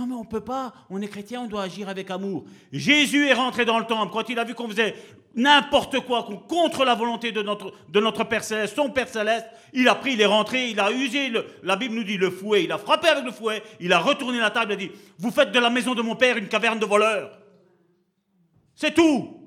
[0.02, 0.73] Non, mais on ne peut pas.
[0.90, 2.44] On est chrétien, on doit agir avec amour.
[2.72, 4.95] Jésus est rentré dans le temple quand il a vu qu'on faisait
[5.36, 9.45] n'importe quoi, qu'on contre la volonté de notre, de notre Père Céleste, son Père Céleste.
[9.73, 12.32] Il a pris, il est rentré, il a usé, le- la Bible nous dit le
[12.32, 14.91] fouet, il a frappé avec le fouet, il a retourné la table et a dit
[15.19, 17.38] Vous faites de la maison de mon Père une caverne de voleurs.
[18.73, 19.38] C'est tout.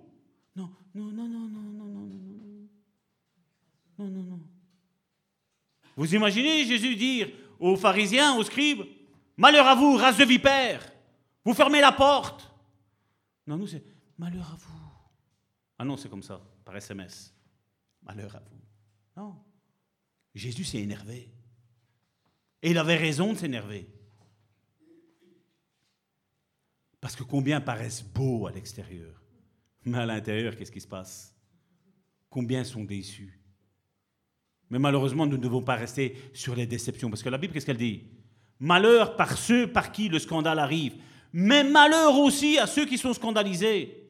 [0.55, 2.69] Non, non, non, non, non, non, non, non, non.
[3.99, 4.41] Non, non, non.
[5.97, 7.29] Vous imaginez Jésus dire
[7.59, 8.83] aux pharisiens, aux scribes
[9.37, 10.93] Malheur à vous, race de vipères
[11.45, 12.53] Vous fermez la porte
[13.47, 13.83] Non, nous, c'est
[14.19, 14.85] Malheur à vous.
[15.79, 17.35] Ah non, c'est comme ça, par SMS.
[18.03, 18.61] Malheur à vous.
[19.17, 19.37] Non.
[20.35, 21.31] Jésus s'est énervé.
[22.63, 23.89] Et il avait raison de s'énerver.
[27.01, 29.21] Parce que combien paraissent beaux à l'extérieur,
[29.85, 31.37] mais à l'intérieur, qu'est-ce qui se passe?
[32.31, 33.39] Combien sont déçus
[34.71, 37.11] Mais malheureusement, nous ne devons pas rester sur les déceptions.
[37.11, 38.14] Parce que la Bible, qu'est-ce qu'elle dit?
[38.61, 40.95] Malheur par ceux par qui le scandale arrive.
[41.33, 44.01] Mais malheur aussi à ceux qui sont scandalisés.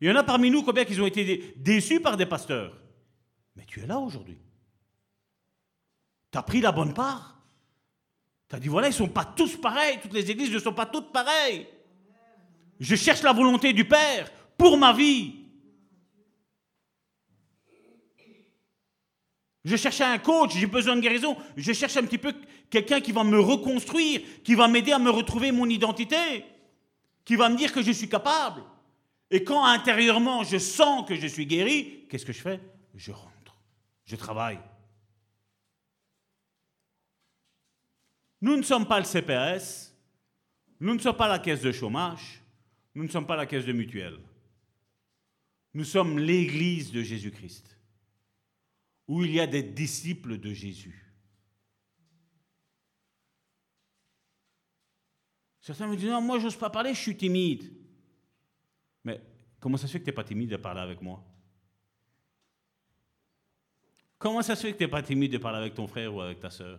[0.00, 2.76] Il y en a parmi nous combien qui ont été dé- déçus par des pasteurs.
[3.54, 4.38] Mais tu es là aujourd'hui.
[6.32, 7.38] Tu as pris la bonne part.
[8.48, 9.98] Tu as dit, voilà, ils ne sont pas tous pareils.
[10.00, 11.66] Toutes les églises ne sont pas toutes pareilles.
[12.78, 15.39] Je cherche la volonté du Père pour ma vie.
[19.64, 21.36] Je cherche un coach, j'ai besoin de guérison.
[21.56, 22.32] Je cherche un petit peu
[22.70, 26.44] quelqu'un qui va me reconstruire, qui va m'aider à me retrouver mon identité,
[27.24, 28.62] qui va me dire que je suis capable.
[29.30, 32.60] Et quand intérieurement je sens que je suis guéri, qu'est-ce que je fais?
[32.94, 33.56] Je rentre,
[34.04, 34.58] je travaille.
[38.40, 39.94] Nous ne sommes pas le CPS,
[40.80, 42.42] nous ne sommes pas la caisse de chômage,
[42.94, 44.18] nous ne sommes pas la caisse de mutuelle.
[45.74, 47.76] Nous sommes l'Église de Jésus-Christ,
[49.10, 51.04] où il y a des disciples de Jésus.
[55.60, 57.72] Certains me disent, non, moi, je n'ose pas parler, je suis timide.
[59.02, 59.20] Mais
[59.58, 61.26] comment ça se fait que tu n'es pas timide de parler avec moi?
[64.16, 66.20] Comment ça se fait que tu n'es pas timide de parler avec ton frère ou
[66.20, 66.78] avec ta sœur?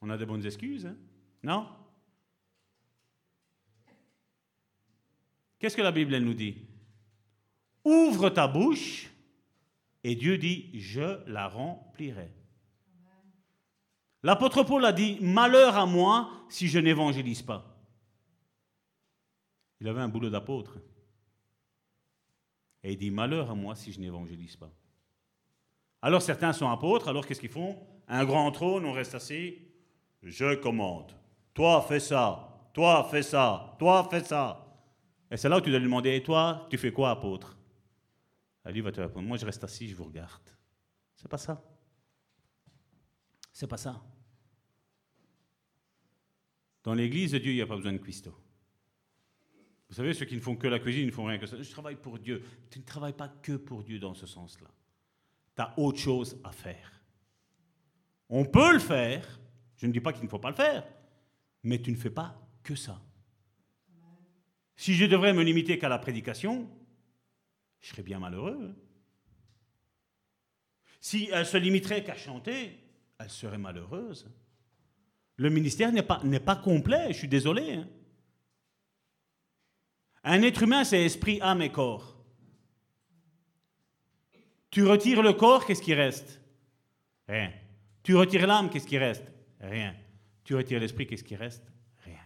[0.00, 0.96] On a de bonnes excuses, hein?
[1.44, 1.68] Non?
[5.60, 6.65] Qu'est-ce que la Bible elle nous dit?
[7.86, 9.12] Ouvre ta bouche
[10.02, 12.32] et Dieu dit Je la remplirai.
[14.24, 17.76] L'apôtre Paul a dit Malheur à moi si je n'évangélise pas.
[19.80, 20.78] Il avait un boulot d'apôtre.
[22.82, 24.72] Et il dit, malheur à moi si je n'évangélise pas.
[26.02, 27.78] Alors certains sont apôtres, alors qu'est-ce qu'ils font?
[28.08, 29.58] Un grand trône, on reste assis.
[30.24, 31.12] Je commande.
[31.54, 32.68] Toi, fais ça.
[32.72, 33.76] Toi, fais ça.
[33.78, 34.66] Toi, fais ça.
[35.30, 37.55] Et c'est là où tu dois lui demander, et toi, tu fais quoi, apôtre?
[38.66, 40.42] Et lui va te répondre, moi je reste assis, je vous regarde.
[41.14, 41.62] C'est pas ça.
[43.52, 44.02] C'est pas ça.
[46.82, 48.36] Dans l'église de Dieu, il n'y a pas besoin de cuistot.
[49.88, 51.60] Vous savez, ceux qui ne font que la cuisine, ils ne font rien que ça.
[51.60, 52.42] Je travaille pour Dieu.
[52.70, 54.68] Tu ne travailles pas que pour Dieu dans ce sens-là.
[55.54, 57.02] Tu as autre chose à faire.
[58.28, 59.40] On peut le faire.
[59.76, 60.86] Je ne dis pas qu'il ne faut pas le faire.
[61.62, 63.00] Mais tu ne fais pas que ça.
[64.74, 66.68] Si je devrais me limiter qu'à la prédication,
[67.80, 68.74] je serais bien malheureux.
[71.00, 72.78] Si elle se limiterait qu'à chanter,
[73.18, 74.28] elle serait malheureuse.
[75.36, 77.74] Le ministère n'est pas, n'est pas complet, je suis désolé.
[77.74, 77.88] hein.
[80.24, 82.16] Un être humain, c'est esprit, âme et corps.
[84.70, 86.40] Tu retires le corps, qu'est-ce qui reste?
[87.28, 87.52] Rien.
[88.02, 89.24] Tu retires l'âme, qu'est-ce qui reste?
[89.60, 89.94] Rien.
[90.44, 91.64] Tu retires l'esprit, qu'est-ce qui reste
[92.04, 92.18] Rien.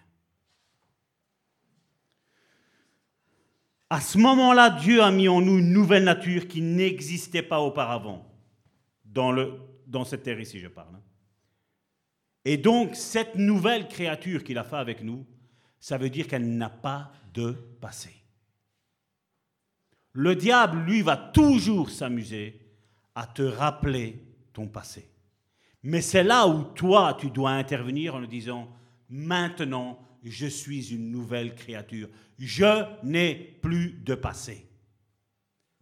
[3.91, 8.25] À ce moment-là, Dieu a mis en nous une nouvelle nature qui n'existait pas auparavant.
[9.05, 10.95] Dans, cette terre ici, je parle.
[10.95, 11.03] hein.
[12.45, 15.27] Et donc, cette nouvelle créature qu'il a fait avec nous,
[15.81, 17.51] ça veut dire qu'elle n'a pas de
[17.81, 18.15] passé.
[20.13, 22.61] Le diable, lui, va toujours s'amuser
[23.17, 24.23] à te rappeler
[24.53, 25.11] ton passé.
[25.83, 28.69] Mais c'est là où toi, tu dois intervenir en le disant,
[29.09, 32.09] maintenant, je suis une nouvelle créature.
[32.39, 34.67] Je n'ai plus de passé.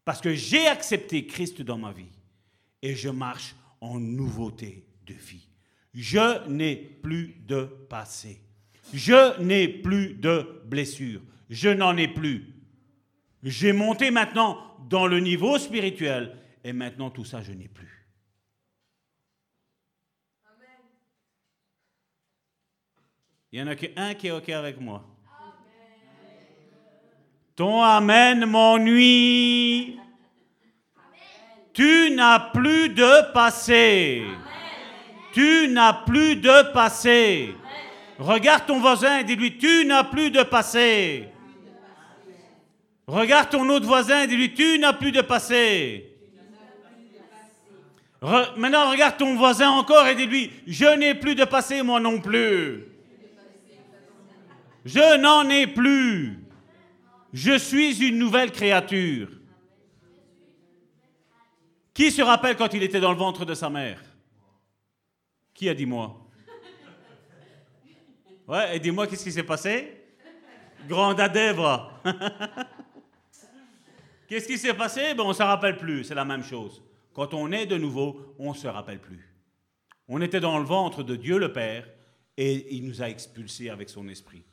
[0.05, 2.11] Parce que j'ai accepté Christ dans ma vie
[2.83, 5.47] et je marche en nouveauté de vie.
[5.95, 8.41] Je n'ai plus de passé.
[8.93, 11.21] Je n'ai plus de blessures.
[11.51, 12.47] Je n'en ai plus.
[13.43, 14.59] J'ai monté maintenant
[14.89, 17.98] dans le niveau spirituel et maintenant tout ça, je n'ai plus.
[23.51, 25.03] Il n'y en a qu'un qui est OK avec moi.
[27.57, 29.99] Ton Amen m'ennuie.
[31.73, 34.25] Tu n'as plus de passé.
[35.33, 37.55] Tu n'as plus de passé.
[38.19, 41.29] Regarde ton voisin et dis-lui, tu n'as plus de passé.
[43.07, 46.13] Regarde ton autre voisin et dis-lui, tu n'as plus de passé.
[48.57, 52.98] Maintenant, regarde ton voisin encore et dis-lui, je n'ai plus de passé, moi non plus.
[54.85, 56.39] Je n'en ai plus.
[57.33, 59.29] Je suis une nouvelle créature.
[61.93, 64.01] Qui se rappelle quand il était dans le ventre de sa mère?
[65.53, 66.25] Qui a dit moi?
[68.47, 69.95] Ouais, et dis-moi qu'est-ce qui s'est passé?
[70.87, 71.93] Grande adèvre.
[74.29, 75.13] qu'est-ce qui s'est passé?
[75.15, 76.83] Ben, On ne se rappelle plus, c'est la même chose.
[77.13, 79.35] Quand on est de nouveau, on ne se rappelle plus.
[80.07, 81.87] On était dans le ventre de Dieu le Père
[82.37, 84.45] et il nous a expulsés avec son esprit.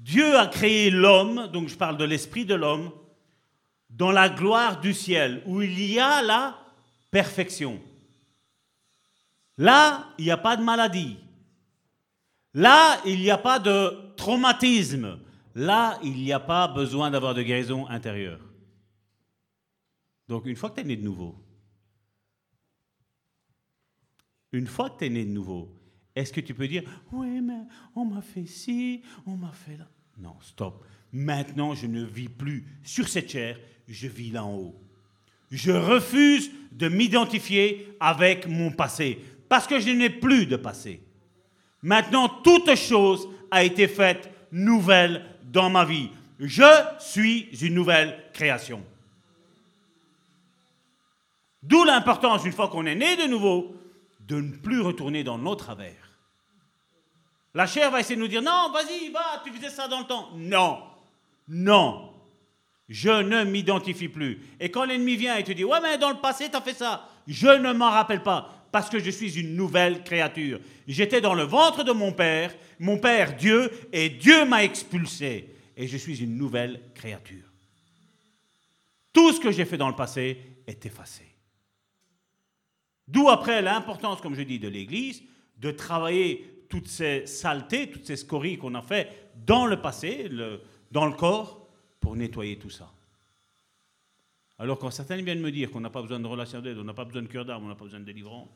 [0.00, 2.90] Dieu a créé l'homme, donc je parle de l'esprit de l'homme,
[3.90, 6.58] dans la gloire du ciel, où il y a la
[7.10, 7.80] perfection.
[9.58, 11.18] Là, il n'y a pas de maladie.
[12.54, 15.18] Là, il n'y a pas de traumatisme.
[15.54, 18.40] Là, il n'y a pas besoin d'avoir de guérison intérieure.
[20.28, 21.36] Donc, une fois que tu es né de nouveau,
[24.52, 25.79] une fois que tu es né de nouveau,
[26.20, 26.82] est-ce que tu peux dire,
[27.12, 27.62] oui, mais
[27.94, 29.86] on m'a fait ci, on m'a fait là?
[30.18, 30.84] Non, stop.
[31.12, 34.80] Maintenant, je ne vis plus sur cette chair, je vis là en haut.
[35.50, 39.18] Je refuse de m'identifier avec mon passé,
[39.48, 41.02] parce que je n'ai plus de passé.
[41.82, 46.10] Maintenant, toute chose a été faite nouvelle dans ma vie.
[46.38, 46.62] Je
[47.00, 48.82] suis une nouvelle création.
[51.62, 53.74] D'où l'importance, une fois qu'on est né de nouveau,
[54.20, 56.09] de ne plus retourner dans nos travers.
[57.54, 60.06] La chair va essayer de nous dire, non, vas-y, va, tu faisais ça dans le
[60.06, 60.30] temps.
[60.36, 60.82] Non,
[61.48, 62.12] non,
[62.88, 64.40] je ne m'identifie plus.
[64.60, 66.74] Et quand l'ennemi vient et te dit, ouais, mais dans le passé, tu as fait
[66.74, 70.60] ça, je ne m'en rappelle pas, parce que je suis une nouvelle créature.
[70.86, 75.54] J'étais dans le ventre de mon Père, mon Père Dieu, et Dieu m'a expulsé.
[75.76, 77.50] Et je suis une nouvelle créature.
[79.12, 81.24] Tout ce que j'ai fait dans le passé est effacé.
[83.08, 85.22] D'où après l'importance, comme je dis, de l'Église,
[85.58, 90.30] de travailler toutes ces saletés, toutes ces scories qu'on a fait dans le passé,
[90.90, 91.66] dans le corps,
[92.00, 92.90] pour nettoyer tout ça.
[94.58, 96.94] Alors quand certains viennent me dire qu'on n'a pas besoin de relation d'aide, on n'a
[96.94, 98.48] pas besoin de cœur d'âme, on n'a pas besoin de délivrance,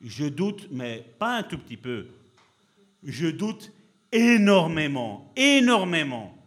[0.00, 2.06] Je doute, mais pas un tout petit peu.
[3.02, 3.72] Je doute
[4.12, 6.38] énormément, énormément,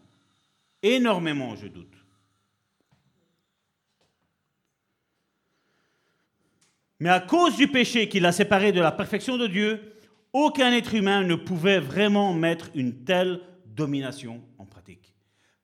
[0.82, 2.03] énormément, je doute.
[7.00, 9.94] Mais à cause du péché qui l'a séparé de la perfection de Dieu,
[10.32, 15.14] aucun être humain ne pouvait vraiment mettre une telle domination en pratique.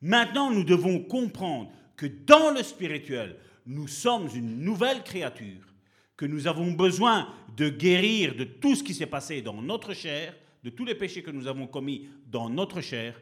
[0.02, 5.74] Maintenant, nous devons comprendre que dans le spirituel, nous sommes une nouvelle créature,
[6.16, 10.36] que nous avons besoin de guérir de tout ce qui s'est passé dans notre chair,
[10.64, 13.22] de tous les péchés que nous avons commis dans notre chair,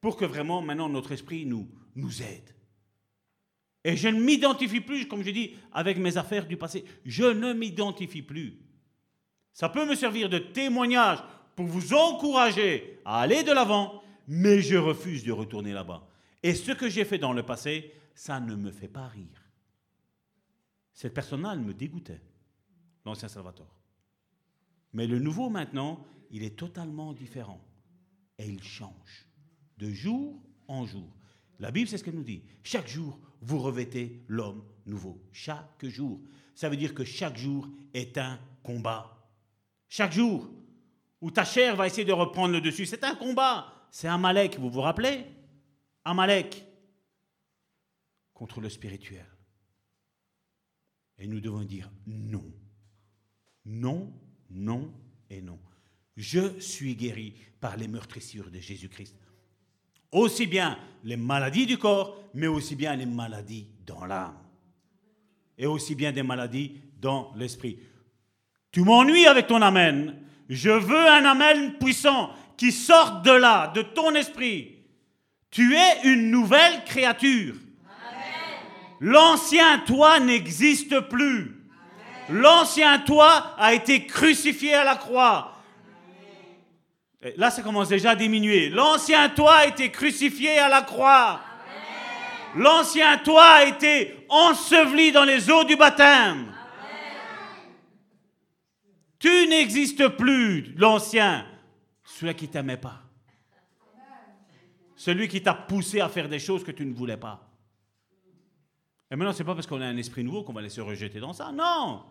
[0.00, 2.54] pour que vraiment maintenant notre esprit nous, nous aide.
[3.84, 6.84] Et je ne m'identifie plus, comme je dis, avec mes affaires du passé.
[7.04, 8.58] Je ne m'identifie plus.
[9.52, 11.18] Ça peut me servir de témoignage
[11.56, 16.06] pour vous encourager à aller de l'avant, mais je refuse de retourner là-bas.
[16.42, 19.50] Et ce que j'ai fait dans le passé, ça ne me fait pas rire.
[20.94, 22.22] Cette personne-là, elle me dégoûtait,
[23.04, 23.74] l'ancien Salvatore.
[24.92, 27.60] Mais le nouveau maintenant, il est totalement différent.
[28.38, 29.26] Et il change
[29.78, 31.08] de jour en jour.
[31.58, 32.42] La Bible, c'est ce qu'elle nous dit.
[32.62, 35.20] Chaque jour, vous revêtez l'homme nouveau.
[35.32, 36.20] Chaque jour.
[36.54, 39.18] Ça veut dire que chaque jour est un combat.
[39.88, 40.48] Chaque jour
[41.20, 43.72] où ta chair va essayer de reprendre le dessus, c'est un combat.
[43.90, 45.24] C'est Amalek, vous vous rappelez?
[46.04, 46.64] Amalek
[48.32, 49.26] contre le spirituel.
[51.18, 52.44] Et nous devons dire non.
[53.64, 54.12] Non,
[54.50, 54.92] non
[55.30, 55.60] et non.
[56.16, 59.16] Je suis guéri par les meurtrissures de Jésus-Christ.
[60.12, 64.36] Aussi bien les maladies du corps, mais aussi bien les maladies dans l'âme.
[65.58, 67.78] Et aussi bien des maladies dans l'esprit.
[68.70, 70.16] Tu m'ennuies avec ton Amen.
[70.48, 74.76] Je veux un Amen puissant qui sorte de là, de ton esprit.
[75.50, 77.54] Tu es une nouvelle créature.
[79.00, 81.62] L'ancien toi n'existe plus.
[82.28, 85.51] L'ancien toi a été crucifié à la croix.
[87.36, 88.68] Là, ça commence déjà à diminuer.
[88.68, 91.40] L'ancien toi a été crucifié à la croix.
[92.56, 96.52] L'ancien toi a été enseveli dans les eaux du baptême.
[99.18, 101.46] Tu n'existes plus, l'ancien,
[102.04, 103.00] celui qui t'aimait pas.
[104.96, 107.48] Celui qui t'a poussé à faire des choses que tu ne voulais pas.
[109.10, 111.20] Et maintenant, ce n'est pas parce qu'on a un esprit nouveau qu'on va laisser rejeter
[111.20, 111.52] dans ça.
[111.52, 112.04] Non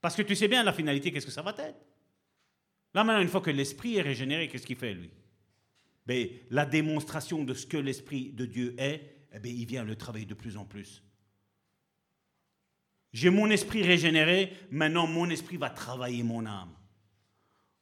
[0.00, 1.78] Parce que tu sais bien la finalité, qu'est-ce que ça va être?
[2.96, 5.10] Là, maintenant, une fois que l'esprit est régénéré, qu'est-ce qu'il fait, lui?
[6.06, 9.96] Ben, La démonstration de ce que l'esprit de Dieu est, eh bien, il vient le
[9.96, 11.02] travailler de plus en plus.
[13.12, 16.72] J'ai mon esprit régénéré, maintenant mon esprit va travailler mon âme.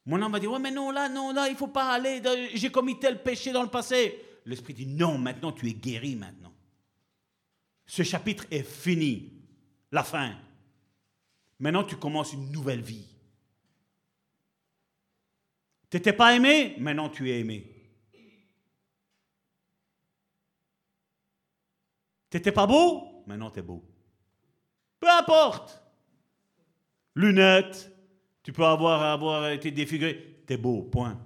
[0.04, 2.20] Mon âme va dire, ouais, mais non, là, non, là, il ne faut pas aller,
[2.54, 4.18] j'ai commis tel péché dans le passé.
[4.44, 6.52] L'esprit dit, non, maintenant tu es guéri maintenant.
[7.86, 9.32] Ce chapitre est fini.
[9.92, 10.36] La fin.
[11.60, 13.13] Maintenant, tu commences une nouvelle vie.
[15.94, 17.72] Tu n'étais pas aimé, maintenant tu es aimé.
[22.28, 23.88] Tu n'étais pas beau, maintenant tu es beau.
[24.98, 25.80] Peu importe.
[27.14, 27.96] Lunettes,
[28.42, 31.16] tu peux avoir, avoir été défiguré, tu es beau, point.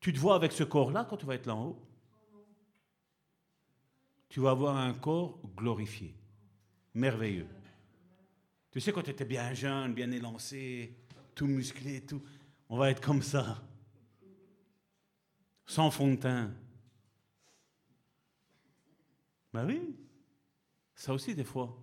[0.00, 1.86] Tu te vois avec ce corps-là quand tu vas être là en haut?
[4.30, 6.16] Tu vas avoir un corps glorifié,
[6.94, 7.55] merveilleux.
[8.76, 10.94] Tu sais, quand tu étais bien jeune, bien élancé,
[11.34, 12.22] tout musclé, tout,
[12.68, 13.66] on va être comme ça,
[15.64, 16.52] sans fond de teint.
[19.54, 19.96] Ben oui,
[20.94, 21.74] ça aussi des fois.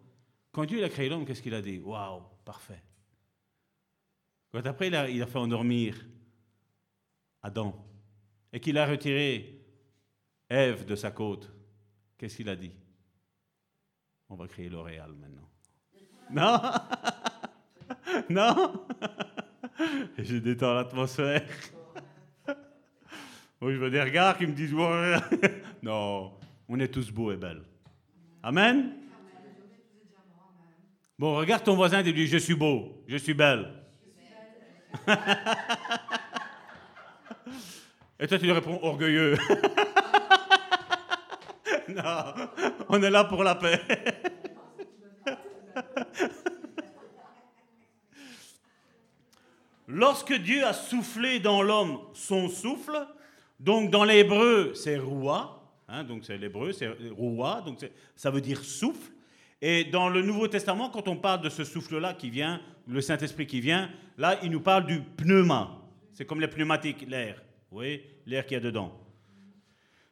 [0.51, 1.79] Quand Dieu a créé l'homme, qu'est-ce qu'il a dit?
[1.79, 2.83] Waouh, parfait.
[4.51, 5.99] Quand après il a, il a fait endormir
[7.41, 7.73] Adam
[8.51, 9.65] et qu'il a retiré
[10.47, 11.51] Ève de sa côte,
[12.19, 12.71] Qu'est-ce qu'il a dit?
[14.29, 15.52] On va créer L'Oréal maintenant.
[16.33, 16.59] Non
[18.29, 18.85] Non
[20.17, 21.43] Je détends l'atmosphère.
[23.61, 24.73] Oui, je veux des regards qui me disent
[25.81, 26.33] Non,
[26.67, 27.63] on est tous beaux et belles.
[28.41, 28.93] Amen
[31.19, 33.71] Bon, regarde ton voisin et dis Je suis beau, je suis belle.
[38.19, 39.37] et toi, tu lui réponds Orgueilleux.
[41.89, 42.33] non,
[42.89, 43.81] on est là pour la paix.
[49.93, 52.97] Lorsque Dieu a soufflé dans l'homme son souffle,
[53.59, 57.77] donc dans l'hébreu c'est roua, hein, donc c'est l'hébreu, c'est roua, donc
[58.15, 59.11] ça veut dire souffle.
[59.61, 63.45] Et dans le Nouveau Testament, quand on parle de ce souffle-là qui vient, le Saint-Esprit
[63.45, 65.79] qui vient, là il nous parle du pneuma.
[66.11, 68.99] C'est comme les pneumatiques, l'air, vous voyez, l'air qu'il y a dedans.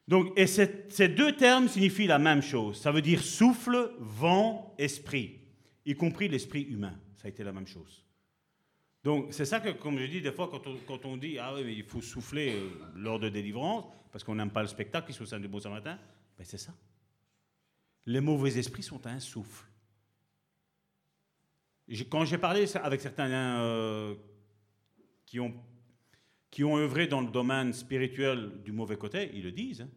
[0.08, 2.80] Donc, et ces deux termes signifient la même chose.
[2.80, 5.40] Ça veut dire souffle, vent, esprit.
[5.88, 6.94] y compris l'esprit humain.
[7.16, 8.06] Ça a été la même chose.
[9.04, 11.74] Donc, c'est ça que, comme je dis, des fois, quand on, dit Ah oui, mais
[11.74, 15.26] il faut souffler euh, lors de délivrance, parce qu'on n'aime pas le spectacle qui se
[15.26, 15.98] sein du Bon Samaritain,
[16.38, 16.74] ben c'est ça.
[18.06, 19.66] Les mauvais esprits sont un souffle.
[22.10, 24.16] Quand j'ai parlé avec certains euh,
[25.26, 25.54] qui, ont,
[26.50, 29.82] qui ont œuvré dans le domaine spirituel du mauvais côté, ils le disent.
[29.82, 29.90] hein.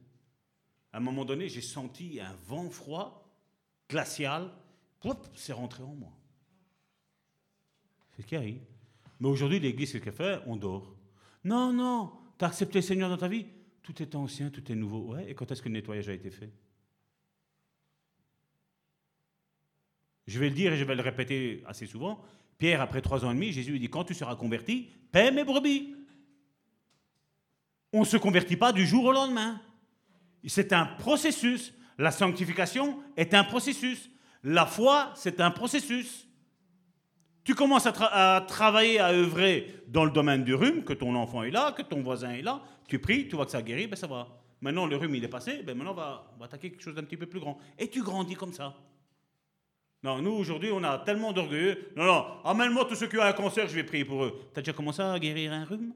[0.93, 3.28] À un moment donné, j'ai senti un vent froid,
[3.89, 4.51] glacial,
[5.35, 6.12] c'est rentré en moi.
[8.12, 8.62] C'est ce qui arrive.
[9.20, 10.41] Mais aujourd'hui, l'Église, qu'est-ce qu'elle fait?
[10.47, 10.95] On dort.
[11.45, 13.47] Non, non, tu as accepté le Seigneur dans ta vie?
[13.82, 15.12] Tout est ancien, tout est nouveau.
[15.12, 16.51] Ouais, et quand est-ce que le nettoyage a été fait?
[20.27, 22.23] Je vais le dire et je vais le répéter assez souvent.
[22.59, 25.45] Pierre, après trois ans et demi, Jésus lui dit Quand tu seras converti, paie mes
[25.45, 25.95] brebis.
[27.93, 29.61] On ne se convertit pas du jour au lendemain.
[30.47, 31.74] C'est un processus.
[31.99, 34.11] La sanctification est un processus.
[34.43, 36.27] La foi, c'est un processus.
[37.44, 41.14] Tu commences à, tra- à travailler, à œuvrer dans le domaine du rhume, que ton
[41.14, 43.86] enfant est là, que ton voisin est là, tu pries, tu vois que ça guérit,
[43.86, 44.26] ben ça va.
[44.62, 47.18] Maintenant, le rhume, il est passé, ben maintenant, on va, attaquer quelque chose d'un petit
[47.18, 47.58] peu plus grand.
[47.78, 48.74] Et tu grandis comme ça.
[50.02, 51.92] Non, nous, aujourd'hui, on a tellement d'orgueilleux.
[51.96, 54.48] Non, non, amène-moi tous ceux qui ont un cancer, je vais prier pour eux.
[54.52, 55.92] Tu as déjà commencé à guérir un rhume?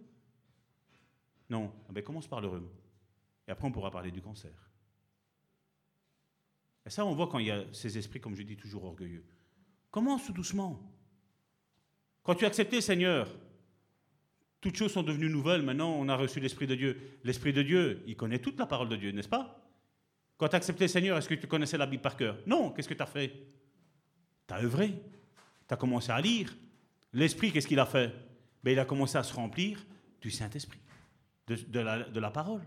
[1.48, 1.72] Non.
[1.88, 2.68] Ah ben, commence par le rhume.
[3.46, 4.52] Et après, on pourra parler du cancer.
[6.84, 9.24] Et ça, on voit quand il y a ces esprits, comme je dis, toujours orgueilleux.
[9.90, 10.78] Commence doucement.
[12.28, 13.26] Quand tu as accepté Seigneur,
[14.60, 15.62] toutes choses sont devenues nouvelles.
[15.62, 17.18] Maintenant, on a reçu l'Esprit de Dieu.
[17.24, 19.66] L'Esprit de Dieu, il connaît toute la parole de Dieu, n'est-ce pas?
[20.36, 22.36] Quand tu as accepté Seigneur, est-ce que tu connaissais la Bible par cœur?
[22.46, 22.70] Non.
[22.72, 23.32] Qu'est-ce que tu as fait?
[24.46, 24.92] Tu as œuvré.
[25.68, 26.55] Tu as commencé à lire.
[27.14, 28.12] L'Esprit, qu'est-ce qu'il a fait?
[28.62, 29.82] Ben, Il a commencé à se remplir
[30.20, 30.80] du Saint-Esprit,
[31.46, 31.80] de,
[32.20, 32.60] la, parole.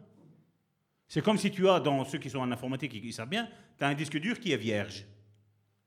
[1.08, 3.48] C'est comme si tu as, dans ceux qui sont en informatique, ils savent bien,
[3.78, 5.06] tu as un disque dur qui est vierge.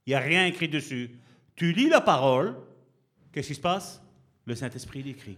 [0.07, 1.11] Il n'y a rien écrit dessus.
[1.57, 2.55] Tu lis la parole,
[3.35, 4.01] qu'est-ce qui se passe?
[4.45, 5.37] Le Saint-Esprit, il écrit.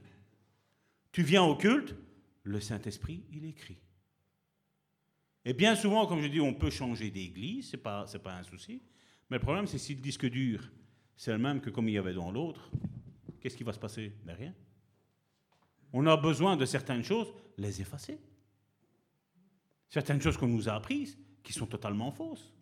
[1.12, 1.94] Tu viens au culte,
[2.42, 3.78] le Saint-Esprit, il écrit.
[5.46, 8.42] Et bien souvent, comme je dis, on peut changer d'église, ce n'est pas, pas un
[8.42, 8.82] souci.
[9.30, 10.70] Mais le problème, c'est si le disque dur,
[11.16, 12.70] c'est le même que comme il y avait dans l'autre,
[13.40, 14.54] qu'est-ce qui va se passer rien.
[15.94, 18.18] On a besoin de certaines choses, les effacer.
[19.88, 22.52] Certaines choses qu'on nous a apprises, qui sont totalement fausses.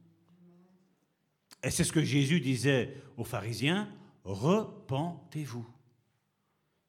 [1.64, 3.88] Et c'est ce que Jésus disait aux pharisiens,
[4.24, 5.66] repentez-vous.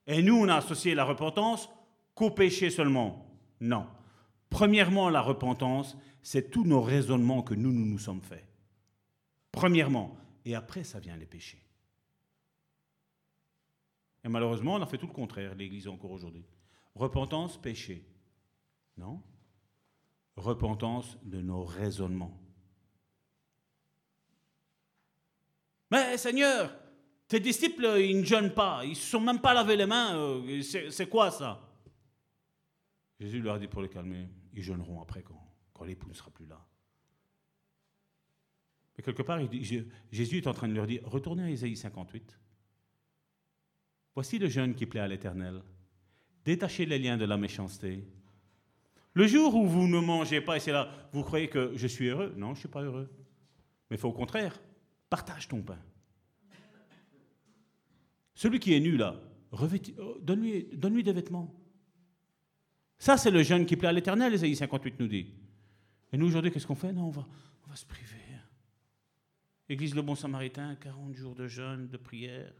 [0.07, 1.69] Et nous, on a associé la repentance
[2.13, 3.25] qu'au péché seulement.
[3.59, 3.87] Non.
[4.49, 8.47] Premièrement, la repentance, c'est tous nos raisonnements que nous, nous nous sommes faits.
[9.51, 10.17] Premièrement.
[10.45, 11.61] Et après, ça vient les péchés.
[14.23, 16.45] Et malheureusement, on a fait tout le contraire, l'Église encore aujourd'hui.
[16.95, 18.05] Repentance, péché.
[18.97, 19.21] Non.
[20.35, 22.37] Repentance de nos raisonnements.
[25.91, 26.75] Mais Seigneur,
[27.27, 30.15] tes disciples, ils ne jeûnent pas, ils ne se sont même pas lavé les mains,
[30.15, 31.61] euh, c'est quoi ça?
[33.19, 35.41] Jésus leur dit pour les calmer, ils jeûneront après quand,
[35.73, 36.63] quand l'époux ne sera plus là.
[38.97, 39.39] Mais quelque part,
[40.11, 42.39] Jésus est en train de leur dire, retournez à Ésaïe 58.
[44.13, 45.61] Voici le jeûne qui plaît à l'Éternel.
[46.45, 48.07] Détachez les liens de la méchanceté.
[49.13, 52.07] Le jour où vous ne mangez pas, et c'est là, vous croyez que je suis
[52.07, 52.33] heureux?
[52.37, 53.09] Non, je ne suis pas heureux.
[53.89, 54.57] Mais il faut au contraire,
[55.09, 55.79] partage ton pain.
[58.35, 59.19] Celui qui est nu là,
[59.53, 59.67] euh,
[60.21, 61.53] donne-lui donne-lui des vêtements.
[62.97, 65.33] Ça, c'est le jeûne qui plaît à l'Éternel, Ésaïe 58 nous dit.
[66.13, 66.93] Et nous, aujourd'hui, qu'est-ce qu'on fait?
[66.93, 67.25] Non, on va,
[67.65, 68.25] on va se priver.
[69.67, 72.51] Église Le Bon Samaritain, 40 jours de jeûne, de prière,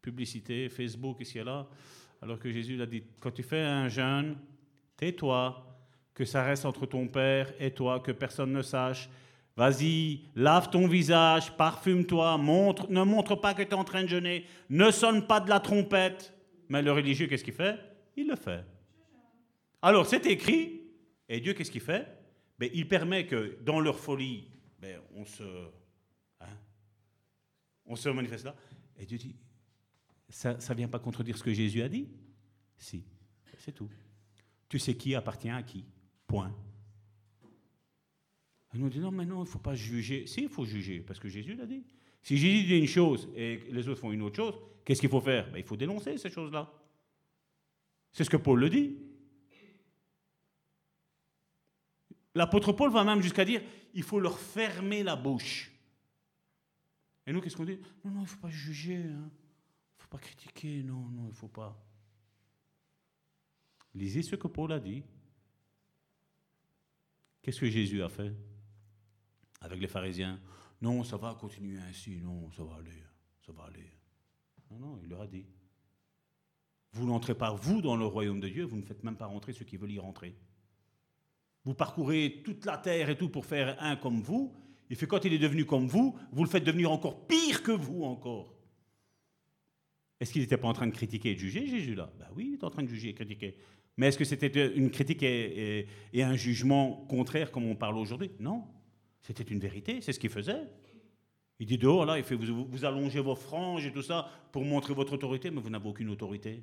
[0.00, 1.68] publicité, Facebook, ici et là.
[2.22, 4.36] Alors que Jésus l'a dit, quand tu fais un jeûne,
[4.96, 5.66] tais-toi,
[6.14, 9.10] que ça reste entre ton Père et toi, que personne ne sache.
[9.60, 14.46] Vas-y, lave ton visage, parfume-toi, ne montre pas que tu es en train de jeûner,
[14.70, 16.32] ne sonne pas de la trompette.
[16.70, 17.78] Mais le religieux, qu'est-ce qu'il fait?
[18.16, 18.64] Il le fait.
[19.82, 20.80] Alors, c'est écrit,
[21.28, 22.08] et Dieu, qu'est-ce qu'il fait?
[22.58, 24.48] Ben, Il permet que dans leur folie,
[24.80, 25.42] ben, on, se,
[26.40, 26.56] hein,
[27.84, 28.54] on se manifeste là.
[28.96, 29.36] Et Dieu dit,
[30.30, 32.08] ça ne vient pas contredire ce que Jésus a dit?
[32.78, 33.04] Si,
[33.58, 33.90] c'est tout.
[34.70, 35.84] Tu sais qui appartient à qui?
[36.26, 36.50] Point.
[38.72, 40.26] Elle nous dit non, mais non, il ne faut pas juger.
[40.26, 41.82] Si, il faut juger, parce que Jésus l'a dit.
[42.22, 45.20] Si Jésus dit une chose et les autres font une autre chose, qu'est-ce qu'il faut
[45.20, 45.50] faire?
[45.50, 46.72] Ben, Il faut dénoncer ces choses-là.
[48.12, 48.96] C'est ce que Paul le dit.
[52.34, 55.72] L'apôtre Paul va même jusqu'à dire il faut leur fermer la bouche.
[57.26, 57.78] Et nous, qu'est-ce qu'on dit?
[58.04, 59.28] Non, non, il ne faut pas juger, il ne
[59.96, 61.76] faut pas critiquer, non, non, il ne faut pas.
[63.94, 65.02] Lisez ce que Paul a dit.
[67.42, 68.32] Qu'est-ce que Jésus a fait?
[69.60, 70.40] Avec les pharisiens
[70.80, 73.02] Non, ça va continuer ainsi, non, ça va aller.
[73.44, 73.90] ça va aller.
[74.70, 75.46] Non, non, il leur a dit.
[76.92, 79.52] Vous n'entrez pas, vous, dans le royaume de Dieu, vous ne faites même pas rentrer
[79.52, 80.36] ceux qui veulent y rentrer.
[81.64, 84.54] Vous parcourez toute la terre et tout pour faire un comme vous.
[84.88, 87.70] Et fait quand il est devenu comme vous, vous le faites devenir encore pire que
[87.70, 88.54] vous encore.
[90.18, 92.12] Est-ce qu'il n'était pas en train de critiquer et de juger Jésus là?
[92.18, 93.56] Ben oui, il est en train de juger et critiquer.
[93.96, 98.30] Mais est-ce que c'était une critique et, un jugement contraire comme on parle aujourd'hui?
[98.40, 98.64] Non.
[99.22, 100.62] C'était une vérité, c'est ce qu'il faisait.
[101.58, 104.64] Il dit dehors, là, il fait, vous, vous, allongez vos franges et tout ça pour
[104.64, 106.62] montrer votre autorité, mais vous n'avez aucune autorité.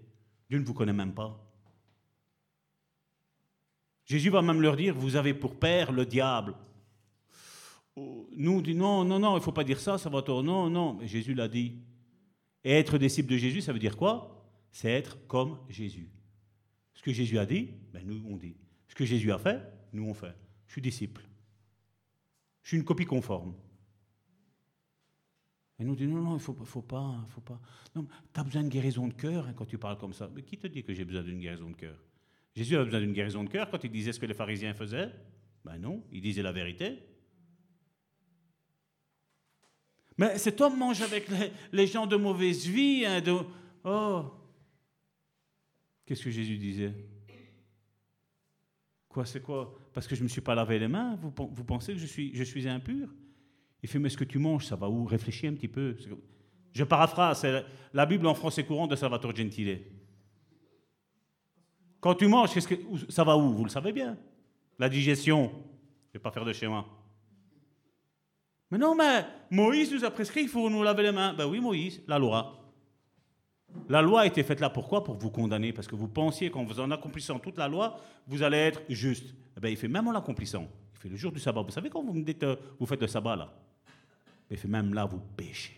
[0.49, 1.39] Dieu ne vous connaît même pas.
[4.05, 6.55] Jésus va même leur dire, vous avez pour père le diable.
[7.95, 10.21] Oh, nous, on dit non, non, non, il ne faut pas dire ça, ça va
[10.21, 10.43] tort.
[10.43, 11.75] Non, non, mais Jésus l'a dit.
[12.63, 14.45] Et être disciple de Jésus, ça veut dire quoi?
[14.71, 16.09] C'est être comme Jésus.
[16.93, 18.55] Ce que Jésus a dit, ben nous on dit.
[18.87, 19.61] Ce que Jésus a fait,
[19.93, 20.35] nous on fait.
[20.67, 21.21] Je suis disciple.
[22.67, 23.53] Je suis une copie conforme.
[25.79, 27.61] Et nous dit non, non, il faut, faut, pas, faut pas.
[27.95, 30.29] Non, tu as besoin de guérison de cœur hein, quand tu parles comme ça.
[30.35, 31.97] Mais qui te dit que j'ai besoin d'une guérison de cœur?
[32.53, 35.09] Jésus a besoin d'une guérison de cœur quand il disait ce que les pharisiens faisaient?
[35.63, 36.99] Ben non, il disait la vérité.
[40.17, 41.29] Mais cet homme mange avec
[41.71, 43.05] les, gens de mauvaise vie.
[43.05, 43.23] Hein.
[43.85, 44.25] Oh
[46.05, 46.93] Qu'est-ce que Jésus disait?
[49.07, 49.73] Quoi, c'est quoi?
[49.97, 51.31] Parce que je ne me suis pas lavé les mains, vous,
[51.63, 53.09] pensez que je suis, impur?
[53.81, 55.05] Il fait, mais ce que tu manges, ça va où?
[55.05, 55.95] Réfléchis un petit peu.
[56.71, 57.65] Je paraphrase, c'est
[57.95, 59.81] la Bible en français courant de Salvatore Gentile.
[61.99, 62.51] Quand tu manges,
[63.09, 63.51] ça va où?
[63.53, 64.15] Vous le savez bien.
[64.77, 65.49] La digestion.
[65.49, 66.85] Je ne vais pas faire de schéma.
[68.69, 71.33] Mais non, mais Moïse nous a prescrit qu'il faut nous laver les mains.
[71.33, 72.66] Ben oui, Moïs, la loi.
[73.89, 75.03] La loi a été faite là pourquoi?
[75.03, 78.43] Pour vous condamner, parce que vous pensiez qu'en vous en accomplissant toute la loi, vous
[78.43, 79.33] allez être juste.
[79.55, 80.67] Eh ben, il fait même en l'accomplissant.
[80.93, 81.61] Il fait le jour du sabbat.
[81.61, 83.53] Vous savez quand vous me dites, euh, vous faites le sabbat là?
[84.49, 85.75] Il fait même là, vous péchez.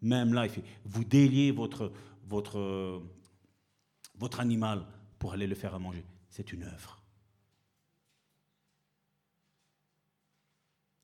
[0.00, 1.92] Même là, il fait, vous déliez votre,
[2.26, 3.02] votre,
[4.16, 4.84] votre animal
[5.18, 6.04] pour aller le faire à manger.
[6.28, 7.02] C'est une œuvre.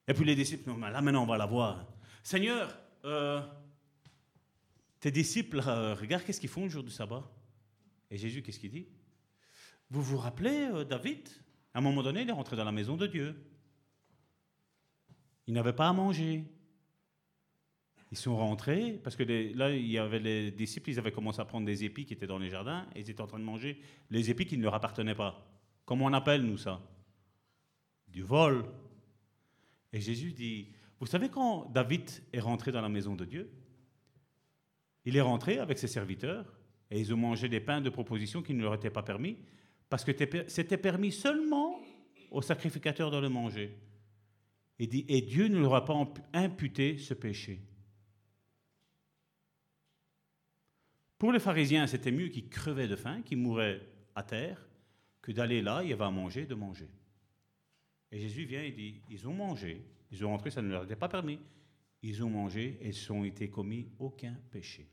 [0.06, 1.86] Et puis les disciples, non, là maintenant on va la voir.
[2.22, 3.40] Seigneur, euh,
[5.04, 7.30] tes disciples, euh, regarde qu'est-ce qu'ils font le jour du sabbat.
[8.10, 8.86] Et Jésus, qu'est-ce qu'il dit?
[9.90, 11.28] Vous vous rappelez euh, David?
[11.74, 13.36] À un moment donné, il est rentré dans la maison de Dieu.
[15.46, 16.46] Il n'avait pas à manger.
[18.12, 19.24] Ils sont rentrés, parce que
[19.54, 22.26] là, il y avait les disciples, ils avaient commencé à prendre des épis qui étaient
[22.26, 23.78] dans les jardins, et ils étaient en train de manger
[24.08, 25.46] les épis qui ne leur appartenaient pas.
[25.84, 26.80] Comment on appelle, nous, ça?
[28.08, 28.64] Du vol.
[29.92, 30.68] Et Jésus dit,
[30.98, 33.50] vous savez quand David est rentré dans la maison de Dieu
[35.04, 36.58] Il est rentré avec ses serviteurs
[36.90, 39.38] et ils ont mangé des pains de proposition qui ne leur étaient pas permis
[39.88, 40.12] parce que
[40.48, 41.80] c'était permis seulement
[42.30, 43.78] aux sacrificateurs de le manger.
[44.78, 45.96] Et, dit, et Dieu ne leur a pas
[46.32, 47.60] imputé ce péché.
[51.18, 53.80] Pour les pharisiens, c'était mieux qu'ils crevaient de faim, qu'ils mouraient
[54.14, 54.66] à terre,
[55.22, 56.90] que d'aller là, il à manger, de manger.
[58.10, 60.96] Et Jésus vient et dit, ils ont mangé, ils ont rentré, ça ne leur était
[60.96, 61.38] pas permis.
[62.02, 64.86] Ils ont mangé et ils n'ont été commis aucun péché.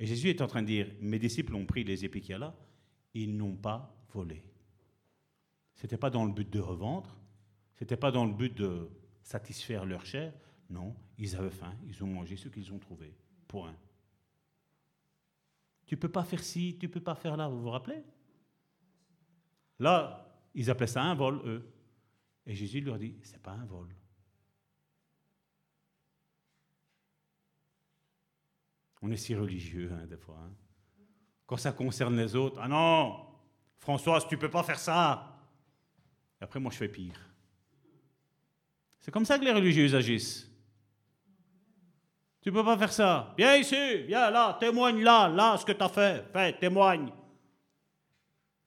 [0.00, 2.56] Et Jésus est en train de dire, mes disciples ont pris les épis là,
[3.12, 4.42] ils n'ont pas volé.
[5.74, 7.20] Ce n'était pas dans le but de revendre,
[7.74, 8.88] ce n'était pas dans le but de
[9.22, 10.32] satisfaire leur chair,
[10.70, 13.14] non, ils avaient faim, ils ont mangé ce qu'ils ont trouvé.
[13.46, 13.76] Point.
[15.86, 18.02] Tu ne peux pas faire ci, tu ne peux pas faire là, vous vous rappelez?
[19.78, 21.72] Là, ils appelaient ça un vol, eux.
[22.46, 23.88] Et Jésus leur dit, ce n'est pas un vol.
[29.02, 30.38] On est si religieux, hein, des fois.
[30.44, 30.52] Hein.
[31.46, 33.26] Quand ça concerne les autres, ah non,
[33.78, 35.38] Françoise, tu peux pas faire ça.
[36.40, 37.18] Après, moi, je fais pire.
[39.00, 40.46] C'est comme ça que les religieux agissent.
[42.42, 43.34] Tu peux pas faire ça.
[43.36, 46.24] Viens ici, viens là, témoigne là, là, ce que tu as fait.
[46.32, 47.10] Fais, témoigne.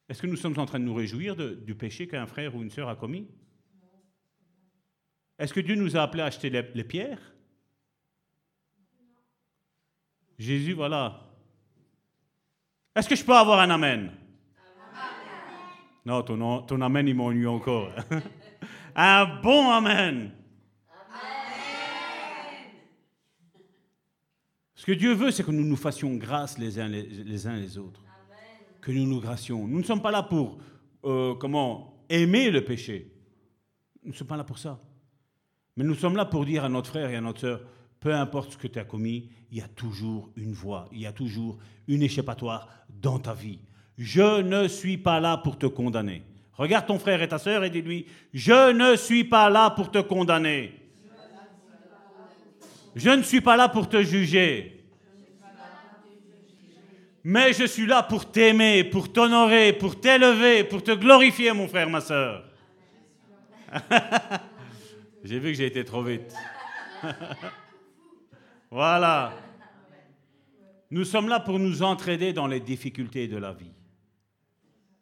[0.07, 2.69] Est-ce que nous sommes en train de nous réjouir du péché qu'un frère ou une
[2.69, 3.27] sœur a commis?
[5.39, 7.32] Est-ce que Dieu nous a appelés à acheter les, pierres?
[10.37, 11.21] Jésus, voilà.
[12.95, 14.11] Est-ce que je peux avoir un amen,
[16.05, 17.91] Non, ton, ton amen, il m'ennuie encore.
[18.95, 20.31] un bon amen.
[24.83, 27.77] Ce que Dieu veut, c'est que nous nous fassions grâce les uns les, uns les
[27.77, 28.03] autres.
[28.81, 29.65] Que nous nous gracions.
[29.65, 30.57] Nous ne sommes pas là pour,
[31.05, 33.09] euh, comment, aimer le péché.
[34.03, 34.81] Nous ne sommes pas là pour ça.
[35.77, 37.61] Mais nous sommes là pour dire à notre frère et à notre sœur,
[38.03, 41.05] peu importe ce que tu as commis, il y a toujours une voie, il y
[41.05, 41.57] a toujours
[41.87, 42.67] une échappatoire
[43.01, 43.59] dans ta vie.
[43.97, 46.21] Je ne suis pas là pour te condamner.
[46.51, 49.99] Regarde ton frère et ta sœur et dis-lui, je ne suis pas là pour te
[49.99, 50.73] condamner.
[52.93, 54.83] Je ne suis pas là pour te juger.
[57.23, 61.89] Mais je suis là pour t'aimer, pour t'honorer, pour t'élever, pour te glorifier, mon frère,
[61.89, 62.43] ma soeur.
[65.23, 66.35] j'ai vu que j'ai été trop vite.
[68.73, 69.31] voilà.
[70.89, 73.71] Nous sommes là pour nous entraider dans les difficultés de la vie.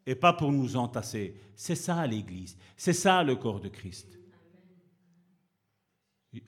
[0.04, 1.34] Et pas pour nous entasser.
[1.56, 2.58] C'est ça l'Église.
[2.76, 4.18] C'est ça le corps de Christ.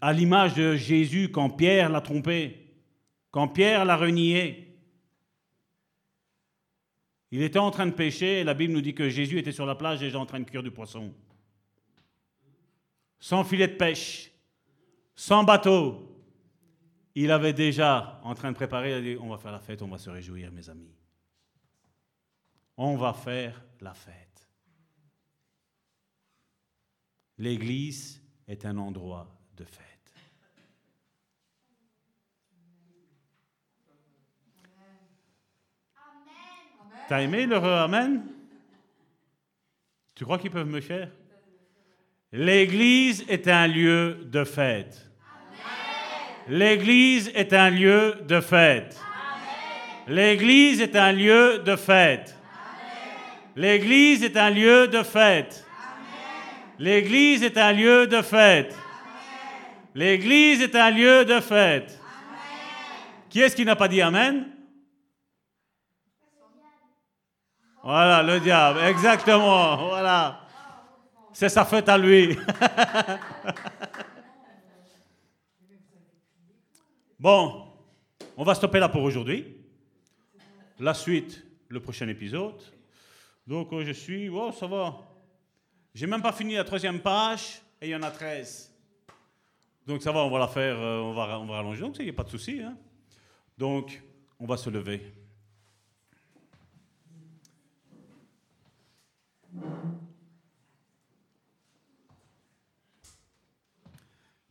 [0.03, 2.75] À l'image de Jésus quand Pierre l'a trompé,
[3.31, 4.77] quand Pierre l'a renié.
[7.31, 9.65] Il était en train de pêcher et la Bible nous dit que Jésus était sur
[9.65, 11.15] la plage déjà en train de cuire du poisson.
[13.19, 14.31] Sans filet de pêche,
[15.17, 16.14] sans bateau.
[17.15, 19.83] Il avait déjà en train de préparer, il a dit, on va faire la fête,
[19.83, 20.95] on va se réjouir, mes amis.
[22.77, 24.49] On va faire la fête.
[27.39, 29.85] L'Église est un endroit de fête.
[37.09, 38.25] T'as aimé leur Amen?
[40.15, 41.11] Tu crois qu'ils peuvent me faire?
[42.33, 45.11] L'Église est un lieu de fête.
[46.49, 49.01] L'Église est un lieu de fête.
[50.07, 52.37] L'Église est un lieu de fête.
[53.57, 55.65] L'Église est un lieu de fête.
[56.79, 58.77] L'Église est un lieu de fête.
[59.95, 61.99] L'Église est un lieu de fête.
[63.31, 64.47] Qui est-ce qui n'a pas dit Amen?
[67.83, 70.41] Voilà, le diable, exactement, voilà.
[71.33, 72.37] C'est sa fête à lui.
[77.25, 77.65] bon,
[78.37, 79.57] on va stopper là pour aujourd'hui.
[80.79, 82.61] La suite, le prochain épisode.
[83.47, 84.99] Donc euh, je suis, oh ça va.
[85.95, 88.71] J'ai même pas fini la troisième page et il y en a 13.
[89.87, 92.05] Donc ça va, on va la faire, euh, on, va, on va rallonger, donc il
[92.05, 92.61] n'y a pas de souci.
[92.61, 92.77] Hein.
[93.57, 94.03] Donc
[94.39, 95.01] on va se lever.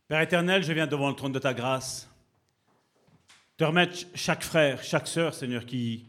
[0.08, 2.08] Père éternel, je viens devant le trône de ta grâce,
[3.56, 6.06] te remettre chaque frère, chaque sœur, Seigneur, qui,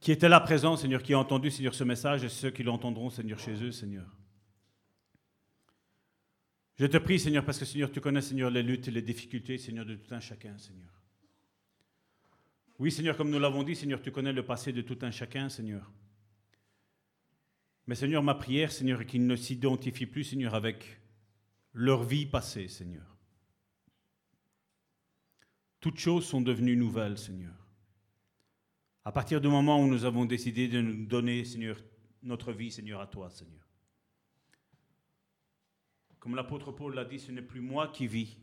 [0.00, 3.10] qui était là présent, Seigneur, qui a entendu, Seigneur, ce message, et ceux qui l'entendront,
[3.10, 4.06] Seigneur, chez eux, Seigneur.
[6.78, 9.58] Je te prie, Seigneur, parce que, Seigneur, tu connais, Seigneur, les luttes et les difficultés,
[9.58, 10.90] Seigneur, de tout un chacun, Seigneur.
[12.78, 15.48] Oui, Seigneur, comme nous l'avons dit, Seigneur, tu connais le passé de tout un chacun,
[15.48, 15.92] Seigneur.
[17.86, 21.00] Mais, Seigneur, ma prière, Seigneur, est qu'ils ne s'identifient plus, Seigneur, avec
[21.74, 23.11] leur vie passée, Seigneur.
[25.82, 27.56] Toutes choses sont devenues nouvelles, Seigneur.
[29.04, 31.76] À partir du moment où nous avons décidé de nous donner, Seigneur,
[32.22, 33.66] notre vie, Seigneur, à toi, Seigneur.
[36.20, 38.38] Comme l'apôtre Paul l'a dit, ce n'est plus moi qui vis,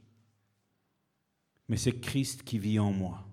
[1.69, 3.25] mais c'est Christ qui vit en moi.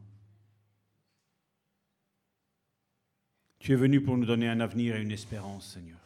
[3.59, 5.99] Tu es venu pour nous donner un avenir et une espérance, Seigneur.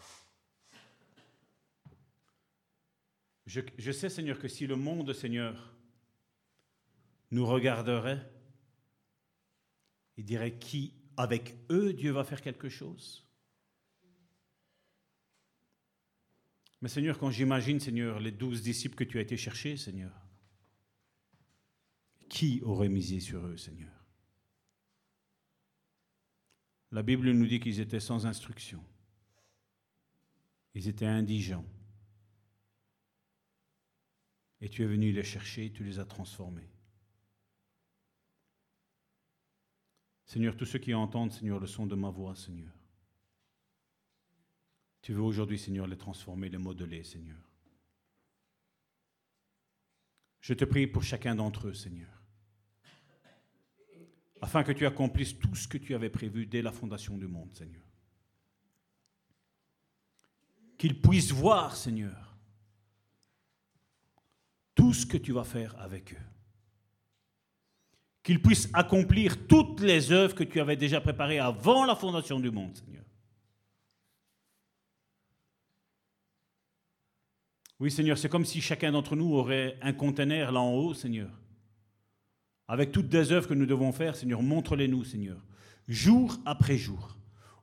[3.44, 5.74] Je, sais, Seigneur, que si le monde, Seigneur,
[7.30, 8.30] nous regarderait,
[10.16, 13.26] il dirait qui, avec eux, Dieu va faire quelque chose?
[16.80, 20.12] Mais Seigneur, quand j'imagine, Seigneur, les douze disciples que tu as été chercher, Seigneur,
[22.28, 23.92] qui aurait misé sur eux, Seigneur?
[26.92, 28.82] La Bible nous dit qu'ils étaient sans instruction.
[30.74, 31.66] Ils étaient indigents.
[34.60, 36.68] Et tu es venu les chercher, tu les as transformés.
[40.30, 42.72] Seigneur, tous ceux qui entendent, Seigneur, le son de ma voix, Seigneur.
[45.02, 47.40] Tu veux aujourd'hui, Seigneur, les transformer, les modeler, Seigneur.
[50.40, 52.22] Je te prie pour chacun d'entre eux, Seigneur,
[54.40, 57.52] afin que tu accomplisses tout ce que tu avais prévu dès la fondation du monde,
[57.52, 57.82] Seigneur.
[60.78, 62.38] Qu'ils puissent voir, Seigneur,
[64.76, 66.29] tout ce que tu vas faire avec eux.
[68.22, 72.50] Qu'ils puissent accomplir toutes les œuvres que tu avais déjà préparées avant la fondation du
[72.50, 73.04] monde, Seigneur.
[77.80, 81.30] Oui, Seigneur, c'est comme si chacun d'entre nous aurait un conteneur là en haut, Seigneur.
[82.68, 85.42] Avec toutes les œuvres que nous devons faire, Seigneur, montre-les-nous, Seigneur.
[85.88, 87.16] Jour après jour.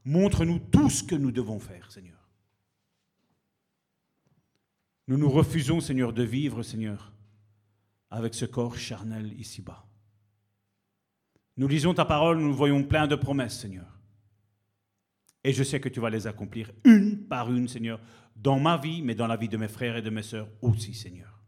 [0.03, 2.17] Montre-nous tout ce que nous devons faire, Seigneur.
[5.07, 7.13] Nous nous refusons, Seigneur, de vivre, Seigneur,
[8.09, 9.86] avec ce corps charnel ici-bas.
[11.57, 13.99] Nous lisons ta parole, nous voyons plein de promesses, Seigneur.
[15.43, 17.99] Et je sais que tu vas les accomplir une par une, Seigneur,
[18.35, 20.93] dans ma vie, mais dans la vie de mes frères et de mes sœurs aussi,
[20.93, 21.41] Seigneur.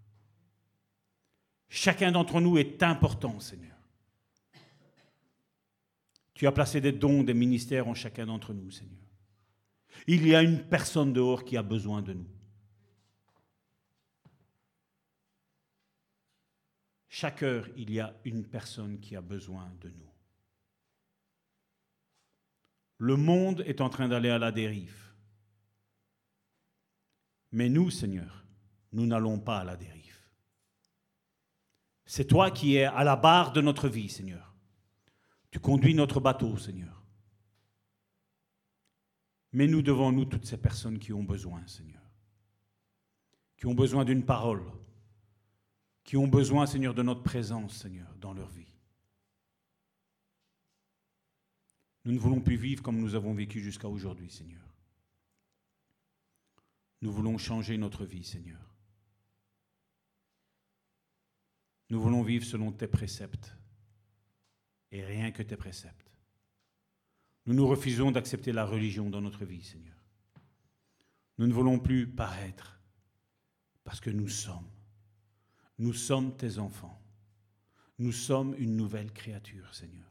[1.67, 3.75] Chacun d'entre nous est important, Seigneur.
[6.33, 8.95] Tu as placé des dons, des ministères en chacun d'entre nous, Seigneur.
[10.07, 12.27] Il y a une personne dehors qui a besoin de nous.
[17.09, 20.13] Chaque heure, il y a une personne qui a besoin de nous.
[22.99, 24.95] Le monde est en train d'aller à la dérive.
[27.51, 28.45] Mais nous, Seigneur,
[28.91, 30.17] nous n'allons pas à la dérive.
[32.05, 34.53] C'est toi qui es à la barre de notre vie, Seigneur.
[35.49, 37.03] Tu conduis notre bateau, Seigneur.
[39.51, 42.03] Mais nous devons, nous, toutes ces personnes qui ont besoin, Seigneur.
[43.57, 44.63] Qui ont besoin d'une parole.
[46.03, 48.71] Qui ont besoin, Seigneur, de notre présence, Seigneur, dans leur vie.
[52.05, 54.65] Nous ne voulons plus vivre comme nous avons vécu jusqu'à aujourd'hui, Seigneur.
[57.01, 58.59] Nous voulons changer notre vie, Seigneur.
[61.89, 63.55] Nous voulons vivre selon tes préceptes
[64.91, 66.11] et rien que tes préceptes.
[67.45, 69.95] Nous nous refusons d'accepter la religion dans notre vie, Seigneur.
[71.37, 72.79] Nous ne voulons plus paraître
[73.83, 74.69] parce que nous sommes.
[75.79, 77.01] Nous sommes tes enfants.
[77.97, 80.05] Nous sommes une nouvelle créature, Seigneur.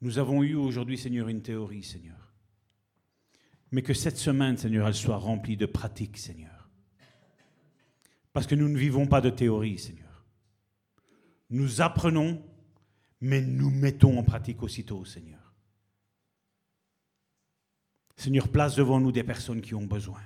[0.00, 2.32] Nous avons eu aujourd'hui, Seigneur, une théorie, Seigneur.
[3.72, 6.70] Mais que cette semaine, Seigneur, elle soit remplie de pratiques, Seigneur.
[8.32, 10.24] Parce que nous ne vivons pas de théorie, Seigneur.
[11.50, 12.42] Nous apprenons,
[13.20, 15.52] mais nous mettons en pratique aussitôt, Seigneur.
[18.16, 20.20] Seigneur, place devant nous des personnes qui ont besoin.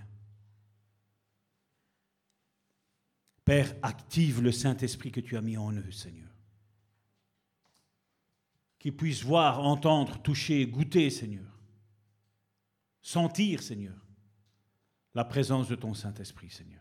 [3.53, 6.31] Père, active le Saint-Esprit que tu as mis en eux, Seigneur
[8.79, 11.45] qu'ils puissent voir, entendre, toucher, goûter, Seigneur.
[13.03, 13.95] Sentir, Seigneur,
[15.15, 16.81] la présence de ton Saint-Esprit, Seigneur.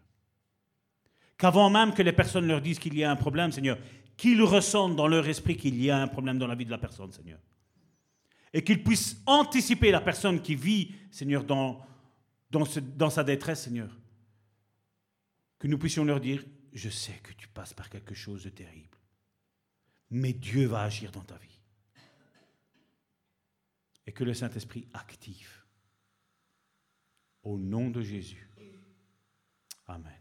[1.37, 3.77] Qu'avant même que les personnes leur disent qu'il y a un problème, Seigneur,
[4.15, 6.79] qu'ils ressentent dans leur esprit qu'il y a un problème dans la vie de la
[6.79, 7.39] personne, Seigneur.
[8.53, 11.81] Et qu'ils puissent anticiper la personne qui vit, Seigneur, dans,
[12.49, 12.63] dans,
[12.95, 13.95] dans sa détresse, Seigneur.
[15.59, 16.43] Que nous puissions leur dire,
[16.73, 18.97] je sais que tu passes par quelque chose de terrible,
[20.09, 21.61] mais Dieu va agir dans ta vie
[24.05, 25.63] et que le Saint-Esprit active.
[27.43, 28.47] Au nom de Jésus.
[29.87, 30.20] Amen.